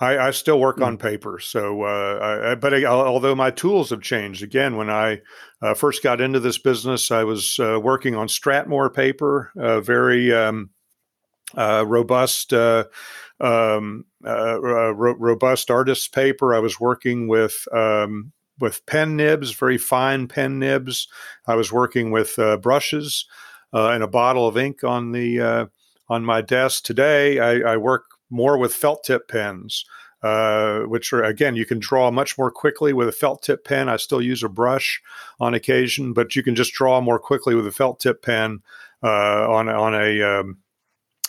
I, 0.00 0.18
I 0.18 0.30
still 0.30 0.60
work 0.60 0.78
mm. 0.78 0.86
on 0.86 0.96
paper. 0.96 1.38
So, 1.40 1.82
uh, 1.82 2.50
I, 2.50 2.54
but 2.54 2.72
I, 2.72 2.84
although 2.84 3.34
my 3.34 3.50
tools 3.50 3.90
have 3.90 4.02
changed, 4.02 4.42
again, 4.42 4.76
when 4.76 4.90
I 4.90 5.20
uh, 5.60 5.74
first 5.74 6.02
got 6.02 6.20
into 6.20 6.40
this 6.40 6.58
business, 6.58 7.10
I 7.10 7.24
was 7.24 7.58
uh, 7.58 7.80
working 7.80 8.14
on 8.14 8.28
Strathmore 8.28 8.90
paper, 8.90 9.50
very 9.56 10.32
um, 10.32 10.70
uh, 11.56 11.84
robust, 11.86 12.52
uh, 12.52 12.84
um, 13.40 14.04
uh, 14.26 14.60
ro- 14.60 15.16
robust 15.18 15.70
artist 15.70 16.12
paper. 16.12 16.54
I 16.54 16.58
was 16.58 16.78
working 16.78 17.28
with 17.28 17.66
um, 17.72 18.32
with 18.60 18.84
pen 18.86 19.16
nibs, 19.16 19.52
very 19.52 19.78
fine 19.78 20.26
pen 20.26 20.58
nibs. 20.58 21.06
I 21.46 21.54
was 21.54 21.72
working 21.72 22.10
with 22.10 22.38
brushes 22.60 23.24
and 23.72 24.02
a 24.02 24.08
bottle 24.08 24.48
of 24.48 24.58
ink 24.58 24.82
on 24.82 25.12
the 25.12 25.68
on 26.08 26.24
my 26.24 26.40
desk. 26.40 26.84
Today, 26.84 27.38
I, 27.38 27.72
I 27.72 27.76
work 27.76 28.04
more 28.30 28.58
with 28.58 28.74
felt 28.74 29.04
tip 29.04 29.28
pens, 29.28 29.84
uh, 30.22 30.80
which 30.80 31.12
are 31.12 31.22
again 31.22 31.56
you 31.56 31.64
can 31.64 31.78
draw 31.78 32.10
much 32.10 32.36
more 32.36 32.50
quickly 32.50 32.92
with 32.92 33.08
a 33.08 33.12
felt 33.12 33.42
tip 33.42 33.64
pen. 33.64 33.88
I 33.88 33.96
still 33.96 34.22
use 34.22 34.42
a 34.42 34.48
brush 34.48 35.00
on 35.40 35.54
occasion, 35.54 36.12
but 36.12 36.34
you 36.34 36.42
can 36.42 36.54
just 36.54 36.72
draw 36.72 37.00
more 37.00 37.18
quickly 37.18 37.54
with 37.54 37.66
a 37.66 37.72
felt 37.72 38.00
tip 38.00 38.22
pen 38.22 38.60
uh, 39.02 39.50
on 39.50 39.68
on 39.68 39.94
a. 39.94 40.22
Um, 40.22 40.58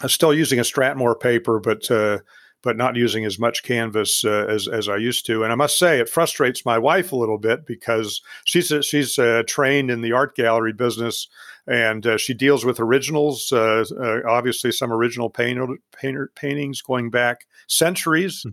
I'm 0.02 0.10
still 0.10 0.34
using 0.34 0.60
a 0.60 0.64
Strathmore 0.64 1.16
paper, 1.16 1.60
but 1.60 1.91
uh, 1.91 2.20
but 2.62 2.78
not 2.78 2.95
using 2.95 3.26
as 3.26 3.39
much 3.39 3.64
canvas 3.64 4.24
uh, 4.26 4.45
as 4.49 4.68
as 4.68 4.89
I 4.89 4.97
used 4.97 5.26
to. 5.28 5.43
And 5.43 5.51
I 5.51 5.55
must 5.55 5.80
say, 5.80 5.99
it 5.99 6.10
frustrates 6.10 6.66
my 6.66 6.78
wife 6.78 7.12
a 7.12 7.16
little 7.16 7.38
bit 7.38 7.66
because 7.66 8.22
she's 8.45 8.72
uh, 8.72 8.82
she's 8.82 9.18
uh, 9.18 9.43
trained 9.47 9.89
in 9.89 10.01
the 10.01 10.12
art 10.12 10.36
gallery 10.36 10.74
business, 10.74 11.28
and 11.68 12.05
uh, 12.05 12.18
she 12.18 12.34
deals 12.34 12.66
with 12.66 12.80
originals. 12.80 13.51
Uh, 13.51 13.86
uh, 13.99 14.20
obviously, 14.28 14.72
some 14.72 14.91
original 14.91 15.30
painter, 15.30 15.68
painter 15.95 16.32
paintings 16.36 16.82
going 16.82 17.10
back 17.10 17.45
centuries, 17.68 18.45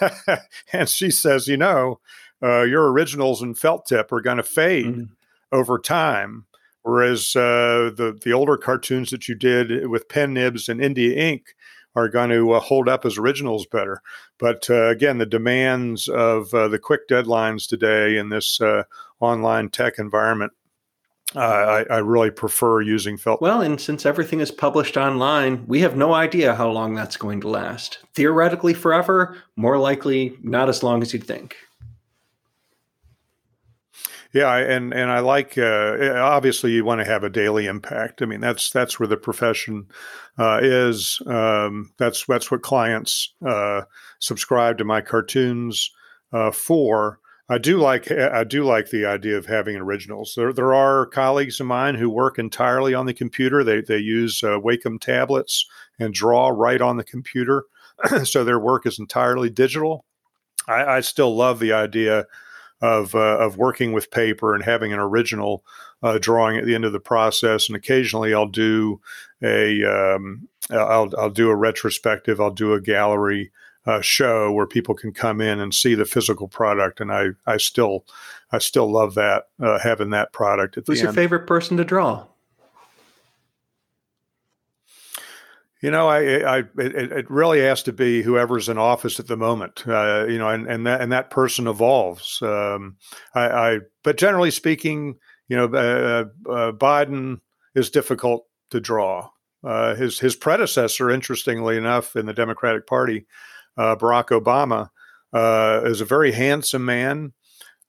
hmm. 0.00 0.34
and 0.72 0.88
she 0.88 1.10
says, 1.10 1.48
you 1.48 1.56
know, 1.56 2.00
your 2.42 2.92
originals 2.92 3.40
and 3.40 3.58
felt 3.58 3.86
tip 3.86 4.12
are 4.12 4.20
going 4.20 4.36
to 4.36 4.42
fade 4.42 4.86
mm-hmm. 4.86 5.12
over 5.52 5.78
time. 5.78 6.44
Whereas 6.84 7.34
uh, 7.34 7.92
the 7.96 8.18
the 8.22 8.34
older 8.34 8.58
cartoons 8.58 9.08
that 9.10 9.26
you 9.26 9.34
did 9.34 9.88
with 9.88 10.10
pen 10.10 10.34
nibs 10.34 10.68
and 10.68 10.84
India 10.84 11.16
ink 11.16 11.54
are 11.94 12.08
going 12.08 12.30
to 12.30 12.52
uh, 12.52 12.60
hold 12.60 12.88
up 12.88 13.04
as 13.04 13.18
originals 13.18 13.66
better. 13.66 14.02
But 14.38 14.68
uh, 14.68 14.88
again, 14.88 15.18
the 15.18 15.26
demands 15.26 16.08
of 16.08 16.52
uh, 16.52 16.68
the 16.68 16.78
quick 16.78 17.08
deadlines 17.08 17.68
today 17.68 18.16
in 18.16 18.28
this 18.28 18.60
online 19.20 19.70
tech 19.70 19.98
environment 19.98 20.52
uh, 21.36 21.84
I, 21.90 21.94
I, 21.94 21.98
really 21.98 22.30
prefer 22.30 22.80
using 22.80 23.16
felt. 23.16 23.40
Well, 23.40 23.60
and 23.60 23.80
since 23.80 24.06
everything 24.06 24.40
is 24.40 24.50
published 24.50 24.96
online, 24.96 25.66
we 25.66 25.80
have 25.80 25.96
no 25.96 26.14
idea 26.14 26.54
how 26.54 26.70
long 26.70 26.94
that's 26.94 27.16
going 27.16 27.40
to 27.40 27.48
last. 27.48 27.98
Theoretically, 28.14 28.74
forever, 28.74 29.36
more 29.56 29.78
likely, 29.78 30.36
not 30.42 30.68
as 30.68 30.82
long 30.82 31.02
as 31.02 31.12
you'd 31.12 31.24
think. 31.24 31.56
Yeah, 34.34 34.56
and 34.56 34.92
and 34.92 35.12
I 35.12 35.20
like 35.20 35.56
uh, 35.56 35.96
obviously 36.16 36.72
you 36.72 36.84
want 36.84 37.00
to 37.00 37.04
have 37.04 37.22
a 37.22 37.30
daily 37.30 37.66
impact. 37.66 38.20
I 38.20 38.26
mean 38.26 38.40
that's 38.40 38.72
that's 38.72 38.98
where 38.98 39.06
the 39.06 39.16
profession 39.16 39.86
uh, 40.36 40.58
is. 40.60 41.22
Um, 41.24 41.92
that's 41.98 42.26
that's 42.26 42.50
what 42.50 42.62
clients 42.62 43.32
uh, 43.46 43.82
subscribe 44.18 44.78
to 44.78 44.84
my 44.84 45.00
cartoons 45.00 45.88
uh, 46.32 46.50
for. 46.50 47.20
I 47.48 47.58
do 47.58 47.78
like 47.78 48.10
I 48.10 48.42
do 48.42 48.64
like 48.64 48.90
the 48.90 49.06
idea 49.06 49.38
of 49.38 49.46
having 49.46 49.76
originals. 49.76 50.34
There 50.36 50.52
there 50.52 50.74
are 50.74 51.06
colleagues 51.06 51.60
of 51.60 51.68
mine 51.68 51.94
who 51.94 52.10
work 52.10 52.36
entirely 52.36 52.92
on 52.92 53.06
the 53.06 53.14
computer. 53.14 53.62
They 53.62 53.82
they 53.82 53.98
use 53.98 54.42
uh, 54.42 54.58
Wacom 54.58 55.00
tablets 55.00 55.64
and 56.00 56.12
draw 56.12 56.48
right 56.48 56.80
on 56.80 56.96
the 56.96 57.04
computer, 57.04 57.66
so 58.24 58.42
their 58.42 58.58
work 58.58 58.84
is 58.84 58.98
entirely 58.98 59.48
digital. 59.48 60.04
I, 60.66 60.84
I 60.84 61.00
still 61.02 61.36
love 61.36 61.60
the 61.60 61.72
idea 61.72 62.26
of 62.84 63.14
uh, 63.14 63.38
of 63.38 63.56
working 63.56 63.92
with 63.92 64.10
paper 64.10 64.54
and 64.54 64.62
having 64.62 64.92
an 64.92 64.98
original 64.98 65.64
uh, 66.02 66.18
drawing 66.18 66.58
at 66.58 66.66
the 66.66 66.74
end 66.74 66.84
of 66.84 66.92
the 66.92 67.00
process. 67.00 67.66
And 67.68 67.76
occasionally, 67.76 68.34
I'll 68.34 68.46
do 68.46 69.00
a 69.42 69.82
um, 69.84 70.48
I'll 70.70 71.10
I'll 71.16 71.30
do 71.30 71.48
a 71.48 71.56
retrospective. 71.56 72.40
I'll 72.40 72.50
do 72.50 72.74
a 72.74 72.80
gallery 72.80 73.50
uh, 73.86 74.02
show 74.02 74.52
where 74.52 74.66
people 74.66 74.94
can 74.94 75.12
come 75.12 75.40
in 75.40 75.60
and 75.60 75.72
see 75.72 75.94
the 75.94 76.04
physical 76.04 76.46
product. 76.46 77.00
And 77.00 77.10
I 77.10 77.28
I 77.46 77.56
still 77.56 78.04
I 78.52 78.58
still 78.58 78.92
love 78.92 79.14
that 79.14 79.48
uh, 79.62 79.78
having 79.78 80.10
that 80.10 80.34
product 80.34 80.76
at 80.76 80.84
Who's 80.86 80.98
the 80.98 81.04
your 81.04 81.08
end. 81.08 81.16
favorite 81.16 81.46
person 81.46 81.78
to 81.78 81.84
draw? 81.84 82.26
You 85.84 85.90
know, 85.90 86.08
I, 86.08 86.20
I 86.20 86.58
it, 86.78 87.12
it, 87.12 87.30
really 87.30 87.60
has 87.60 87.82
to 87.82 87.92
be 87.92 88.22
whoever's 88.22 88.70
in 88.70 88.78
office 88.78 89.20
at 89.20 89.26
the 89.26 89.36
moment. 89.36 89.86
Uh, 89.86 90.24
you 90.26 90.38
know, 90.38 90.48
and, 90.48 90.66
and 90.66 90.86
that 90.86 91.02
and 91.02 91.12
that 91.12 91.28
person 91.28 91.66
evolves. 91.66 92.40
Um, 92.40 92.96
I, 93.34 93.48
I, 93.48 93.78
but 94.02 94.16
generally 94.16 94.50
speaking, 94.50 95.16
you 95.46 95.58
know, 95.58 95.66
uh, 95.66 96.24
uh, 96.50 96.72
Biden 96.72 97.40
is 97.74 97.90
difficult 97.90 98.46
to 98.70 98.80
draw. 98.80 99.28
Uh, 99.62 99.94
his 99.94 100.18
his 100.18 100.34
predecessor, 100.34 101.10
interestingly 101.10 101.76
enough, 101.76 102.16
in 102.16 102.24
the 102.24 102.32
Democratic 102.32 102.86
Party, 102.86 103.26
uh, 103.76 103.94
Barack 103.94 104.28
Obama, 104.28 104.88
uh, 105.34 105.82
is 105.84 106.00
a 106.00 106.06
very 106.06 106.32
handsome 106.32 106.86
man, 106.86 107.34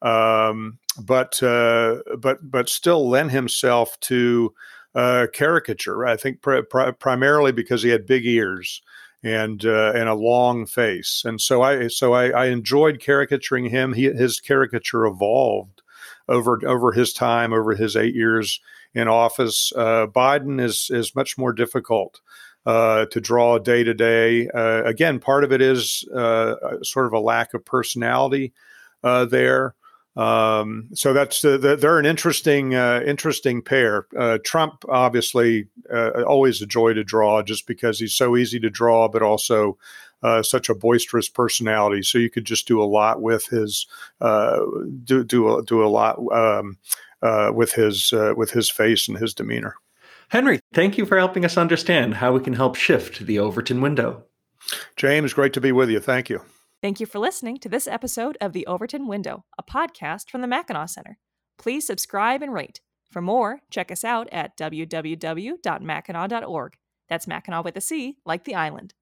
um, 0.01 0.79
but 1.01 1.37
but 1.39 2.39
but 2.41 2.67
still 2.67 3.07
lent 3.07 3.31
himself 3.31 3.97
to 4.01 4.53
uh, 4.95 5.27
caricature. 5.33 6.05
I 6.05 6.15
think 6.15 6.41
pr- 6.41 6.61
pr- 6.61 6.91
primarily 6.91 7.51
because 7.51 7.83
he 7.83 7.89
had 7.89 8.05
big 8.05 8.25
ears 8.25 8.81
and 9.23 9.65
uh, 9.65 9.91
and 9.93 10.07
a 10.07 10.15
long 10.15 10.65
face, 10.65 11.23
and 11.25 11.39
so 11.41 11.61
I 11.61 11.87
so 11.87 12.13
I, 12.13 12.29
I 12.29 12.45
enjoyed 12.47 13.01
caricaturing 13.01 13.65
him. 13.65 13.93
He, 13.93 14.03
his 14.03 14.39
caricature 14.39 15.05
evolved 15.05 15.81
over 16.29 16.59
over 16.65 16.91
his 16.91 17.13
time, 17.13 17.53
over 17.53 17.75
his 17.75 17.95
eight 17.95 18.15
years 18.15 18.59
in 18.93 19.07
office. 19.07 19.73
Uh, 19.75 20.07
Biden 20.07 20.61
is 20.61 20.89
is 20.91 21.15
much 21.15 21.37
more 21.37 21.53
difficult. 21.53 22.21
Uh, 22.65 23.05
to 23.05 23.21
draw 23.21 23.59
day 23.59 23.83
to 23.83 23.93
day. 23.93 24.47
Again, 24.55 25.19
part 25.19 25.43
of 25.43 25.51
it 25.51 25.61
is 25.61 26.03
uh, 26.15 26.55
sort 26.81 27.05
of 27.05 27.13
a 27.13 27.19
lack 27.19 27.53
of 27.53 27.63
personality 27.63 28.53
uh, 29.03 29.25
there. 29.25 29.75
Um, 30.15 30.87
so 30.93 31.11
that's 31.11 31.43
uh, 31.43 31.57
they're 31.57 31.99
an 31.99 32.05
interesting 32.05 32.73
uh, 32.73 33.01
interesting 33.05 33.61
pair. 33.61 34.07
Uh, 34.17 34.37
Trump 34.45 34.85
obviously 34.87 35.67
uh, 35.93 36.23
always 36.23 36.61
a 36.61 36.65
joy 36.65 36.93
to 36.93 37.03
draw 37.03 37.41
just 37.43 37.67
because 37.67 37.99
he's 37.99 38.15
so 38.15 38.37
easy 38.37 38.59
to 38.61 38.69
draw, 38.69 39.09
but 39.09 39.21
also 39.21 39.77
uh, 40.23 40.41
such 40.41 40.69
a 40.69 40.75
boisterous 40.75 41.27
personality. 41.27 42.01
So 42.01 42.17
you 42.17 42.29
could 42.29 42.45
just 42.45 42.67
do 42.67 42.81
a 42.81 42.85
lot 42.85 43.21
with 43.21 43.47
his 43.47 43.87
uh, 44.21 44.59
do 45.03 45.23
do 45.25 45.57
a, 45.57 45.63
do 45.63 45.83
a 45.83 45.89
lot 45.89 46.17
um, 46.31 46.77
with 47.53 47.73
his 47.73 48.13
with 48.13 48.51
his 48.51 48.69
face 48.69 49.09
and 49.09 49.17
his 49.17 49.33
demeanor. 49.33 49.75
Henry, 50.29 50.59
thank 50.73 50.97
you 50.97 51.05
for 51.05 51.17
helping 51.17 51.45
us 51.45 51.57
understand 51.57 52.15
how 52.15 52.31
we 52.31 52.39
can 52.39 52.53
help 52.53 52.75
shift 52.75 53.25
the 53.25 53.37
Overton 53.37 53.81
window. 53.81 54.23
James, 54.95 55.33
great 55.33 55.53
to 55.53 55.61
be 55.61 55.71
with 55.71 55.89
you. 55.89 55.99
Thank 55.99 56.29
you. 56.29 56.41
Thank 56.85 56.99
you 56.99 57.07
for 57.07 57.17
listening 57.17 57.57
to 57.61 57.67
this 57.67 57.87
episode 57.87 58.37
of 58.39 58.53
The 58.53 58.67
Overton 58.67 59.07
Window, 59.07 59.43
a 59.57 59.63
podcast 59.63 60.29
from 60.29 60.41
the 60.41 60.47
Mackinac 60.47 60.89
Center. 60.89 61.17
Please 61.57 61.87
subscribe 61.87 62.43
and 62.43 62.53
rate. 62.53 62.79
For 63.09 63.23
more, 63.23 63.61
check 63.71 63.91
us 63.91 64.03
out 64.03 64.29
at 64.31 64.55
www.mackinac.org. 64.55 66.77
That's 67.09 67.25
Mackinac 67.25 67.65
with 67.65 67.75
a 67.75 67.81
C, 67.81 68.17
like 68.23 68.43
the 68.43 68.53
island. 68.53 68.93